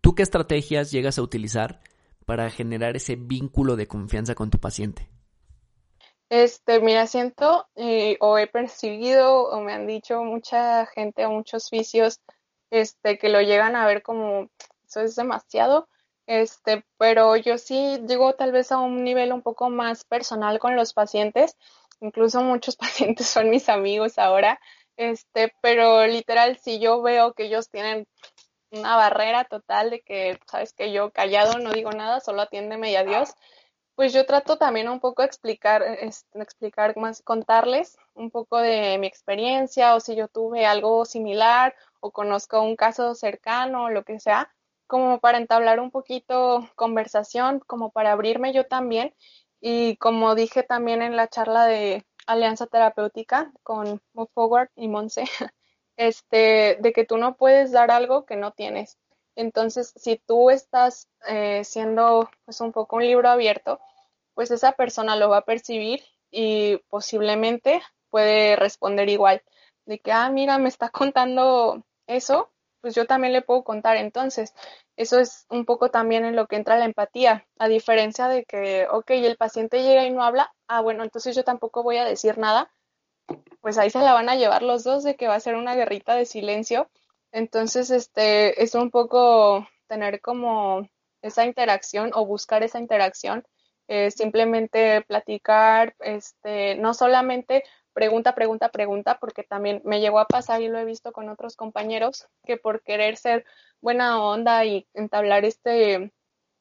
¿Tú 0.00 0.14
qué 0.14 0.22
estrategias 0.22 0.92
llegas 0.92 1.18
a 1.18 1.22
utilizar 1.22 1.80
para 2.24 2.50
generar 2.50 2.96
ese 2.96 3.16
vínculo 3.16 3.76
de 3.76 3.86
confianza 3.86 4.34
con 4.34 4.50
tu 4.50 4.58
paciente? 4.58 5.08
Este, 6.28 6.80
mira, 6.80 7.06
siento 7.06 7.66
eh, 7.76 8.16
o 8.20 8.38
he 8.38 8.46
percibido 8.46 9.50
o 9.50 9.60
me 9.60 9.74
han 9.74 9.86
dicho 9.86 10.24
mucha 10.24 10.86
gente 10.86 11.28
muchos 11.28 11.68
vicios 11.70 12.20
este, 12.70 13.18
que 13.18 13.28
lo 13.28 13.42
llegan 13.42 13.76
a 13.76 13.86
ver 13.86 14.02
como 14.02 14.48
eso 14.86 15.02
es 15.02 15.14
demasiado, 15.14 15.88
este, 16.26 16.86
pero 16.96 17.36
yo 17.36 17.58
sí 17.58 17.98
llego 18.08 18.32
tal 18.32 18.50
vez 18.50 18.72
a 18.72 18.78
un 18.78 19.04
nivel 19.04 19.30
un 19.32 19.42
poco 19.42 19.68
más 19.68 20.04
personal 20.04 20.58
con 20.58 20.74
los 20.74 20.94
pacientes, 20.94 21.58
incluso 22.00 22.40
muchos 22.42 22.76
pacientes 23.16 23.26
son 23.26 23.50
mis 23.50 23.68
amigos 23.68 24.18
ahora, 24.18 24.58
este, 24.96 25.52
pero 25.60 26.06
literal 26.06 26.56
si 26.56 26.78
yo 26.78 27.02
veo 27.02 27.34
que 27.34 27.44
ellos 27.44 27.68
tienen 27.68 28.06
una 28.72 28.96
barrera 28.96 29.44
total 29.44 29.90
de 29.90 30.00
que, 30.02 30.38
sabes 30.50 30.72
que 30.72 30.92
yo 30.92 31.12
callado 31.12 31.58
no 31.58 31.72
digo 31.72 31.92
nada, 31.92 32.20
solo 32.20 32.42
atiéndeme 32.42 32.90
y 32.90 32.96
adiós. 32.96 33.34
Pues 33.94 34.12
yo 34.12 34.24
trato 34.26 34.56
también 34.56 34.88
un 34.88 35.00
poco 35.00 35.22
explicar, 35.22 35.82
explicar 36.34 36.96
más, 36.96 37.22
contarles 37.22 37.98
un 38.14 38.30
poco 38.30 38.58
de 38.58 38.96
mi 38.98 39.06
experiencia 39.06 39.94
o 39.94 40.00
si 40.00 40.16
yo 40.16 40.28
tuve 40.28 40.64
algo 40.66 41.04
similar 41.04 41.74
o 42.00 42.10
conozco 42.10 42.62
un 42.62 42.74
caso 42.76 43.14
cercano 43.14 43.84
o 43.84 43.90
lo 43.90 44.04
que 44.04 44.18
sea, 44.18 44.50
como 44.86 45.20
para 45.20 45.38
entablar 45.38 45.78
un 45.80 45.90
poquito 45.90 46.68
conversación, 46.74 47.60
como 47.60 47.90
para 47.90 48.12
abrirme 48.12 48.52
yo 48.52 48.66
también. 48.66 49.14
Y 49.60 49.96
como 49.96 50.34
dije 50.34 50.62
también 50.62 51.02
en 51.02 51.16
la 51.16 51.28
charla 51.28 51.66
de 51.66 52.04
alianza 52.26 52.66
terapéutica 52.66 53.52
con 53.62 54.00
Move 54.14 54.30
Forward 54.34 54.70
y 54.74 54.88
Monse, 54.88 55.24
este, 55.96 56.78
de 56.80 56.92
que 56.92 57.04
tú 57.04 57.18
no 57.18 57.36
puedes 57.36 57.72
dar 57.72 57.90
algo 57.90 58.24
que 58.24 58.36
no 58.36 58.52
tienes. 58.52 58.98
Entonces, 59.36 59.92
si 59.96 60.16
tú 60.16 60.50
estás 60.50 61.08
eh, 61.26 61.64
siendo 61.64 62.30
pues 62.44 62.60
un 62.60 62.72
poco 62.72 62.96
un 62.96 63.04
libro 63.04 63.28
abierto, 63.28 63.80
pues 64.34 64.50
esa 64.50 64.72
persona 64.72 65.16
lo 65.16 65.28
va 65.30 65.38
a 65.38 65.44
percibir 65.44 66.02
y 66.30 66.78
posiblemente 66.88 67.82
puede 68.10 68.56
responder 68.56 69.08
igual, 69.08 69.42
de 69.86 69.98
que, 69.98 70.12
ah, 70.12 70.30
mira, 70.30 70.58
me 70.58 70.68
está 70.68 70.88
contando 70.90 71.84
eso, 72.06 72.50
pues 72.80 72.94
yo 72.94 73.06
también 73.06 73.32
le 73.32 73.42
puedo 73.42 73.64
contar. 73.64 73.96
Entonces, 73.96 74.54
eso 74.96 75.18
es 75.18 75.46
un 75.50 75.64
poco 75.64 75.90
también 75.90 76.24
en 76.24 76.36
lo 76.36 76.46
que 76.46 76.56
entra 76.56 76.78
la 76.78 76.84
empatía, 76.84 77.46
a 77.58 77.68
diferencia 77.68 78.28
de 78.28 78.44
que, 78.44 78.86
ok, 78.90 79.10
el 79.10 79.36
paciente 79.36 79.82
llega 79.82 80.04
y 80.04 80.10
no 80.10 80.22
habla, 80.22 80.52
ah, 80.68 80.80
bueno, 80.82 81.04
entonces 81.04 81.34
yo 81.36 81.44
tampoco 81.44 81.82
voy 81.82 81.96
a 81.96 82.04
decir 82.04 82.38
nada, 82.38 82.70
pues 83.60 83.78
ahí 83.78 83.90
se 83.90 84.00
la 84.00 84.12
van 84.12 84.28
a 84.28 84.36
llevar 84.36 84.62
los 84.62 84.84
dos 84.84 85.04
de 85.04 85.16
que 85.16 85.28
va 85.28 85.36
a 85.36 85.40
ser 85.40 85.54
una 85.54 85.74
guerrita 85.74 86.14
de 86.14 86.26
silencio. 86.26 86.90
Entonces, 87.30 87.90
este, 87.90 88.62
es 88.62 88.74
un 88.74 88.90
poco 88.90 89.66
tener 89.86 90.20
como 90.20 90.88
esa 91.22 91.44
interacción 91.46 92.10
o 92.14 92.26
buscar 92.26 92.62
esa 92.62 92.78
interacción, 92.78 93.44
eh, 93.88 94.10
simplemente 94.10 95.02
platicar, 95.02 95.94
este, 96.00 96.74
no 96.76 96.94
solamente 96.94 97.62
pregunta, 97.92 98.34
pregunta, 98.34 98.70
pregunta, 98.70 99.18
porque 99.20 99.42
también 99.42 99.82
me 99.84 100.00
llegó 100.00 100.18
a 100.18 100.26
pasar 100.26 100.62
y 100.62 100.68
lo 100.68 100.78
he 100.78 100.84
visto 100.84 101.12
con 101.12 101.28
otros 101.28 101.56
compañeros 101.56 102.26
que 102.44 102.56
por 102.56 102.82
querer 102.82 103.16
ser 103.16 103.44
buena 103.80 104.22
onda 104.22 104.64
y 104.64 104.86
entablar 104.94 105.44
este 105.44 106.12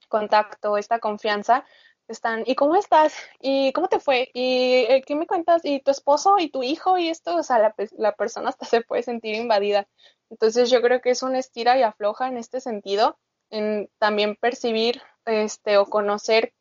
contacto, 0.10 0.78
esta 0.78 1.00
confianza, 1.00 1.65
están, 2.12 2.43
¿y 2.45 2.56
cómo 2.56 2.76
estás? 2.76 3.13
¿Y 3.39 3.71
cómo 3.74 3.88
te 3.88 4.00
fue? 4.00 4.30
¿Y 4.34 4.86
eh, 4.89 5.04
qué 5.06 5.15
me 5.15 5.28
cuentas? 5.28 5.63
¿Y 5.65 5.82
tu 5.82 5.91
esposo? 5.91 6.38
¿Y 6.39 6.50
tu 6.50 6.63
hijo? 6.63 6.97
Y 6.97 7.10
esto, 7.10 7.36
o 7.36 7.43
sea, 7.43 7.60
la, 7.60 7.76
la 7.97 8.15
persona 8.15 8.50
hasta 8.50 8.65
se 8.65 8.82
puede 8.82 9.04
sentir 9.04 9.36
invadida. 9.36 9.88
Entonces 10.30 10.69
yo 10.69 10.82
creo 10.82 11.02
que 11.02 11.12
es 11.12 11.24
una 11.24 11.39
estira 11.39 11.78
y 11.78 11.84
afloja 11.84 12.28
en 12.28 12.38
este 12.38 12.62
sentido, 12.62 13.17
en 13.50 13.89
también 14.00 14.36
percibir 14.36 15.02
este 15.26 15.78
o 15.78 15.86
conocer 15.86 16.54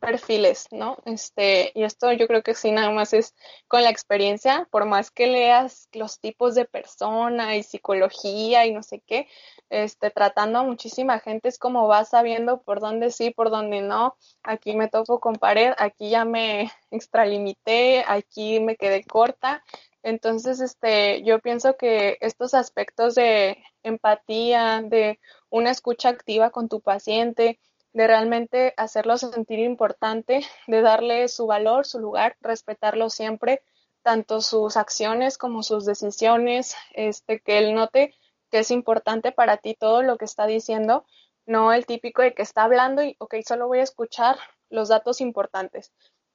perfiles, 0.00 0.68
¿no? 0.70 0.98
Este, 1.04 1.72
y 1.74 1.84
esto 1.84 2.12
yo 2.12 2.26
creo 2.26 2.42
que 2.42 2.54
sí 2.54 2.70
nada 2.70 2.90
más 2.90 3.12
es 3.12 3.34
con 3.66 3.82
la 3.82 3.90
experiencia, 3.90 4.68
por 4.70 4.86
más 4.86 5.10
que 5.10 5.26
leas 5.26 5.88
los 5.92 6.20
tipos 6.20 6.54
de 6.54 6.64
persona 6.64 7.56
y 7.56 7.62
psicología 7.62 8.66
y 8.66 8.72
no 8.72 8.82
sé 8.82 9.00
qué, 9.06 9.28
este, 9.70 10.10
tratando 10.10 10.60
a 10.60 10.62
muchísima 10.62 11.20
gente 11.20 11.48
es 11.48 11.58
como 11.58 11.86
vas 11.88 12.10
sabiendo 12.10 12.62
por 12.62 12.80
dónde 12.80 13.10
sí, 13.10 13.30
por 13.30 13.50
dónde 13.50 13.80
no, 13.82 14.16
aquí 14.42 14.74
me 14.74 14.88
topo 14.88 15.20
con 15.20 15.36
pared, 15.36 15.72
aquí 15.78 16.10
ya 16.10 16.24
me 16.24 16.70
extralimité, 16.90 18.04
aquí 18.06 18.60
me 18.60 18.76
quedé 18.76 19.04
corta. 19.04 19.62
Entonces, 20.02 20.60
este, 20.60 21.22
yo 21.24 21.40
pienso 21.40 21.76
que 21.76 22.18
estos 22.20 22.54
aspectos 22.54 23.14
de 23.16 23.58
empatía, 23.82 24.80
de 24.82 25.18
una 25.50 25.70
escucha 25.70 26.08
activa 26.08 26.50
con 26.50 26.68
tu 26.68 26.80
paciente, 26.80 27.58
de 27.98 28.06
realmente 28.06 28.74
hacerlo 28.76 29.18
sentir 29.18 29.58
importante, 29.58 30.46
de 30.68 30.82
darle 30.82 31.26
su 31.26 31.48
valor, 31.48 31.84
su 31.84 31.98
lugar, 31.98 32.36
respetarlo 32.40 33.10
siempre, 33.10 33.60
tanto 34.02 34.40
sus 34.40 34.76
acciones 34.76 35.36
como 35.36 35.64
sus 35.64 35.84
decisiones, 35.84 36.76
este, 36.94 37.40
que 37.40 37.58
él 37.58 37.74
note 37.74 38.14
que 38.52 38.60
es 38.60 38.70
importante 38.70 39.32
para 39.32 39.56
ti 39.56 39.74
todo 39.74 40.02
lo 40.02 40.16
que 40.16 40.26
está 40.26 40.46
diciendo, 40.46 41.06
no 41.44 41.72
el 41.72 41.86
típico 41.86 42.22
de 42.22 42.34
que 42.34 42.42
está 42.42 42.62
hablando 42.62 43.02
y, 43.02 43.16
ok, 43.18 43.34
solo 43.44 43.66
voy 43.66 43.80
a 43.80 43.82
escuchar 43.90 44.36
los 44.70 44.88
datos 44.88 45.20
importantes. 45.20 45.92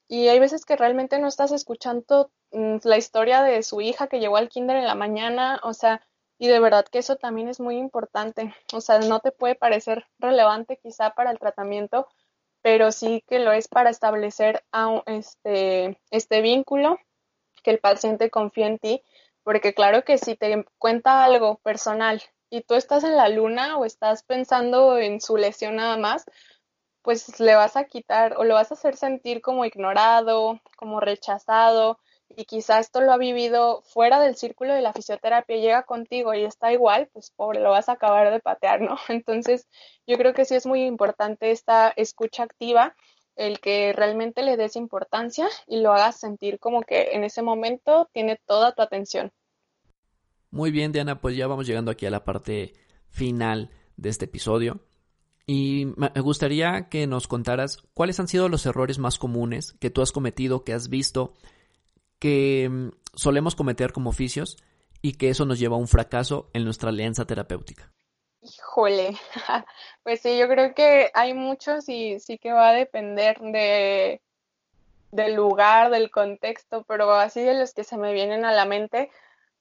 Y 0.09 0.27
hay 0.27 0.39
veces 0.39 0.65
que 0.65 0.75
realmente 0.75 1.17
no 1.17 1.27
estás 1.29 1.53
escuchando 1.53 2.29
mm, 2.51 2.79
la 2.83 2.97
historia 2.97 3.41
de 3.41 3.63
su 3.63 3.79
hija 3.79 4.07
que 4.07 4.19
llegó 4.19 4.35
al 4.35 4.49
kinder 4.49 4.75
en 4.75 4.85
la 4.85 4.95
mañana, 4.95 5.61
o 5.63 5.73
sea, 5.73 6.05
y 6.43 6.47
de 6.47 6.59
verdad 6.59 6.85
que 6.91 6.99
eso 6.99 7.15
también 7.15 7.47
es 7.47 7.61
muy 7.61 7.77
importante. 7.77 8.53
O 8.73 8.81
sea, 8.81 8.99
no 8.99 9.21
te 9.21 9.31
puede 9.31 9.55
parecer 9.55 10.07
relevante 10.19 10.75
quizá 10.75 11.11
para 11.11 11.31
el 11.31 11.39
tratamiento, 11.39 12.05
pero 12.61 12.91
sí 12.91 13.23
que 13.29 13.39
lo 13.39 13.53
es 13.53 13.69
para 13.69 13.89
establecer 13.89 14.61
este, 15.05 15.97
este 16.11 16.41
vínculo, 16.41 16.99
que 17.63 17.71
el 17.71 17.79
paciente 17.79 18.29
confíe 18.29 18.65
en 18.65 18.77
ti, 18.77 19.01
porque 19.43 19.73
claro 19.73 20.03
que 20.03 20.17
si 20.17 20.35
te 20.35 20.65
cuenta 20.79 21.23
algo 21.23 21.59
personal 21.59 22.21
y 22.49 22.59
tú 22.63 22.75
estás 22.75 23.05
en 23.05 23.15
la 23.15 23.29
luna 23.29 23.77
o 23.77 23.85
estás 23.85 24.23
pensando 24.23 24.97
en 24.97 25.21
su 25.21 25.37
lesión 25.37 25.77
nada 25.77 25.95
más, 25.95 26.25
pues 27.03 27.39
le 27.39 27.55
vas 27.55 27.77
a 27.77 27.85
quitar 27.85 28.35
o 28.35 28.43
lo 28.43 28.55
vas 28.55 28.69
a 28.69 28.73
hacer 28.73 28.97
sentir 28.97 29.41
como 29.41 29.63
ignorado, 29.63 30.59
como 30.75 30.99
rechazado, 30.99 31.99
y 32.29 32.45
quizá 32.45 32.79
esto 32.79 33.01
lo 33.01 33.11
ha 33.11 33.17
vivido 33.17 33.81
fuera 33.83 34.19
del 34.19 34.35
círculo 34.35 34.73
de 34.73 34.81
la 34.81 34.93
fisioterapia, 34.93 35.57
llega 35.57 35.83
contigo 35.83 36.33
y 36.33 36.43
está 36.43 36.71
igual, 36.73 37.09
pues 37.13 37.31
pobre, 37.31 37.59
lo 37.59 37.71
vas 37.71 37.89
a 37.89 37.93
acabar 37.93 38.31
de 38.31 38.39
patear, 38.39 38.81
¿no? 38.81 38.97
Entonces, 39.09 39.67
yo 40.07 40.17
creo 40.17 40.33
que 40.33 40.45
sí 40.45 40.55
es 40.55 40.65
muy 40.65 40.83
importante 40.83 41.51
esta 41.51 41.89
escucha 41.89 42.43
activa, 42.43 42.95
el 43.35 43.59
que 43.59 43.93
realmente 43.93 44.43
le 44.43 44.57
des 44.57 44.75
importancia 44.75 45.47
y 45.67 45.81
lo 45.81 45.91
hagas 45.91 46.19
sentir 46.19 46.59
como 46.59 46.81
que 46.81 47.13
en 47.13 47.23
ese 47.23 47.41
momento 47.41 48.09
tiene 48.13 48.39
toda 48.45 48.73
tu 48.73 48.81
atención. 48.81 49.31
Muy 50.51 50.69
bien, 50.69 50.91
Diana, 50.91 51.19
pues 51.19 51.35
ya 51.35 51.47
vamos 51.47 51.65
llegando 51.65 51.89
aquí 51.89 52.05
a 52.05 52.11
la 52.11 52.23
parte 52.23 52.73
final 53.09 53.71
de 53.97 54.09
este 54.09 54.25
episodio. 54.25 54.81
Y 55.47 55.87
me 55.97 56.09
gustaría 56.21 56.89
que 56.89 57.07
nos 57.07 57.27
contaras 57.27 57.79
cuáles 57.93 58.19
han 58.19 58.27
sido 58.27 58.47
los 58.49 58.65
errores 58.65 58.99
más 58.99 59.17
comunes 59.17 59.73
que 59.79 59.89
tú 59.89 60.01
has 60.01 60.11
cometido, 60.11 60.63
que 60.63 60.73
has 60.73 60.89
visto 60.89 61.33
que 62.23 62.69
mm, 62.71 62.89
solemos 63.15 63.53
cometer 63.53 63.91
como 63.91 64.09
oficios 64.09 64.55
y 65.01 65.17
que 65.17 65.27
eso 65.27 65.45
nos 65.45 65.59
lleva 65.59 65.75
a 65.75 65.79
un 65.79 65.89
fracaso 65.89 66.49
en 66.53 66.63
nuestra 66.63 66.87
alianza 66.87 67.25
terapéutica. 67.25 67.91
Híjole, 68.41 69.17
pues 70.03 70.21
sí, 70.21 70.37
yo 70.37 70.47
creo 70.47 70.73
que 70.73 71.11
hay 71.13 71.33
muchos 71.33 71.89
y 71.89 72.21
sí 72.21 72.37
que 72.37 72.53
va 72.53 72.69
a 72.69 72.73
depender 72.73 73.37
de 73.41 74.21
del 75.11 75.35
lugar, 75.35 75.91
del 75.91 76.09
contexto, 76.09 76.85
pero 76.87 77.11
así 77.11 77.41
de 77.41 77.53
los 77.53 77.73
que 77.73 77.83
se 77.83 77.97
me 77.97 78.13
vienen 78.13 78.45
a 78.45 78.53
la 78.53 78.65
mente, 78.65 79.11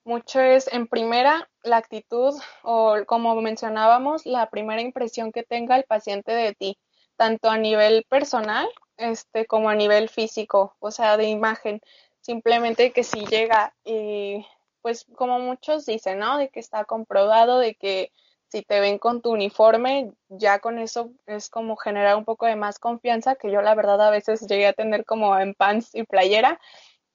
mucho 0.04 0.40
es 0.40 0.72
en 0.72 0.86
primera 0.86 1.50
la 1.64 1.76
actitud 1.78 2.32
o 2.62 2.96
como 3.06 3.34
mencionábamos, 3.42 4.24
la 4.24 4.48
primera 4.50 4.80
impresión 4.80 5.32
que 5.32 5.42
tenga 5.42 5.76
el 5.76 5.84
paciente 5.84 6.32
de 6.32 6.54
ti, 6.54 6.78
tanto 7.16 7.50
a 7.50 7.58
nivel 7.58 8.06
personal, 8.08 8.68
este 8.96 9.46
como 9.46 9.68
a 9.68 9.74
nivel 9.74 10.08
físico, 10.08 10.76
o 10.78 10.90
sea, 10.92 11.16
de 11.16 11.24
imagen 11.24 11.82
simplemente 12.22 12.92
que 12.92 13.04
si 13.04 13.26
llega 13.26 13.74
y 13.84 14.46
pues 14.80 15.06
como 15.14 15.38
muchos 15.38 15.86
dicen, 15.86 16.18
¿no? 16.18 16.38
De 16.38 16.48
que 16.48 16.60
está 16.60 16.84
comprobado, 16.84 17.58
de 17.58 17.74
que 17.74 18.10
si 18.48 18.62
te 18.62 18.80
ven 18.80 18.98
con 18.98 19.22
tu 19.22 19.32
uniforme, 19.32 20.12
ya 20.28 20.58
con 20.58 20.78
eso 20.78 21.12
es 21.26 21.48
como 21.48 21.76
generar 21.76 22.16
un 22.16 22.24
poco 22.24 22.46
de 22.46 22.56
más 22.56 22.78
confianza, 22.78 23.36
que 23.36 23.50
yo 23.50 23.62
la 23.62 23.74
verdad 23.74 24.00
a 24.02 24.10
veces 24.10 24.46
llegué 24.46 24.66
a 24.66 24.72
tener 24.72 25.04
como 25.04 25.38
en 25.38 25.54
pants 25.54 25.94
y 25.94 26.04
playera, 26.04 26.60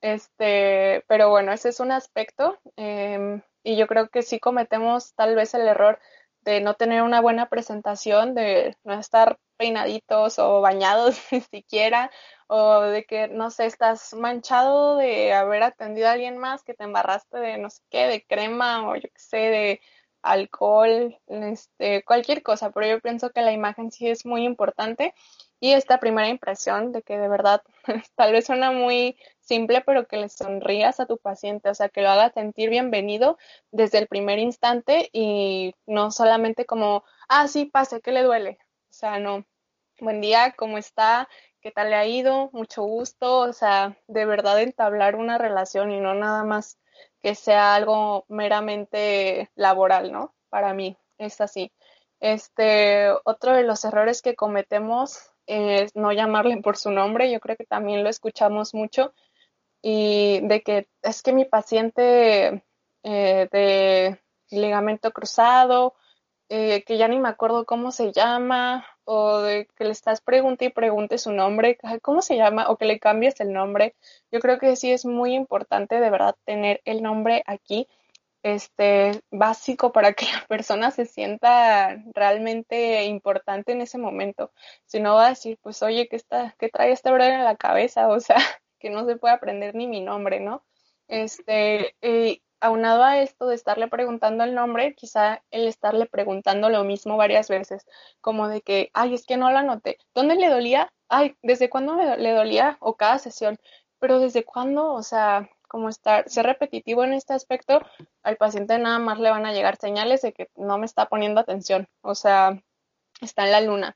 este, 0.02 1.04
pero 1.08 1.30
bueno, 1.30 1.52
ese 1.52 1.70
es 1.70 1.80
un 1.80 1.92
aspecto 1.92 2.58
em, 2.76 3.42
y 3.64 3.76
yo 3.76 3.88
creo 3.88 4.10
que 4.10 4.24
sí 4.24 4.40
cometemos 4.40 5.14
tal 5.16 5.36
vez 5.36 5.54
el 5.54 5.68
error 5.68 6.00
de 6.42 6.62
no 6.62 6.76
tener 6.76 7.02
una 7.04 7.22
buena 7.22 7.50
presentación, 7.50 8.34
de 8.34 8.78
no 8.84 8.94
estar 9.00 9.38
peinaditos 9.58 10.40
o 10.40 10.62
bañados 10.62 11.20
ni 11.32 11.42
siquiera, 11.42 12.12
o 12.48 12.82
de 12.82 13.06
que, 13.06 13.28
no 13.28 13.52
sé, 13.52 13.66
estás 13.66 14.14
manchado 14.14 14.98
de 14.98 15.34
haber 15.34 15.64
atendido 15.64 16.08
a 16.08 16.14
alguien 16.14 16.38
más, 16.38 16.64
que 16.64 16.74
te 16.74 16.84
embarraste 16.84 17.38
de 17.38 17.58
no 17.58 17.70
sé 17.70 17.82
qué, 17.90 18.08
de 18.08 18.26
crema 18.26 18.88
o 18.90 18.96
yo 18.96 19.02
qué 19.02 19.20
sé, 19.20 19.38
de 19.38 19.82
alcohol, 20.22 21.18
este, 21.28 22.04
cualquier 22.04 22.44
cosa, 22.44 22.72
pero 22.72 22.88
yo 22.88 23.00
pienso 23.02 23.30
que 23.32 23.42
la 23.42 23.54
imagen 23.54 23.92
sí 23.92 24.08
es 24.10 24.26
muy 24.26 24.44
importante 24.44 25.14
y 25.60 25.72
esta 25.72 26.00
primera 26.00 26.28
impresión 26.28 26.92
de 26.92 27.02
que 27.02 27.18
de 27.18 27.28
verdad 27.28 27.64
tal 28.16 28.32
vez 28.32 28.46
suena 28.46 28.72
muy 28.72 29.18
simple, 29.40 29.82
pero 29.86 30.08
que 30.08 30.18
le 30.18 30.30
sonrías 30.30 31.00
a 31.00 31.06
tu 31.06 31.18
paciente, 31.18 31.70
o 31.70 31.76
sea, 31.76 31.90
que 31.90 32.02
lo 32.02 32.10
hagas 32.10 32.34
sentir 32.34 32.70
bienvenido 32.70 33.38
desde 33.72 34.00
el 34.00 34.08
primer 34.08 34.40
instante 34.40 35.10
y 35.14 35.74
no 35.86 36.12
solamente 36.12 36.66
como, 36.66 37.04
ah, 37.30 37.48
sí, 37.48 37.66
pase, 37.66 38.02
que 38.02 38.12
le 38.12 38.24
duele? 38.24 38.60
O 38.90 38.94
sea, 38.94 39.20
no, 39.20 39.46
buen 40.00 40.22
día, 40.22 40.54
¿cómo 40.58 40.78
está? 40.78 41.28
¿Qué 41.62 41.72
tal 41.72 41.90
le 41.90 41.96
ha 41.96 42.06
ido? 42.06 42.50
Mucho 42.54 42.84
gusto, 42.84 43.40
o 43.40 43.54
sea, 43.54 43.98
de 44.08 44.26
verdad 44.26 44.62
entablar 44.62 45.16
una 45.16 45.38
relación 45.38 45.92
y 45.92 46.00
no 46.00 46.14
nada 46.14 46.44
más 46.44 46.78
que 47.20 47.36
sea 47.36 47.76
algo 47.76 48.26
meramente 48.28 49.50
laboral, 49.56 50.12
¿no? 50.12 50.34
Para 50.50 50.74
mí 50.74 50.98
es 51.18 51.42
así. 51.42 51.72
Este, 52.20 53.10
otro 53.26 53.54
de 53.54 53.64
los 53.64 53.84
errores 53.86 54.22
que 54.22 54.36
cometemos 54.36 55.32
es 55.46 55.96
no 55.96 56.12
llamarle 56.12 56.58
por 56.62 56.78
su 56.78 56.92
nombre, 56.92 57.32
yo 57.32 57.40
creo 57.40 57.56
que 57.58 57.66
también 57.66 58.04
lo 58.04 58.10
escuchamos 58.10 58.74
mucho, 58.74 59.14
y 59.82 60.42
de 60.44 60.62
que 60.62 60.88
es 61.02 61.22
que 61.22 61.34
mi 61.34 61.46
paciente 61.46 62.64
eh, 63.04 63.48
de 63.52 64.20
ligamento 64.50 65.12
cruzado 65.12 65.96
eh, 66.50 66.84
que 66.84 66.98
ya 66.98 67.08
ni 67.08 67.20
me 67.20 67.30
acuerdo 67.30 67.66
cómo 67.66 67.92
se 67.92 68.12
llama, 68.14 68.86
o 69.10 69.40
de 69.40 69.68
que 69.78 69.86
le 69.86 69.92
estás 69.92 70.20
pregunte 70.20 70.66
y 70.66 70.70
pregunte 70.70 71.18
su 71.18 71.32
nombre, 71.32 71.78
cómo 72.02 72.22
se 72.22 72.36
llama, 72.36 72.70
o 72.70 72.78
que 72.78 72.86
le 72.86 73.00
cambies 73.00 73.40
el 73.40 73.54
nombre. 73.54 73.96
Yo 74.32 74.42
creo 74.42 74.60
que 74.60 74.76
sí 74.76 74.92
es 74.92 75.06
muy 75.06 75.34
importante 75.34 76.02
de 76.02 76.10
verdad 76.10 76.36
tener 76.44 76.82
el 76.84 77.02
nombre 77.02 77.42
aquí, 77.48 77.88
este, 78.44 79.22
básico 79.32 79.94
para 79.94 80.12
que 80.14 80.26
la 80.34 80.46
persona 80.48 80.92
se 80.92 81.06
sienta 81.06 82.04
realmente 82.14 83.06
importante 83.06 83.72
en 83.72 83.82
ese 83.82 83.98
momento. 83.98 84.52
Si 84.86 85.00
no 85.00 85.16
va 85.16 85.28
a 85.28 85.30
decir, 85.30 85.58
pues 85.62 85.82
oye, 85.84 86.10
¿qué, 86.10 86.18
está, 86.18 86.54
qué 86.60 86.68
trae 86.70 86.92
este 86.92 87.10
brother 87.10 87.34
en 87.34 87.46
la 87.46 87.56
cabeza? 87.56 88.10
O 88.18 88.20
sea, 88.20 88.38
que 88.80 88.90
no 88.90 89.06
se 89.06 89.16
puede 89.16 89.36
aprender 89.36 89.74
ni 89.74 89.88
mi 89.88 90.02
nombre, 90.02 90.42
¿no? 90.42 90.64
Este, 91.08 91.96
aunado 92.60 93.04
a 93.04 93.20
esto 93.20 93.48
de 93.48 93.56
estarle 93.56 93.88
preguntando 93.88 94.44
el 94.44 94.56
nombre, 94.56 94.96
quizá 94.96 95.44
el 95.52 95.68
estarle 95.68 96.06
preguntando 96.06 96.70
lo 96.70 96.84
mismo 96.84 97.18
varias 97.18 97.50
veces, 97.50 97.86
como 98.22 98.48
de 98.48 98.62
que, 98.62 98.90
ay, 98.94 99.14
es 99.14 99.26
que 99.26 99.38
no 99.38 99.52
lo 99.52 99.58
anoté. 99.58 99.98
¿Dónde 100.14 100.36
le 100.36 100.50
dolía? 100.50 100.92
Ay, 101.10 101.36
¿desde 101.42 101.70
cuándo 101.70 101.96
le 101.96 102.32
dolía? 102.32 102.78
O 102.80 102.96
cada 102.96 103.20
sesión. 103.20 103.58
Pero 104.00 104.20
¿desde 104.20 104.44
cuándo? 104.44 104.94
O 104.94 105.04
sea, 105.04 105.50
como 105.68 105.90
estar, 105.90 106.30
ser 106.30 106.46
repetitivo 106.46 107.04
en 107.04 107.14
este 107.14 107.34
aspecto, 107.34 107.82
al 108.24 108.38
paciente 108.38 108.78
nada 108.80 109.00
más 109.00 109.20
le 109.20 109.30
van 109.30 109.46
a 109.46 109.54
llegar 109.54 109.78
señales 109.78 110.22
de 110.22 110.34
que 110.34 110.50
no 110.56 110.78
me 110.78 110.86
está 110.86 111.08
poniendo 111.08 111.42
atención. 111.42 111.88
O 112.02 112.16
sea, 112.16 112.62
está 113.22 113.46
en 113.46 113.52
la 113.52 113.62
luna. 113.62 113.96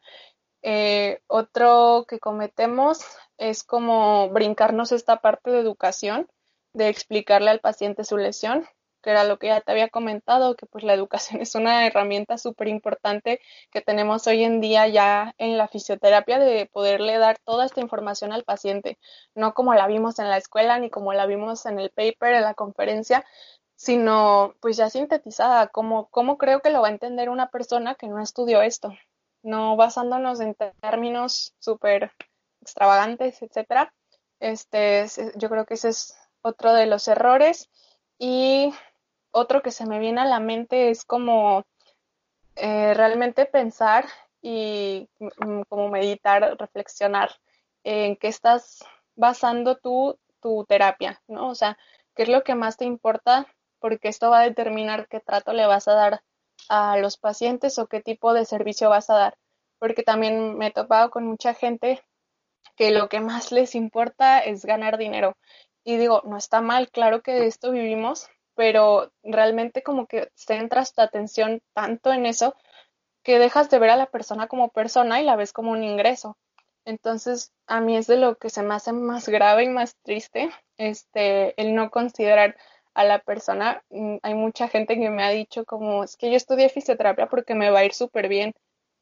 Eh, 0.63 1.19
otro 1.27 2.05
que 2.07 2.19
cometemos 2.19 3.03
es 3.37 3.63
como 3.63 4.29
brincarnos 4.29 4.91
esta 4.91 5.17
parte 5.17 5.49
de 5.49 5.59
educación 5.59 6.27
de 6.73 6.89
explicarle 6.89 7.49
al 7.49 7.59
paciente 7.59 8.03
su 8.03 8.17
lesión, 8.17 8.65
que 9.01 9.09
era 9.09 9.23
lo 9.23 9.39
que 9.39 9.47
ya 9.47 9.61
te 9.61 9.71
había 9.71 9.89
comentado, 9.89 10.55
que 10.55 10.65
pues 10.65 10.83
la 10.83 10.93
educación 10.93 11.41
es 11.41 11.55
una 11.55 11.85
herramienta 11.87 12.37
súper 12.37 12.67
importante 12.67 13.41
que 13.71 13.81
tenemos 13.81 14.27
hoy 14.27 14.43
en 14.43 14.61
día 14.61 14.87
ya 14.87 15.33
en 15.37 15.57
la 15.57 15.67
fisioterapia 15.67 16.39
de 16.39 16.67
poderle 16.71 17.17
dar 17.17 17.37
toda 17.43 17.65
esta 17.65 17.81
información 17.81 18.31
al 18.31 18.43
paciente, 18.43 18.97
no 19.35 19.53
como 19.53 19.73
la 19.73 19.87
vimos 19.87 20.19
en 20.19 20.29
la 20.29 20.37
escuela 20.37 20.79
ni 20.79 20.89
como 20.89 21.13
la 21.13 21.25
vimos 21.25 21.65
en 21.65 21.79
el 21.79 21.89
paper, 21.89 22.35
en 22.35 22.43
la 22.43 22.53
conferencia, 22.53 23.25
sino 23.75 24.53
pues 24.59 24.77
ya 24.77 24.89
sintetizada, 24.89 25.67
como, 25.67 26.07
como 26.09 26.37
creo 26.37 26.61
que 26.61 26.69
lo 26.69 26.81
va 26.81 26.89
a 26.89 26.91
entender 26.91 27.29
una 27.29 27.49
persona 27.49 27.95
que 27.95 28.07
no 28.07 28.21
estudió 28.21 28.61
esto, 28.61 28.93
no 29.41 29.75
basándonos 29.75 30.39
en 30.39 30.55
términos 30.79 31.55
súper 31.59 32.11
extravagantes, 32.61 33.41
etcétera. 33.41 33.91
Este, 34.39 35.07
yo 35.35 35.49
creo 35.49 35.65
que 35.65 35.75
ese 35.75 35.89
es 35.89 36.15
otro 36.41 36.73
de 36.73 36.85
los 36.85 37.07
errores. 37.07 37.69
Y 38.17 38.73
otro 39.31 39.61
que 39.61 39.71
se 39.71 39.85
me 39.85 39.99
viene 39.99 40.21
a 40.21 40.25
la 40.25 40.39
mente 40.39 40.89
es 40.89 41.05
como 41.05 41.63
eh, 42.55 42.93
realmente 42.93 43.45
pensar 43.45 44.05
y 44.41 45.09
mm, 45.19 45.61
como 45.69 45.89
meditar, 45.89 46.57
reflexionar 46.59 47.31
en 47.83 48.15
qué 48.17 48.27
estás 48.27 48.83
basando 49.15 49.77
tú 49.77 50.17
tu 50.41 50.65
terapia, 50.65 51.21
¿no? 51.27 51.49
O 51.49 51.55
sea, 51.55 51.77
qué 52.15 52.23
es 52.23 52.29
lo 52.29 52.43
que 52.43 52.55
más 52.55 52.77
te 52.77 52.85
importa, 52.85 53.47
porque 53.79 54.09
esto 54.09 54.29
va 54.29 54.41
a 54.41 54.43
determinar 54.43 55.07
qué 55.07 55.19
trato 55.21 55.53
le 55.53 55.65
vas 55.65 55.87
a 55.87 55.93
dar 55.93 56.23
a 56.67 56.97
los 56.97 57.17
pacientes 57.17 57.79
o 57.79 57.87
qué 57.87 58.01
tipo 58.01 58.33
de 58.33 58.45
servicio 58.45 58.89
vas 58.89 59.09
a 59.09 59.15
dar. 59.15 59.37
Porque 59.79 60.03
también 60.03 60.57
me 60.57 60.67
he 60.67 60.71
topado 60.71 61.09
con 61.11 61.25
mucha 61.25 61.53
gente 61.53 62.03
que 62.75 62.91
lo 62.91 63.09
que 63.09 63.19
más 63.19 63.51
les 63.51 63.75
importa 63.75 64.39
es 64.39 64.65
ganar 64.65 64.97
dinero 64.97 65.37
y 65.83 65.97
digo, 65.97 66.21
no 66.25 66.37
está 66.37 66.61
mal, 66.61 66.89
claro 66.89 67.21
que 67.21 67.33
de 67.33 67.47
esto 67.47 67.71
vivimos, 67.71 68.29
pero 68.55 69.11
realmente 69.23 69.83
como 69.83 70.07
que 70.07 70.29
centras 70.35 70.93
tu 70.93 71.01
atención 71.01 71.61
tanto 71.73 72.11
en 72.13 72.25
eso 72.25 72.55
que 73.23 73.39
dejas 73.39 73.69
de 73.69 73.79
ver 73.79 73.91
a 73.91 73.95
la 73.95 74.07
persona 74.07 74.47
como 74.47 74.69
persona 74.69 75.21
y 75.21 75.25
la 75.25 75.35
ves 75.35 75.53
como 75.53 75.71
un 75.71 75.83
ingreso. 75.83 76.37
Entonces, 76.85 77.51
a 77.67 77.79
mí 77.79 77.95
es 77.95 78.07
de 78.07 78.17
lo 78.17 78.35
que 78.37 78.49
se 78.49 78.63
me 78.63 78.73
hace 78.73 78.91
más 78.91 79.29
grave 79.29 79.63
y 79.63 79.69
más 79.69 79.95
triste, 80.03 80.49
este, 80.77 81.59
el 81.61 81.75
no 81.75 81.91
considerar 81.91 82.57
a 82.93 83.03
la 83.03 83.19
persona. 83.19 83.83
Mm, 83.89 84.17
hay 84.23 84.33
mucha 84.33 84.67
gente 84.67 84.97
que 84.99 85.09
me 85.09 85.23
ha 85.23 85.29
dicho 85.29 85.65
como, 85.65 86.03
es 86.03 86.17
que 86.17 86.29
yo 86.31 86.37
estudié 86.37 86.69
fisioterapia 86.69 87.27
porque 87.27 87.55
me 87.55 87.69
va 87.69 87.79
a 87.79 87.85
ir 87.85 87.93
súper 87.93 88.27
bien. 88.27 88.53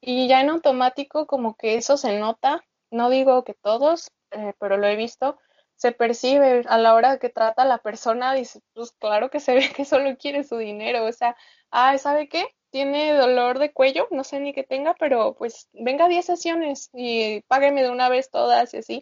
Y 0.02 0.28
ya 0.28 0.42
en 0.42 0.50
automático 0.50 1.26
como 1.26 1.56
que 1.56 1.76
eso 1.76 1.98
se 1.98 2.20
nota, 2.20 2.64
no 2.92 3.10
digo 3.10 3.44
que 3.44 3.54
todos, 3.54 4.12
eh, 4.32 4.54
pero 4.60 4.78
lo 4.78 4.88
he 4.88 4.96
visto, 4.96 5.38
se 5.80 5.94
percibe 5.94 6.64
a 6.68 6.78
la 6.78 6.94
hora 6.94 7.20
que 7.20 7.30
trata 7.30 7.62
a 7.62 7.66
la 7.66 7.78
persona, 7.78 8.34
dice, 8.34 8.60
pues 8.74 8.92
claro 8.92 9.30
que 9.30 9.40
se 9.40 9.54
ve 9.56 9.72
que 9.76 9.86
solo 9.86 10.18
quiere 10.18 10.44
su 10.44 10.58
dinero, 10.58 11.06
o 11.06 11.12
sea, 11.14 11.38
ah, 11.72 11.98
¿sabe 11.98 12.28
qué? 12.28 12.48
Tiene 12.70 13.14
dolor 13.14 13.60
de 13.60 13.72
cuello, 13.72 14.08
no 14.12 14.26
sé 14.26 14.42
ni 14.42 14.54
qué 14.54 14.64
tenga, 14.64 14.94
pero 15.00 15.36
pues 15.36 15.70
venga 15.72 16.06
a 16.06 16.10
10 16.10 16.26
sesiones 16.26 16.90
y 16.94 17.42
págueme 17.44 17.82
de 17.82 17.92
una 17.92 18.10
vez 18.10 18.30
todas 18.30 18.74
y 18.74 18.78
así. 18.78 19.02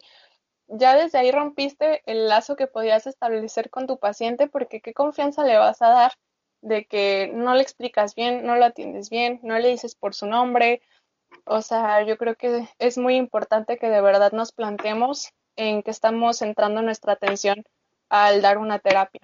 Ya 0.68 0.96
desde 0.96 1.18
ahí 1.18 1.32
rompiste 1.32 2.02
el 2.06 2.28
lazo 2.28 2.54
que 2.54 2.68
podías 2.68 3.08
establecer 3.08 3.70
con 3.70 3.88
tu 3.88 3.98
paciente 3.98 4.46
porque 4.46 4.80
qué 4.80 4.94
confianza 4.94 5.42
le 5.44 5.58
vas 5.58 5.82
a 5.82 5.88
dar 5.88 6.12
de 6.60 6.86
que 6.86 7.30
no 7.34 7.54
le 7.54 7.62
explicas 7.62 8.14
bien, 8.14 8.44
no 8.46 8.54
lo 8.56 8.66
atiendes 8.66 9.10
bien, 9.10 9.40
no 9.42 9.58
le 9.58 9.68
dices 9.68 9.96
por 9.96 10.14
su 10.14 10.26
nombre. 10.26 10.80
O 11.44 11.60
sea, 11.60 12.02
yo 12.04 12.16
creo 12.18 12.36
que 12.36 12.68
es 12.78 12.98
muy 12.98 13.16
importante 13.16 13.78
que 13.78 13.88
de 13.90 14.00
verdad 14.00 14.32
nos 14.32 14.52
planteemos 14.52 15.32
en 15.58 15.82
que 15.82 15.90
estamos 15.90 16.38
centrando 16.38 16.80
nuestra 16.82 17.14
atención 17.14 17.64
al 18.08 18.40
dar 18.40 18.58
una 18.58 18.78
terapia. 18.78 19.20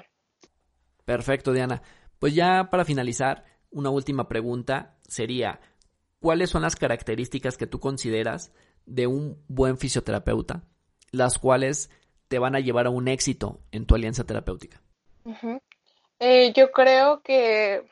Perfecto, 1.05 1.53
Diana. 1.53 1.81
Pues 2.19 2.35
ya 2.35 2.69
para 2.71 2.85
finalizar, 2.85 3.45
una 3.71 3.91
última 3.91 4.29
pregunta 4.29 4.97
sería, 5.07 5.61
¿cuáles 6.21 6.51
son 6.51 6.63
las 6.63 6.77
características 6.77 7.57
que 7.57 7.69
tú 7.69 7.79
consideras 7.79 8.53
de 8.85 9.07
un 9.07 9.43
buen 9.47 9.79
fisioterapeuta, 9.79 10.65
las 11.13 11.39
cuales 11.39 11.89
te 12.29 12.39
van 12.39 12.57
a 12.57 12.61
llevar 12.61 12.87
a 12.87 12.91
un 12.91 13.07
éxito 13.07 13.61
en 13.71 13.87
tu 13.87 13.95
alianza 13.95 14.25
terapéutica? 14.25 14.83
Eh, 16.19 16.53
yo 16.55 16.73
creo 16.73 17.23
que, 17.23 17.89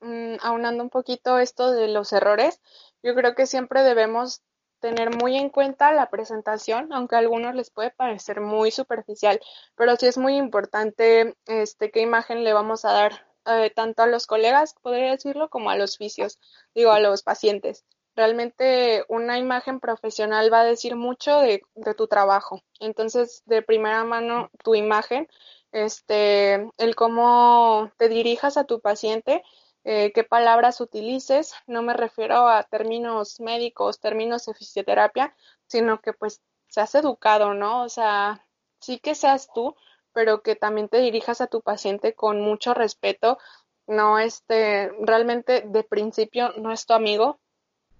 mm, 0.00 0.36
aunando 0.40 0.82
un 0.82 0.90
poquito 0.90 1.38
esto 1.38 1.70
de 1.70 1.86
los 1.88 2.12
errores, 2.12 2.60
yo 3.02 3.14
creo 3.14 3.34
que 3.34 3.46
siempre 3.46 3.82
debemos 3.82 4.42
tener 4.80 5.14
muy 5.16 5.36
en 5.36 5.50
cuenta 5.50 5.92
la 5.92 6.10
presentación, 6.10 6.92
aunque 6.92 7.16
a 7.16 7.18
algunos 7.18 7.54
les 7.54 7.70
puede 7.70 7.90
parecer 7.90 8.40
muy 8.40 8.70
superficial, 8.70 9.40
pero 9.76 9.96
sí 9.96 10.06
es 10.06 10.18
muy 10.18 10.36
importante 10.36 11.36
este, 11.46 11.90
qué 11.90 12.00
imagen 12.00 12.44
le 12.44 12.52
vamos 12.52 12.84
a 12.84 12.92
dar 12.92 13.26
eh, 13.46 13.70
tanto 13.74 14.02
a 14.02 14.06
los 14.06 14.26
colegas, 14.26 14.74
podría 14.82 15.10
decirlo, 15.12 15.48
como 15.48 15.70
a 15.70 15.76
los 15.76 15.96
fisios, 15.96 16.38
digo, 16.74 16.90
a 16.92 17.00
los 17.00 17.22
pacientes. 17.22 17.84
Realmente 18.16 19.04
una 19.08 19.38
imagen 19.38 19.80
profesional 19.80 20.52
va 20.52 20.60
a 20.60 20.64
decir 20.64 20.96
mucho 20.96 21.40
de, 21.40 21.62
de 21.74 21.94
tu 21.94 22.06
trabajo. 22.06 22.60
Entonces, 22.80 23.42
de 23.46 23.62
primera 23.62 24.04
mano, 24.04 24.50
tu 24.64 24.74
imagen, 24.74 25.28
este, 25.72 26.68
el 26.78 26.94
cómo 26.96 27.90
te 27.96 28.08
dirijas 28.08 28.56
a 28.56 28.64
tu 28.64 28.80
paciente 28.80 29.42
eh, 29.84 30.12
qué 30.12 30.24
palabras 30.24 30.80
utilices. 30.80 31.54
No 31.66 31.82
me 31.82 31.94
refiero 31.94 32.48
a 32.48 32.64
términos 32.64 33.40
médicos, 33.40 34.00
términos 34.00 34.46
de 34.46 34.54
fisioterapia, 34.54 35.34
sino 35.66 36.00
que 36.00 36.12
pues 36.12 36.42
seas 36.68 36.94
educado, 36.94 37.54
¿no? 37.54 37.82
O 37.84 37.88
sea, 37.88 38.46
sí 38.80 38.98
que 38.98 39.14
seas 39.14 39.48
tú, 39.54 39.74
pero 40.12 40.42
que 40.42 40.56
también 40.56 40.88
te 40.88 40.98
dirijas 40.98 41.40
a 41.40 41.46
tu 41.46 41.62
paciente 41.62 42.14
con 42.14 42.40
mucho 42.40 42.74
respeto. 42.74 43.38
No, 43.86 44.18
este, 44.18 44.92
realmente 45.00 45.62
de 45.66 45.84
principio 45.84 46.52
no 46.58 46.72
es 46.72 46.86
tu 46.86 46.94
amigo. 46.94 47.40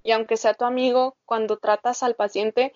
Y 0.03 0.13
aunque 0.13 0.37
sea 0.37 0.55
tu 0.55 0.65
amigo, 0.65 1.17
cuando 1.27 1.59
tratas 1.59 2.03
al 2.03 2.15
paciente, 2.17 2.73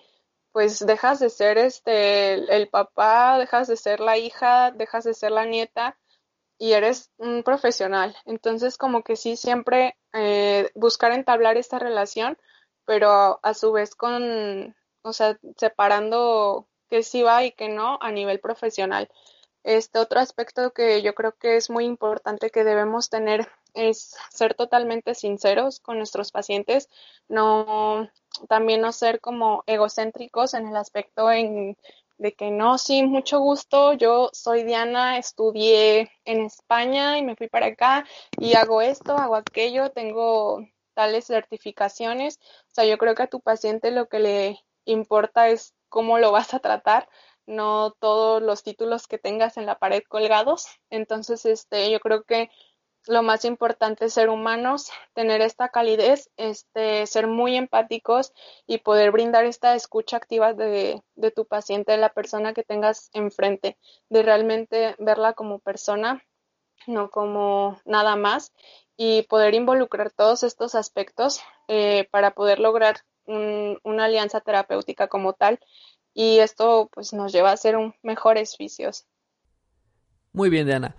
pues 0.51 0.85
dejas 0.85 1.19
de 1.19 1.29
ser 1.29 1.57
este 1.57 2.33
el 2.55 2.69
papá, 2.69 3.37
dejas 3.39 3.67
de 3.67 3.77
ser 3.77 3.99
la 3.99 4.17
hija, 4.17 4.71
dejas 4.71 5.03
de 5.05 5.13
ser 5.13 5.31
la 5.31 5.45
nieta 5.45 5.97
y 6.57 6.73
eres 6.73 7.11
un 7.17 7.43
profesional. 7.43 8.15
Entonces, 8.25 8.77
como 8.77 9.03
que 9.03 9.15
sí, 9.15 9.35
siempre 9.35 9.97
eh, 10.13 10.71
buscar 10.75 11.11
entablar 11.11 11.57
esta 11.57 11.79
relación, 11.79 12.37
pero 12.85 13.39
a 13.43 13.53
su 13.53 13.71
vez 13.71 13.95
con, 13.95 14.75
o 15.01 15.13
sea, 15.13 15.37
separando 15.57 16.67
que 16.89 17.03
sí 17.03 17.23
va 17.23 17.43
y 17.43 17.51
que 17.51 17.69
no 17.69 17.97
a 18.01 18.11
nivel 18.11 18.39
profesional. 18.39 19.09
Este 19.63 19.97
otro 19.97 20.19
aspecto 20.19 20.71
que 20.73 21.01
yo 21.01 21.15
creo 21.15 21.33
que 21.33 21.55
es 21.57 21.71
muy 21.71 21.85
importante 21.85 22.51
que 22.51 22.63
debemos 22.63 23.09
tener 23.09 23.49
es 23.73 24.15
ser 24.29 24.53
totalmente 24.53 25.15
sinceros 25.15 25.79
con 25.79 25.97
nuestros 25.97 26.31
pacientes, 26.31 26.87
no 27.27 28.09
también 28.47 28.81
no 28.81 28.91
ser 28.91 29.19
como 29.19 29.63
egocéntricos 29.65 30.53
en 30.53 30.67
el 30.67 30.75
aspecto 30.75 31.31
en 31.31 31.75
de 32.17 32.33
que 32.33 32.51
no, 32.51 32.77
sí, 32.77 33.03
mucho 33.03 33.39
gusto, 33.39 33.93
yo 33.93 34.29
soy 34.33 34.63
Diana, 34.63 35.17
estudié 35.17 36.11
en 36.23 36.41
España 36.45 37.17
y 37.17 37.23
me 37.23 37.35
fui 37.35 37.47
para 37.49 37.67
acá 37.67 38.05
y 38.37 38.55
hago 38.55 38.81
esto, 38.81 39.17
hago 39.17 39.35
aquello, 39.35 39.91
tengo 39.91 40.65
tales 40.93 41.25
certificaciones. 41.25 42.39
O 42.71 42.73
sea, 42.73 42.85
yo 42.85 42.97
creo 42.97 43.15
que 43.15 43.23
a 43.23 43.27
tu 43.27 43.41
paciente 43.41 43.91
lo 43.91 44.07
que 44.07 44.19
le 44.19 44.59
importa 44.85 45.49
es 45.49 45.75
cómo 45.89 46.17
lo 46.17 46.31
vas 46.31 46.53
a 46.53 46.59
tratar, 46.59 47.07
no 47.45 47.91
todos 47.99 48.41
los 48.41 48.63
títulos 48.63 49.07
que 49.07 49.17
tengas 49.17 49.57
en 49.57 49.65
la 49.65 49.77
pared 49.77 50.03
colgados. 50.07 50.67
Entonces, 50.89 51.45
este, 51.45 51.91
yo 51.91 51.99
creo 51.99 52.23
que 52.23 52.49
lo 53.07 53.23
más 53.23 53.45
importante 53.45 54.05
es 54.05 54.13
ser 54.13 54.29
humanos, 54.29 54.89
tener 55.13 55.41
esta 55.41 55.69
calidez, 55.69 56.29
este, 56.37 57.05
ser 57.07 57.27
muy 57.27 57.55
empáticos 57.55 58.33
y 58.67 58.79
poder 58.79 59.11
brindar 59.11 59.45
esta 59.45 59.75
escucha 59.75 60.17
activa 60.17 60.53
de, 60.53 61.01
de 61.15 61.31
tu 61.31 61.45
paciente, 61.45 61.91
de 61.91 61.97
la 61.97 62.13
persona 62.13 62.53
que 62.53 62.63
tengas 62.63 63.09
enfrente, 63.13 63.77
de 64.09 64.23
realmente 64.23 64.95
verla 64.99 65.33
como 65.33 65.59
persona, 65.59 66.23
no 66.87 67.09
como 67.09 67.79
nada 67.85 68.15
más, 68.15 68.53
y 68.97 69.23
poder 69.23 69.53
involucrar 69.53 70.11
todos 70.11 70.43
estos 70.43 70.75
aspectos 70.75 71.41
eh, 71.67 72.07
para 72.11 72.31
poder 72.31 72.59
lograr 72.59 73.01
una 73.27 74.05
alianza 74.05 74.39
terapéutica 74.39 75.07
como 75.07 75.33
tal. 75.33 75.59
Y 76.13 76.39
esto 76.39 76.89
pues 76.93 77.11
nos 77.11 77.33
lleva 77.33 77.51
a 77.51 77.57
ser 77.57 77.75
un 77.75 77.95
mejores 78.03 78.55
vicios. 78.57 79.07
Muy 80.31 80.49
bien, 80.49 80.67
Diana. 80.67 80.95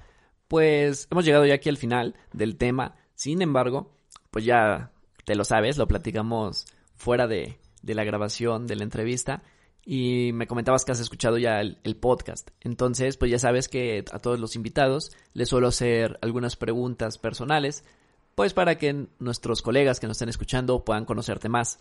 Pues 0.49 1.09
hemos 1.11 1.25
llegado 1.25 1.47
ya 1.47 1.55
aquí 1.55 1.69
al 1.69 1.77
final 1.77 2.15
del 2.33 2.57
tema. 2.57 2.97
Sin 3.15 3.43
embargo, 3.43 3.93
pues 4.31 4.45
ya 4.45 4.93
te 5.25 5.35
lo 5.35 5.45
sabes, 5.45 5.77
lo 5.77 5.89
platicamos 5.89 6.67
fuera 6.95 7.27
de, 7.27 7.59
de 7.83 7.95
la 7.95 8.05
grabación 8.05 8.67
de 8.67 8.77
la 8.77 8.85
entrevista 8.85 9.43
y 9.85 10.33
me 10.35 10.49
comentabas 10.49 10.85
que 10.85 10.93
has 10.93 11.01
escuchado 11.01 11.39
ya 11.39 11.61
el, 11.61 11.79
el, 11.85 11.97
podcast. 11.97 12.51
Entonces, 12.61 13.17
pues 13.17 13.31
ya 13.31 13.39
sabes 13.39 13.69
que 13.69 14.05
a 14.11 14.19
todos 14.19 14.41
los 14.41 14.57
invitados 14.57 15.13
les 15.33 15.49
suelo 15.49 15.69
hacer 15.69 16.19
algunas 16.23 16.57
preguntas 16.57 17.19
personales, 17.19 17.85
pues 18.35 18.53
para 18.53 18.79
que 18.79 19.07
nuestros 19.21 19.63
colegas 19.63 20.01
que 20.01 20.09
nos 20.09 20.17
estén 20.17 20.29
escuchando 20.29 20.85
puedan 20.85 21.05
conocerte 21.05 21.49
más. 21.49 21.79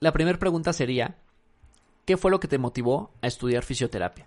La 0.00 0.12
primera 0.12 0.38
pregunta 0.38 0.74
sería, 0.74 1.16
¿qué 2.04 2.18
fue 2.18 2.30
lo 2.30 2.40
que 2.40 2.48
te 2.48 2.58
motivó 2.58 3.10
a 3.22 3.26
estudiar 3.26 3.64
fisioterapia? 3.64 4.26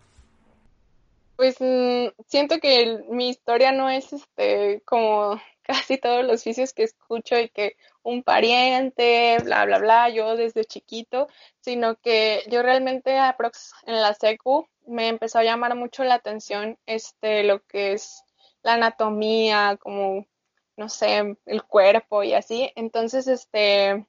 Pues 1.37 1.57
mm, 1.59 2.07
siento 2.27 2.59
que 2.59 3.03
mi 3.09 3.29
historia 3.29 3.71
no 3.71 3.89
es 3.91 4.11
este 4.11 4.81
como 4.85 5.39
casi 5.61 5.97
todos 5.99 6.25
los 6.25 6.43
vicios 6.43 6.73
que 6.73 6.83
escucho 6.83 7.37
y 7.39 7.49
que 7.49 7.77
un 8.01 8.23
pariente, 8.23 9.37
bla, 9.43 9.65
bla, 9.65 9.77
bla, 9.79 10.09
yo 10.09 10.35
desde 10.35 10.65
chiquito, 10.65 11.27
sino 11.59 11.95
que 11.97 12.43
yo 12.49 12.63
realmente 12.63 13.15
en 13.15 14.01
la 14.01 14.13
secu 14.15 14.67
me 14.87 15.09
empezó 15.09 15.39
a 15.39 15.43
llamar 15.43 15.75
mucho 15.75 16.03
la 16.03 16.15
atención 16.15 16.79
este 16.87 17.43
lo 17.43 17.63
que 17.67 17.93
es 17.93 18.23
la 18.63 18.73
anatomía, 18.73 19.77
como 19.79 20.25
no 20.77 20.89
sé, 20.89 21.37
el 21.45 21.63
cuerpo 21.63 22.23
y 22.23 22.33
así. 22.33 22.71
Entonces, 22.75 23.27
este 23.27 24.07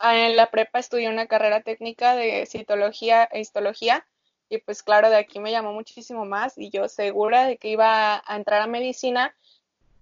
en 0.00 0.36
la 0.36 0.50
prepa 0.50 0.78
estudié 0.78 1.08
una 1.08 1.26
carrera 1.26 1.62
técnica 1.62 2.16
de 2.16 2.46
citología 2.46 3.24
e 3.32 3.40
histología 3.40 4.06
y 4.48 4.58
pues 4.58 4.82
claro, 4.82 5.10
de 5.10 5.16
aquí 5.16 5.40
me 5.40 5.50
llamó 5.50 5.72
muchísimo 5.72 6.24
más 6.24 6.56
y 6.58 6.70
yo 6.70 6.88
segura 6.88 7.46
de 7.46 7.56
que 7.58 7.68
iba 7.68 8.22
a 8.24 8.36
entrar 8.36 8.62
a 8.62 8.66
medicina, 8.66 9.34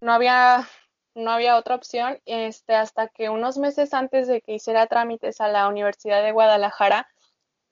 no 0.01 0.13
había 0.13 0.69
no 1.15 1.31
había 1.31 1.57
otra 1.57 1.77
opción, 1.77 2.19
este, 2.27 2.75
hasta 2.75 3.09
que 3.09 3.31
unos 3.31 3.57
meses 3.59 3.95
antes 3.95 4.29
de 4.29 4.41
que 4.41 4.55
hiciera 4.55 4.87
trámites 4.87 5.41
a 5.41 5.49
la 5.49 5.69
Universidad 5.69 6.23
de 6.23 6.33
Guadalajara, 6.33 7.09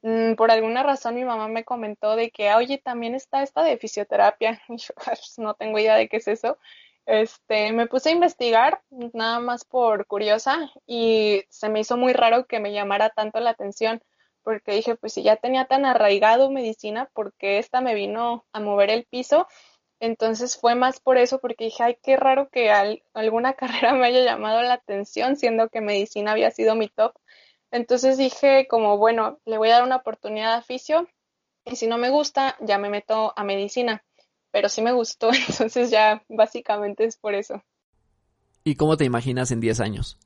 mm, 0.03 0.35
por 0.35 0.51
alguna 0.51 0.83
razón 0.83 1.15
mi 1.17 1.25
mamá 1.25 1.49
me 1.49 1.65
comentó 1.65 2.17
de 2.17 2.31
que, 2.31 2.53
oye, 2.55 2.79
también 2.79 3.15
está 3.15 3.43
esta 3.43 3.63
de 3.63 3.77
fisioterapia. 3.79 4.61
Y 4.69 4.77
yo 4.79 4.95
pues, 5.05 5.39
no 5.39 5.55
tengo 5.55 5.79
idea 5.79 5.97
de 5.97 6.09
qué 6.09 6.19
es 6.19 6.29
eso. 6.29 6.59
Este, 7.07 7.73
me 7.73 7.87
puse 7.89 8.11
a 8.11 8.13
investigar, 8.13 8.81
nada 9.13 9.41
más 9.41 9.65
por 9.65 10.07
curiosa, 10.07 10.71
y 10.87 11.45
se 11.49 11.69
me 11.69 11.81
hizo 11.81 11.97
muy 11.97 12.13
raro 12.13 12.47
que 12.47 12.61
me 12.61 12.73
llamara 12.73 13.11
tanto 13.11 13.41
la 13.41 13.51
atención 13.51 14.03
porque 14.43 14.73
dije, 14.73 14.97
pues 14.97 15.13
si 15.15 15.23
ya 15.23 15.37
tenía 15.37 15.67
tan 15.67 15.85
arraigado 15.85 16.51
medicina, 16.51 17.11
porque 17.15 17.59
esta 17.59 17.81
me 17.81 17.95
vino 17.95 18.45
a 18.53 18.61
mover 18.61 18.91
el 18.91 19.05
piso? 19.05 19.47
Entonces 20.01 20.57
fue 20.57 20.75
más 20.75 21.01
por 21.01 21.17
eso, 21.17 21.39
porque 21.39 21.65
dije, 21.65 21.83
ay, 21.85 21.99
qué 22.03 22.17
raro 22.17 22.49
que 22.51 22.71
alguna 23.15 23.53
carrera 23.55 23.95
me 23.95 24.07
haya 24.07 24.25
llamado 24.25 24.63
la 24.63 24.75
atención, 24.75 25.37
siendo 25.37 25.69
que 25.69 25.81
medicina 25.81 26.33
había 26.33 26.51
sido 26.51 26.75
mi 26.75 26.89
top. 26.89 27.15
Entonces 27.71 28.19
dije, 28.19 28.67
como, 28.69 28.99
bueno, 28.99 29.39
le 29.45 29.59
voy 29.59 29.71
a 29.71 29.75
dar 29.75 29.85
una 29.85 29.97
oportunidad 29.97 30.55
a 30.55 30.63
fisio, 30.63 31.09
y 31.65 31.77
si 31.77 31.87
no 31.87 31.99
me 31.99 32.11
gusta, 32.11 32.57
ya 32.61 32.79
me 32.79 32.91
meto 32.91 33.33
a 33.37 33.45
medicina. 33.45 34.05
Pero 34.51 34.69
sí 34.69 34.83
me 34.83 34.93
gustó, 34.93 35.31
entonces 35.49 35.91
ya 35.91 36.25
básicamente 36.29 37.05
es 37.05 37.17
por 37.17 37.35
eso. 37.35 37.63
¿Y 38.65 38.77
cómo 38.77 38.97
te 38.97 39.05
imaginas 39.05 39.51
en 39.51 39.61
10 39.61 39.81
años? 39.81 40.19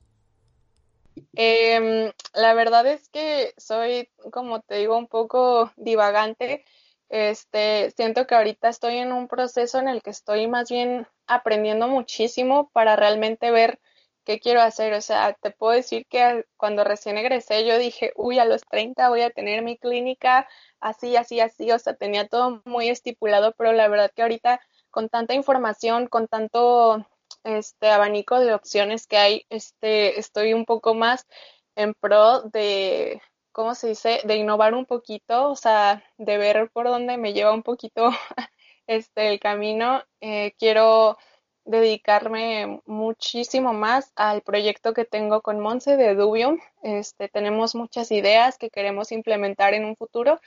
Eh, 1.35 2.13
la 2.33 2.53
verdad 2.53 2.85
es 2.87 3.09
que 3.09 3.53
soy, 3.57 4.09
como 4.31 4.61
te 4.61 4.75
digo, 4.75 4.97
un 4.97 5.07
poco 5.07 5.71
divagante. 5.75 6.65
Este, 7.09 7.91
siento 7.91 8.27
que 8.27 8.35
ahorita 8.35 8.69
estoy 8.69 8.97
en 8.97 9.11
un 9.11 9.27
proceso 9.27 9.79
en 9.79 9.87
el 9.87 10.01
que 10.01 10.09
estoy 10.09 10.47
más 10.47 10.69
bien 10.69 11.07
aprendiendo 11.25 11.87
muchísimo 11.87 12.69
para 12.71 12.95
realmente 12.95 13.51
ver 13.51 13.79
qué 14.25 14.39
quiero 14.39 14.61
hacer. 14.61 14.93
O 14.93 15.01
sea, 15.01 15.33
te 15.41 15.51
puedo 15.51 15.73
decir 15.73 16.05
que 16.09 16.45
cuando 16.57 16.83
recién 16.83 17.17
egresé 17.17 17.65
yo 17.65 17.77
dije, 17.77 18.11
uy, 18.15 18.39
a 18.39 18.45
los 18.45 18.61
30 18.63 19.09
voy 19.09 19.21
a 19.21 19.29
tener 19.29 19.63
mi 19.63 19.77
clínica 19.77 20.47
así, 20.79 21.15
así, 21.15 21.39
así. 21.39 21.71
O 21.71 21.79
sea, 21.79 21.95
tenía 21.95 22.27
todo 22.27 22.61
muy 22.65 22.89
estipulado, 22.89 23.53
pero 23.57 23.73
la 23.73 23.87
verdad 23.87 24.11
que 24.13 24.23
ahorita 24.23 24.59
con 24.91 25.09
tanta 25.09 25.33
información, 25.33 26.07
con 26.07 26.27
tanto 26.27 27.05
este 27.47 27.89
abanico 27.89 28.39
de 28.39 28.53
opciones 28.53 29.07
que 29.07 29.17
hay, 29.17 29.45
este, 29.49 30.19
estoy 30.19 30.53
un 30.53 30.65
poco 30.65 30.93
más 30.93 31.25
en 31.75 31.93
pro 31.93 32.41
de, 32.41 33.21
¿cómo 33.51 33.75
se 33.75 33.89
dice?, 33.89 34.21
de 34.25 34.35
innovar 34.35 34.73
un 34.73 34.85
poquito, 34.85 35.49
o 35.49 35.55
sea, 35.55 36.03
de 36.17 36.37
ver 36.37 36.69
por 36.71 36.87
dónde 36.87 37.17
me 37.17 37.33
lleva 37.33 37.53
un 37.53 37.63
poquito 37.63 38.09
este 38.87 39.29
el 39.29 39.39
camino. 39.39 40.03
Eh, 40.21 40.53
quiero 40.59 41.17
dedicarme 41.65 42.81
muchísimo 42.85 43.73
más 43.73 44.11
al 44.15 44.41
proyecto 44.41 44.93
que 44.93 45.05
tengo 45.05 45.41
con 45.41 45.59
Monse 45.59 45.97
de 45.97 46.15
Dubium. 46.15 46.59
Este, 46.81 47.29
tenemos 47.29 47.75
muchas 47.75 48.11
ideas 48.11 48.57
que 48.57 48.69
queremos 48.69 49.11
implementar 49.11 49.73
en 49.73 49.85
un 49.85 49.95
futuro. 49.95 50.39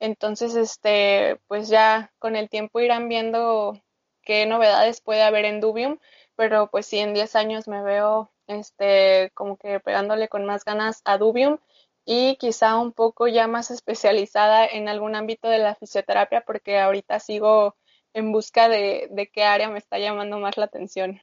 Entonces, 0.00 0.54
este, 0.56 1.40
pues 1.48 1.68
ya 1.68 2.12
con 2.18 2.36
el 2.36 2.48
tiempo 2.48 2.80
irán 2.80 3.08
viendo 3.08 3.80
qué 4.22 4.46
novedades 4.46 5.00
puede 5.00 5.22
haber 5.22 5.44
en 5.46 5.60
Dubium, 5.60 5.98
pero 6.38 6.70
pues 6.70 6.86
sí, 6.86 6.98
en 6.98 7.14
10 7.14 7.34
años 7.34 7.66
me 7.66 7.82
veo 7.82 8.30
este, 8.46 9.32
como 9.34 9.56
que 9.56 9.80
pegándole 9.80 10.28
con 10.28 10.46
más 10.46 10.64
ganas 10.64 11.02
a 11.04 11.18
Dubium 11.18 11.58
y 12.04 12.36
quizá 12.36 12.76
un 12.76 12.92
poco 12.92 13.26
ya 13.26 13.48
más 13.48 13.72
especializada 13.72 14.64
en 14.64 14.88
algún 14.88 15.16
ámbito 15.16 15.48
de 15.48 15.58
la 15.58 15.74
fisioterapia 15.74 16.44
porque 16.46 16.78
ahorita 16.78 17.18
sigo 17.18 17.74
en 18.14 18.30
busca 18.30 18.68
de, 18.68 19.08
de 19.10 19.26
qué 19.26 19.42
área 19.42 19.68
me 19.68 19.80
está 19.80 19.98
llamando 19.98 20.38
más 20.38 20.56
la 20.56 20.66
atención. 20.66 21.20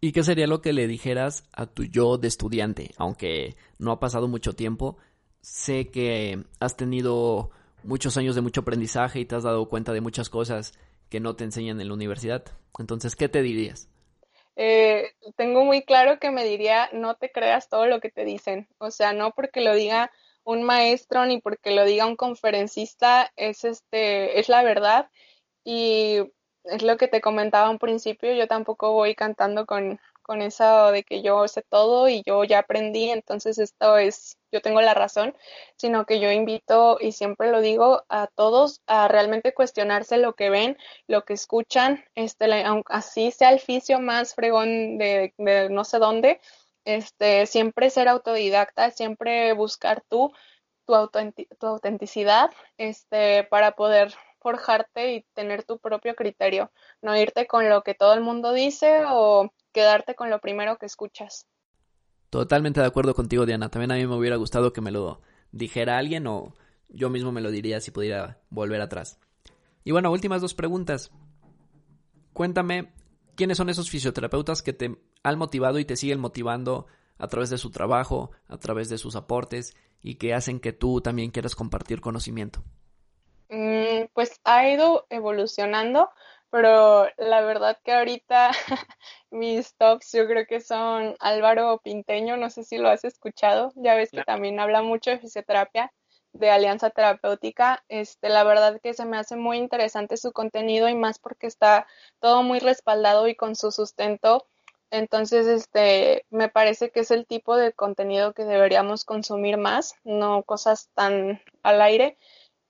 ¿Y 0.00 0.12
qué 0.12 0.22
sería 0.22 0.46
lo 0.46 0.62
que 0.62 0.72
le 0.72 0.86
dijeras 0.86 1.44
a 1.52 1.66
tu 1.66 1.84
yo 1.84 2.16
de 2.16 2.28
estudiante? 2.28 2.94
Aunque 2.96 3.56
no 3.78 3.92
ha 3.92 4.00
pasado 4.00 4.26
mucho 4.26 4.54
tiempo, 4.54 4.96
sé 5.42 5.90
que 5.90 6.42
has 6.60 6.78
tenido 6.78 7.50
muchos 7.82 8.16
años 8.16 8.34
de 8.36 8.40
mucho 8.40 8.62
aprendizaje 8.62 9.20
y 9.20 9.26
te 9.26 9.36
has 9.36 9.42
dado 9.42 9.68
cuenta 9.68 9.92
de 9.92 10.00
muchas 10.00 10.30
cosas 10.30 10.72
que 11.14 11.20
no 11.20 11.36
te 11.36 11.44
enseñan 11.44 11.80
en 11.80 11.86
la 11.86 11.94
universidad. 11.94 12.42
Entonces, 12.76 13.14
¿qué 13.14 13.28
te 13.28 13.40
dirías? 13.40 13.88
Eh, 14.56 15.12
tengo 15.36 15.64
muy 15.64 15.82
claro 15.84 16.18
que 16.18 16.32
me 16.32 16.44
diría, 16.44 16.88
no 16.92 17.14
te 17.14 17.30
creas 17.30 17.68
todo 17.68 17.86
lo 17.86 18.00
que 18.00 18.10
te 18.10 18.24
dicen. 18.24 18.66
O 18.78 18.90
sea, 18.90 19.12
no 19.12 19.30
porque 19.30 19.60
lo 19.60 19.76
diga 19.76 20.10
un 20.42 20.64
maestro 20.64 21.24
ni 21.24 21.40
porque 21.40 21.70
lo 21.70 21.84
diga 21.84 22.06
un 22.06 22.16
conferencista, 22.16 23.32
es 23.36 23.62
este, 23.62 24.40
es 24.40 24.48
la 24.48 24.64
verdad. 24.64 25.08
Y 25.62 26.18
es 26.64 26.82
lo 26.82 26.96
que 26.96 27.06
te 27.06 27.20
comentaba 27.20 27.70
un 27.70 27.78
principio, 27.78 28.34
yo 28.34 28.48
tampoco 28.48 28.90
voy 28.92 29.14
cantando 29.14 29.66
con, 29.66 30.00
con 30.24 30.42
eso 30.42 30.90
de 30.90 31.04
que 31.04 31.22
yo 31.22 31.46
sé 31.48 31.62
todo 31.62 32.08
y 32.08 32.22
yo 32.26 32.42
ya 32.44 32.60
aprendí, 32.60 33.10
entonces 33.10 33.58
esto 33.58 33.98
es, 33.98 34.38
yo 34.50 34.62
tengo 34.62 34.80
la 34.80 34.94
razón, 34.94 35.36
sino 35.76 36.06
que 36.06 36.18
yo 36.18 36.32
invito 36.32 36.98
y 37.00 37.12
siempre 37.12 37.50
lo 37.50 37.60
digo 37.60 38.04
a 38.08 38.26
todos 38.34 38.80
a 38.86 39.06
realmente 39.06 39.54
cuestionarse 39.54 40.16
lo 40.16 40.34
que 40.34 40.50
ven, 40.50 40.78
lo 41.06 41.24
que 41.24 41.34
escuchan, 41.34 42.04
este, 42.14 42.46
así 42.88 43.30
sea 43.30 43.52
el 43.52 43.60
fisio 43.60 44.00
más 44.00 44.34
fregón 44.34 44.98
de, 44.98 45.34
de 45.38 45.68
no 45.68 45.84
sé 45.84 45.98
dónde, 45.98 46.40
este, 46.84 47.46
siempre 47.46 47.90
ser 47.90 48.08
autodidacta, 48.08 48.90
siempre 48.90 49.52
buscar 49.52 50.02
tú 50.08 50.32
tu, 50.86 50.96
tu 51.58 51.66
autenticidad, 51.66 52.50
este, 52.78 53.44
para 53.44 53.72
poder 53.72 54.14
forjarte 54.40 55.14
y 55.14 55.22
tener 55.34 55.64
tu 55.64 55.78
propio 55.78 56.14
criterio, 56.14 56.70
no 57.00 57.16
irte 57.16 57.46
con 57.46 57.68
lo 57.68 57.82
que 57.82 57.94
todo 57.94 58.12
el 58.14 58.20
mundo 58.20 58.52
dice 58.52 59.04
o 59.08 59.50
quedarte 59.74 60.14
con 60.14 60.30
lo 60.30 60.38
primero 60.38 60.78
que 60.78 60.86
escuchas. 60.86 61.46
Totalmente 62.30 62.80
de 62.80 62.86
acuerdo 62.86 63.14
contigo, 63.14 63.44
Diana. 63.44 63.68
También 63.68 63.92
a 63.92 63.96
mí 63.96 64.06
me 64.06 64.16
hubiera 64.16 64.36
gustado 64.36 64.72
que 64.72 64.80
me 64.80 64.90
lo 64.90 65.20
dijera 65.52 65.98
alguien 65.98 66.26
o 66.26 66.54
yo 66.88 67.10
mismo 67.10 67.32
me 67.32 67.40
lo 67.40 67.50
diría 67.50 67.80
si 67.80 67.90
pudiera 67.90 68.40
volver 68.48 68.80
atrás. 68.80 69.20
Y 69.84 69.92
bueno, 69.92 70.10
últimas 70.10 70.40
dos 70.40 70.54
preguntas. 70.54 71.10
Cuéntame, 72.32 72.92
¿quiénes 73.36 73.58
son 73.58 73.68
esos 73.68 73.90
fisioterapeutas 73.90 74.62
que 74.62 74.72
te 74.72 74.96
han 75.22 75.38
motivado 75.38 75.78
y 75.78 75.84
te 75.84 75.96
siguen 75.96 76.20
motivando 76.20 76.86
a 77.18 77.28
través 77.28 77.50
de 77.50 77.58
su 77.58 77.70
trabajo, 77.70 78.30
a 78.48 78.58
través 78.58 78.88
de 78.88 78.98
sus 78.98 79.14
aportes 79.14 79.76
y 80.02 80.16
que 80.16 80.34
hacen 80.34 80.60
que 80.60 80.72
tú 80.72 81.00
también 81.00 81.30
quieras 81.30 81.54
compartir 81.54 82.00
conocimiento? 82.00 82.62
Mm, 83.48 84.06
pues 84.14 84.40
ha 84.44 84.68
ido 84.68 85.06
evolucionando 85.10 86.10
pero 86.54 87.08
la 87.16 87.40
verdad 87.40 87.80
que 87.82 87.92
ahorita 87.92 88.52
mis 89.34 89.74
tops 89.76 90.12
yo 90.12 90.26
creo 90.26 90.46
que 90.46 90.60
son 90.60 91.16
Álvaro 91.18 91.80
Pinteño, 91.82 92.36
no 92.36 92.50
sé 92.50 92.64
si 92.64 92.78
lo 92.78 92.88
has 92.88 93.04
escuchado, 93.04 93.72
ya 93.76 93.94
ves 93.94 94.10
que 94.10 94.22
también 94.22 94.60
habla 94.60 94.80
mucho 94.82 95.10
de 95.10 95.18
fisioterapia, 95.18 95.92
de 96.32 96.50
alianza 96.50 96.90
terapéutica. 96.90 97.84
Este, 97.88 98.28
la 98.28 98.44
verdad 98.44 98.80
que 98.82 98.94
se 98.94 99.04
me 99.04 99.16
hace 99.16 99.36
muy 99.36 99.58
interesante 99.58 100.16
su 100.16 100.32
contenido 100.32 100.88
y 100.88 100.94
más 100.94 101.18
porque 101.18 101.46
está 101.46 101.86
todo 102.20 102.42
muy 102.42 102.60
respaldado 102.60 103.28
y 103.28 103.34
con 103.34 103.56
su 103.56 103.72
sustento. 103.72 104.46
Entonces, 104.90 105.46
este, 105.46 106.24
me 106.30 106.48
parece 106.48 106.90
que 106.90 107.00
es 107.00 107.10
el 107.10 107.26
tipo 107.26 107.56
de 107.56 107.72
contenido 107.72 108.32
que 108.34 108.44
deberíamos 108.44 109.04
consumir 109.04 109.56
más, 109.56 109.94
no 110.04 110.44
cosas 110.44 110.90
tan 110.94 111.42
al 111.62 111.82
aire. 111.82 112.16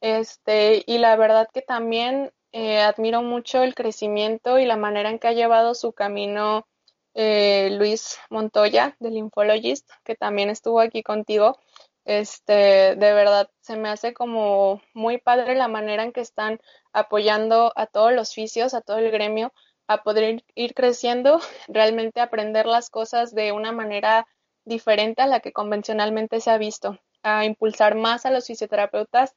Este, 0.00 0.82
y 0.86 0.98
la 0.98 1.16
verdad 1.16 1.48
que 1.52 1.62
también 1.62 2.32
eh, 2.56 2.80
admiro 2.80 3.20
mucho 3.20 3.64
el 3.64 3.74
crecimiento 3.74 4.60
y 4.60 4.64
la 4.64 4.76
manera 4.76 5.10
en 5.10 5.18
que 5.18 5.26
ha 5.26 5.32
llevado 5.32 5.74
su 5.74 5.92
camino 5.92 6.68
eh, 7.14 7.70
Luis 7.72 8.16
Montoya, 8.30 8.96
del 9.00 9.16
Infologist, 9.16 9.90
que 10.04 10.14
también 10.14 10.50
estuvo 10.50 10.78
aquí 10.78 11.02
contigo. 11.02 11.58
Este, 12.04 12.94
de 12.94 13.12
verdad, 13.12 13.50
se 13.60 13.76
me 13.76 13.88
hace 13.88 14.14
como 14.14 14.80
muy 14.94 15.18
padre 15.18 15.56
la 15.56 15.66
manera 15.66 16.04
en 16.04 16.12
que 16.12 16.20
están 16.20 16.60
apoyando 16.92 17.72
a 17.74 17.86
todos 17.86 18.12
los 18.12 18.32
fisios, 18.32 18.72
a 18.72 18.82
todo 18.82 18.98
el 18.98 19.10
gremio, 19.10 19.52
a 19.88 20.04
poder 20.04 20.44
ir 20.54 20.74
creciendo, 20.74 21.40
realmente 21.66 22.20
aprender 22.20 22.66
las 22.66 22.88
cosas 22.88 23.34
de 23.34 23.50
una 23.50 23.72
manera 23.72 24.28
diferente 24.64 25.22
a 25.22 25.26
la 25.26 25.40
que 25.40 25.52
convencionalmente 25.52 26.40
se 26.40 26.52
ha 26.52 26.58
visto, 26.58 27.00
a 27.24 27.46
impulsar 27.46 27.96
más 27.96 28.26
a 28.26 28.30
los 28.30 28.46
fisioterapeutas 28.46 29.34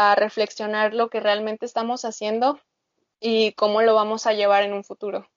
a 0.00 0.14
reflexionar 0.14 0.94
lo 0.94 1.10
que 1.10 1.18
realmente 1.18 1.66
estamos 1.66 2.04
haciendo 2.04 2.60
y 3.18 3.52
cómo 3.54 3.82
lo 3.82 3.96
vamos 3.96 4.28
a 4.28 4.32
llevar 4.32 4.62
en 4.62 4.72
un 4.72 4.84
futuro. 4.84 5.28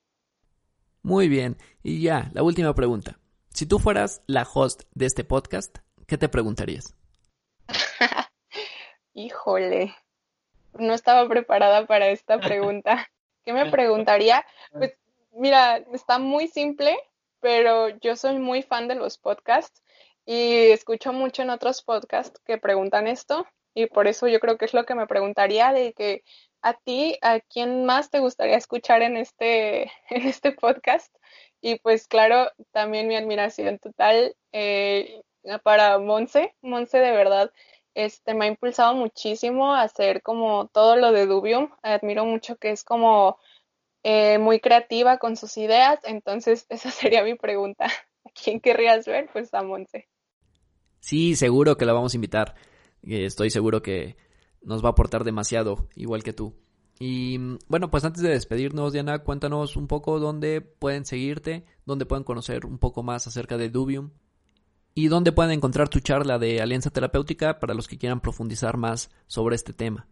Muy 1.01 1.29
bien, 1.29 1.57
y 1.81 2.03
ya, 2.03 2.29
la 2.33 2.43
última 2.43 2.75
pregunta. 2.75 3.17
Si 3.49 3.65
tú 3.65 3.79
fueras 3.79 4.21
la 4.27 4.43
host 4.43 4.83
de 4.93 5.07
este 5.07 5.23
podcast, 5.23 5.79
¿qué 6.05 6.19
te 6.19 6.29
preguntarías? 6.29 6.95
Híjole, 9.15 9.95
no 10.73 10.93
estaba 10.93 11.27
preparada 11.27 11.87
para 11.87 12.09
esta 12.09 12.39
pregunta. 12.39 13.09
¿Qué 13.43 13.53
me 13.53 13.71
preguntaría? 13.71 14.45
Pues 14.73 14.93
mira, 15.31 15.77
está 15.91 16.19
muy 16.19 16.47
simple, 16.47 16.99
pero 17.39 17.89
yo 17.97 18.15
soy 18.15 18.37
muy 18.37 18.61
fan 18.61 18.87
de 18.87 18.93
los 18.93 19.17
podcasts 19.17 19.81
y 20.23 20.69
escucho 20.69 21.13
mucho 21.13 21.41
en 21.41 21.49
otros 21.49 21.81
podcasts 21.81 22.39
que 22.45 22.59
preguntan 22.59 23.07
esto 23.07 23.47
y 23.73 23.87
por 23.87 24.07
eso 24.07 24.27
yo 24.27 24.39
creo 24.39 24.57
que 24.57 24.65
es 24.65 24.73
lo 24.73 24.85
que 24.85 24.95
me 24.95 25.07
preguntaría 25.07 25.71
de 25.73 25.93
que 25.93 26.23
a 26.61 26.73
ti, 26.73 27.17
¿a 27.21 27.39
quién 27.39 27.85
más 27.85 28.09
te 28.09 28.19
gustaría 28.19 28.57
escuchar 28.57 29.01
en 29.01 29.17
este, 29.17 29.83
en 30.09 30.27
este 30.27 30.51
podcast? 30.51 31.13
Y 31.61 31.79
pues 31.79 32.07
claro, 32.07 32.51
también 32.71 33.07
mi 33.07 33.15
admiración 33.15 33.79
total 33.79 34.35
eh, 34.51 35.21
para 35.63 35.99
Monse. 35.99 36.55
Monse 36.61 36.97
de 36.97 37.11
verdad 37.11 37.51
este, 37.93 38.33
me 38.33 38.45
ha 38.45 38.47
impulsado 38.47 38.93
muchísimo 38.95 39.73
a 39.73 39.83
hacer 39.83 40.21
como 40.21 40.67
todo 40.67 40.95
lo 40.95 41.11
de 41.11 41.25
Dubium. 41.25 41.69
Admiro 41.83 42.25
mucho 42.25 42.55
que 42.55 42.71
es 42.71 42.83
como 42.83 43.37
eh, 44.03 44.37
muy 44.37 44.59
creativa 44.59 45.17
con 45.17 45.35
sus 45.35 45.57
ideas. 45.57 45.99
Entonces 46.03 46.65
esa 46.69 46.91
sería 46.91 47.23
mi 47.23 47.35
pregunta. 47.35 47.85
¿A 47.85 48.29
quién 48.31 48.59
querrías 48.59 49.05
ver? 49.05 49.29
Pues 49.31 49.53
a 49.53 49.63
Monse. 49.63 50.07
Sí, 50.99 51.35
seguro 51.35 51.77
que 51.77 51.85
la 51.85 51.93
vamos 51.93 52.13
a 52.13 52.17
invitar 52.17 52.55
estoy 53.03 53.49
seguro 53.49 53.81
que 53.81 54.15
nos 54.61 54.83
va 54.83 54.89
a 54.89 54.91
aportar 54.91 55.23
demasiado, 55.23 55.87
igual 55.95 56.23
que 56.23 56.33
tú. 56.33 56.55
Y 56.99 57.39
bueno, 57.67 57.89
pues 57.89 58.05
antes 58.05 58.21
de 58.21 58.29
despedirnos, 58.29 58.93
Diana, 58.93 59.19
cuéntanos 59.19 59.75
un 59.75 59.87
poco 59.87 60.19
dónde 60.19 60.61
pueden 60.61 61.03
seguirte, 61.03 61.65
dónde 61.85 62.05
pueden 62.05 62.23
conocer 62.23 62.65
un 62.65 62.77
poco 62.77 63.01
más 63.01 63.25
acerca 63.25 63.57
de 63.57 63.69
Dubium 63.69 64.11
y 64.93 65.07
dónde 65.07 65.31
pueden 65.31 65.51
encontrar 65.51 65.89
tu 65.89 65.99
charla 65.99 66.37
de 66.37 66.61
Alianza 66.61 66.91
Terapéutica 66.91 67.59
para 67.59 67.73
los 67.73 67.87
que 67.87 67.97
quieran 67.97 68.21
profundizar 68.21 68.77
más 68.77 69.09
sobre 69.25 69.55
este 69.55 69.73
tema. 69.73 70.07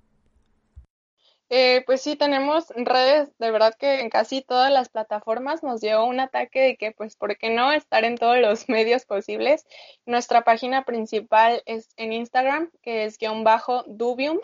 Eh, 1.50 1.84
pues 1.88 2.02
sí, 2.02 2.16
tenemos 2.16 2.68
redes, 2.76 3.30
de 3.40 3.50
verdad 3.52 3.74
que 3.78 4.02
en 4.02 4.10
casi 4.10 4.42
todas 4.44 4.72
las 4.72 4.90
plataformas 4.90 5.64
nos 5.64 5.82
dio 5.82 6.06
un 6.06 6.20
ataque 6.20 6.60
de 6.62 6.78
que, 6.78 6.92
pues, 6.92 7.16
¿por 7.16 7.36
qué 7.38 7.50
no 7.50 7.72
estar 7.72 8.04
en 8.06 8.18
todos 8.18 8.38
los 8.38 8.70
medios 8.70 9.06
posibles? 9.06 9.66
Nuestra 10.06 10.44
página 10.44 10.86
principal 10.86 11.64
es 11.66 11.90
en 11.98 12.14
Instagram, 12.14 12.70
que 12.84 13.06
es 13.06 13.18
guion 13.18 13.44
bajo 13.44 13.84
dubium, 13.88 14.40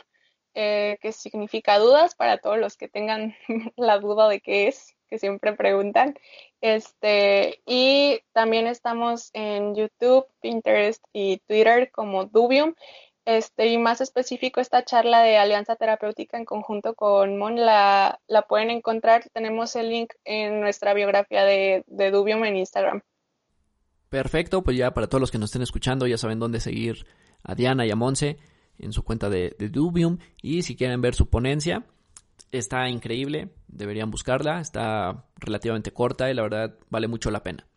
eh, 0.55 0.97
que 1.01 1.11
significa 1.11 1.77
dudas 1.77 2.15
para 2.15 2.37
todos 2.39 2.57
los 2.57 2.77
que 2.77 2.87
tengan 2.87 3.35
la 3.77 3.99
duda 3.99 4.27
de 4.27 4.39
qué 4.41 4.67
es, 4.67 4.95
que 5.07 5.19
siempre 5.19 5.53
preguntan. 5.53 6.17
Este, 6.61 7.61
y 7.67 8.21
también 8.31 8.65
estamos 8.65 9.29
en 9.33 9.75
YouTube, 9.75 10.25
Pinterest 10.41 11.03
y 11.13 11.37
Twitter 11.47 11.91
como 11.91 12.25
Dubium. 12.25 12.73
Este, 13.25 13.67
y 13.67 13.79
más 13.79 14.01
específico, 14.01 14.61
esta 14.61 14.85
charla 14.85 15.23
de 15.23 15.37
Alianza 15.37 15.75
Terapéutica 15.75 16.37
en 16.37 16.45
conjunto 16.45 16.93
con 16.93 17.37
Mon 17.37 17.55
la, 17.55 18.19
la 18.27 18.43
pueden 18.43 18.69
encontrar. 18.69 19.23
Tenemos 19.33 19.75
el 19.75 19.89
link 19.89 20.13
en 20.23 20.61
nuestra 20.61 20.93
biografía 20.93 21.43
de, 21.43 21.83
de 21.87 22.11
Dubium 22.11 22.45
en 22.45 22.57
Instagram. 22.57 23.01
Perfecto, 24.09 24.63
pues 24.63 24.77
ya 24.77 24.93
para 24.93 25.07
todos 25.07 25.19
los 25.21 25.31
que 25.31 25.39
nos 25.39 25.49
estén 25.49 25.63
escuchando 25.63 26.05
ya 26.05 26.17
saben 26.17 26.39
dónde 26.39 26.59
seguir 26.59 27.07
a 27.43 27.55
Diana 27.55 27.85
y 27.85 27.91
a 27.91 27.95
Monse 27.95 28.37
en 28.77 28.93
su 28.93 29.03
cuenta 29.03 29.29
de, 29.29 29.55
de 29.57 29.69
Dubium 29.69 30.19
y 30.41 30.61
si 30.61 30.75
quieren 30.75 31.01
ver 31.01 31.15
su 31.15 31.29
ponencia, 31.29 31.83
está 32.51 32.87
increíble, 32.89 33.49
deberían 33.67 34.11
buscarla, 34.11 34.61
está 34.61 35.25
relativamente 35.37 35.91
corta 35.91 36.29
y 36.29 36.33
la 36.35 36.43
verdad 36.43 36.77
vale 36.89 37.07
mucho 37.07 37.31
la 37.31 37.41
pena. 37.41 37.67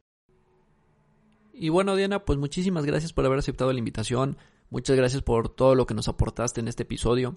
Y 1.53 1.71
bueno, 1.71 1.97
Diana, 1.97 2.25
pues 2.25 2.39
muchísimas 2.39 2.85
gracias 2.85 3.13
por 3.13 3.25
haber 3.27 3.39
aceptado 3.39 3.73
la 3.73 3.79
invitación. 3.79 4.37
Muchas 4.71 4.97
gracias 4.97 5.23
por 5.23 5.49
todo 5.49 5.75
lo 5.75 5.87
que 5.87 5.95
nos 5.95 6.09
aportaste 6.09 6.61
en 6.61 6.69
este 6.69 6.83
episodio. 6.83 7.37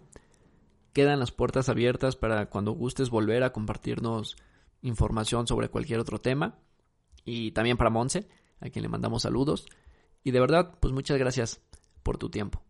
Quedan 0.91 1.19
las 1.19 1.32
puertas 1.32 1.69
abiertas 1.69 2.17
para 2.17 2.47
cuando 2.47 2.73
gustes 2.73 3.09
volver 3.09 3.43
a 3.43 3.53
compartirnos 3.53 4.36
información 4.82 5.47
sobre 5.47 5.69
cualquier 5.69 5.99
otro 5.99 6.19
tema. 6.19 6.59
Y 7.23 7.51
también 7.51 7.77
para 7.77 7.89
Monse, 7.89 8.27
a 8.59 8.69
quien 8.69 8.84
le 8.84 8.89
mandamos 8.89 9.21
saludos. 9.21 9.67
Y 10.23 10.32
de 10.32 10.41
verdad, 10.41 10.75
pues 10.82 10.93
muchas 10.93 11.17
gracias 11.17 11.61
por 12.03 12.17
tu 12.17 12.29
tiempo. 12.29 12.61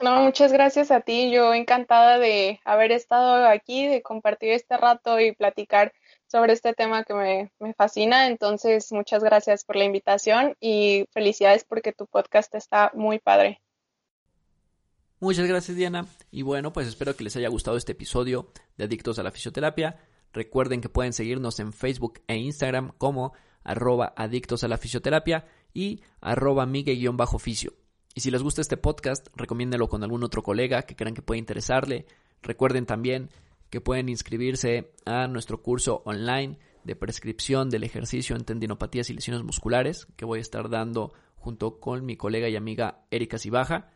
No, 0.00 0.20
muchas 0.22 0.52
gracias 0.52 0.90
a 0.90 1.00
ti. 1.00 1.30
Yo 1.30 1.54
encantada 1.54 2.18
de 2.18 2.60
haber 2.64 2.92
estado 2.92 3.46
aquí, 3.48 3.86
de 3.86 4.02
compartir 4.02 4.50
este 4.50 4.76
rato 4.76 5.20
y 5.20 5.32
platicar 5.32 5.92
sobre 6.32 6.54
este 6.54 6.72
tema 6.72 7.04
que 7.04 7.12
me, 7.12 7.52
me, 7.60 7.74
fascina. 7.74 8.26
Entonces, 8.26 8.90
muchas 8.90 9.22
gracias 9.22 9.64
por 9.64 9.76
la 9.76 9.84
invitación 9.84 10.56
y 10.60 11.04
felicidades 11.12 11.62
porque 11.62 11.92
tu 11.92 12.06
podcast 12.06 12.54
está 12.54 12.90
muy 12.94 13.18
padre. 13.18 13.60
Muchas 15.20 15.46
gracias, 15.46 15.76
Diana. 15.76 16.06
Y 16.30 16.40
bueno, 16.40 16.72
pues 16.72 16.88
espero 16.88 17.14
que 17.14 17.22
les 17.22 17.36
haya 17.36 17.50
gustado 17.50 17.76
este 17.76 17.92
episodio 17.92 18.50
de 18.78 18.84
Adictos 18.84 19.18
a 19.18 19.22
la 19.22 19.30
Fisioterapia. 19.30 19.98
Recuerden 20.32 20.80
que 20.80 20.88
pueden 20.88 21.12
seguirnos 21.12 21.60
en 21.60 21.74
Facebook 21.74 22.22
e 22.26 22.36
Instagram 22.36 22.92
como 22.96 23.34
arroba 23.62 24.14
adictos 24.16 24.64
a 24.64 24.68
la 24.68 24.78
fisioterapia 24.78 25.44
y 25.74 26.00
arroba 26.22 26.64
migue-fisio. 26.64 27.74
Y 28.14 28.22
si 28.22 28.30
les 28.30 28.42
gusta 28.42 28.62
este 28.62 28.78
podcast, 28.78 29.28
recomiéndelo 29.36 29.88
con 29.88 30.02
algún 30.02 30.24
otro 30.24 30.42
colega 30.42 30.82
que 30.82 30.96
crean 30.96 31.14
que 31.14 31.22
puede 31.22 31.38
interesarle. 31.38 32.06
Recuerden 32.42 32.86
también 32.86 33.28
que 33.72 33.80
pueden 33.80 34.10
inscribirse 34.10 34.92
a 35.06 35.26
nuestro 35.28 35.62
curso 35.62 36.02
online 36.04 36.58
de 36.84 36.94
prescripción 36.94 37.70
del 37.70 37.84
ejercicio 37.84 38.36
en 38.36 38.44
tendinopatías 38.44 39.08
y 39.08 39.14
lesiones 39.14 39.42
musculares 39.44 40.06
que 40.14 40.26
voy 40.26 40.40
a 40.40 40.42
estar 40.42 40.68
dando 40.68 41.14
junto 41.36 41.80
con 41.80 42.04
mi 42.04 42.18
colega 42.18 42.50
y 42.50 42.56
amiga 42.56 43.06
Erika 43.10 43.38
Cibaja. 43.38 43.90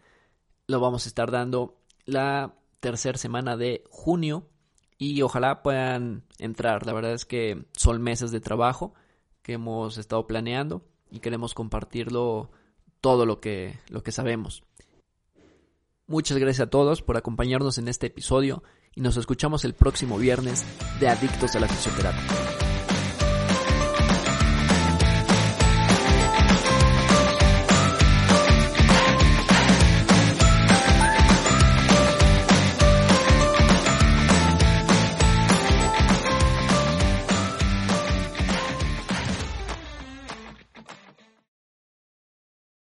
Lo 0.66 0.80
vamos 0.80 1.04
a 1.04 1.08
estar 1.08 1.30
dando 1.30 1.76
la 2.06 2.54
tercera 2.80 3.18
semana 3.18 3.58
de 3.58 3.84
junio 3.90 4.48
y 4.96 5.20
ojalá 5.20 5.62
puedan 5.62 6.24
entrar. 6.38 6.86
La 6.86 6.94
verdad 6.94 7.12
es 7.12 7.26
que 7.26 7.66
son 7.72 8.00
meses 8.00 8.30
de 8.30 8.40
trabajo 8.40 8.94
que 9.42 9.52
hemos 9.52 9.98
estado 9.98 10.26
planeando 10.26 10.86
y 11.10 11.20
queremos 11.20 11.52
compartirlo 11.52 12.50
todo 13.02 13.26
lo 13.26 13.40
que, 13.42 13.78
lo 13.90 14.02
que 14.02 14.10
sabemos. 14.10 14.64
Muchas 16.06 16.38
gracias 16.38 16.66
a 16.66 16.70
todos 16.70 17.02
por 17.02 17.18
acompañarnos 17.18 17.76
en 17.76 17.88
este 17.88 18.06
episodio 18.06 18.62
y 18.96 19.02
nos 19.02 19.18
escuchamos 19.18 19.64
el 19.64 19.74
próximo 19.74 20.18
viernes 20.18 20.64
de 20.98 21.08
Adictos 21.08 21.54
a 21.54 21.60
la 21.60 21.68
Fisioterapia. 21.68 22.75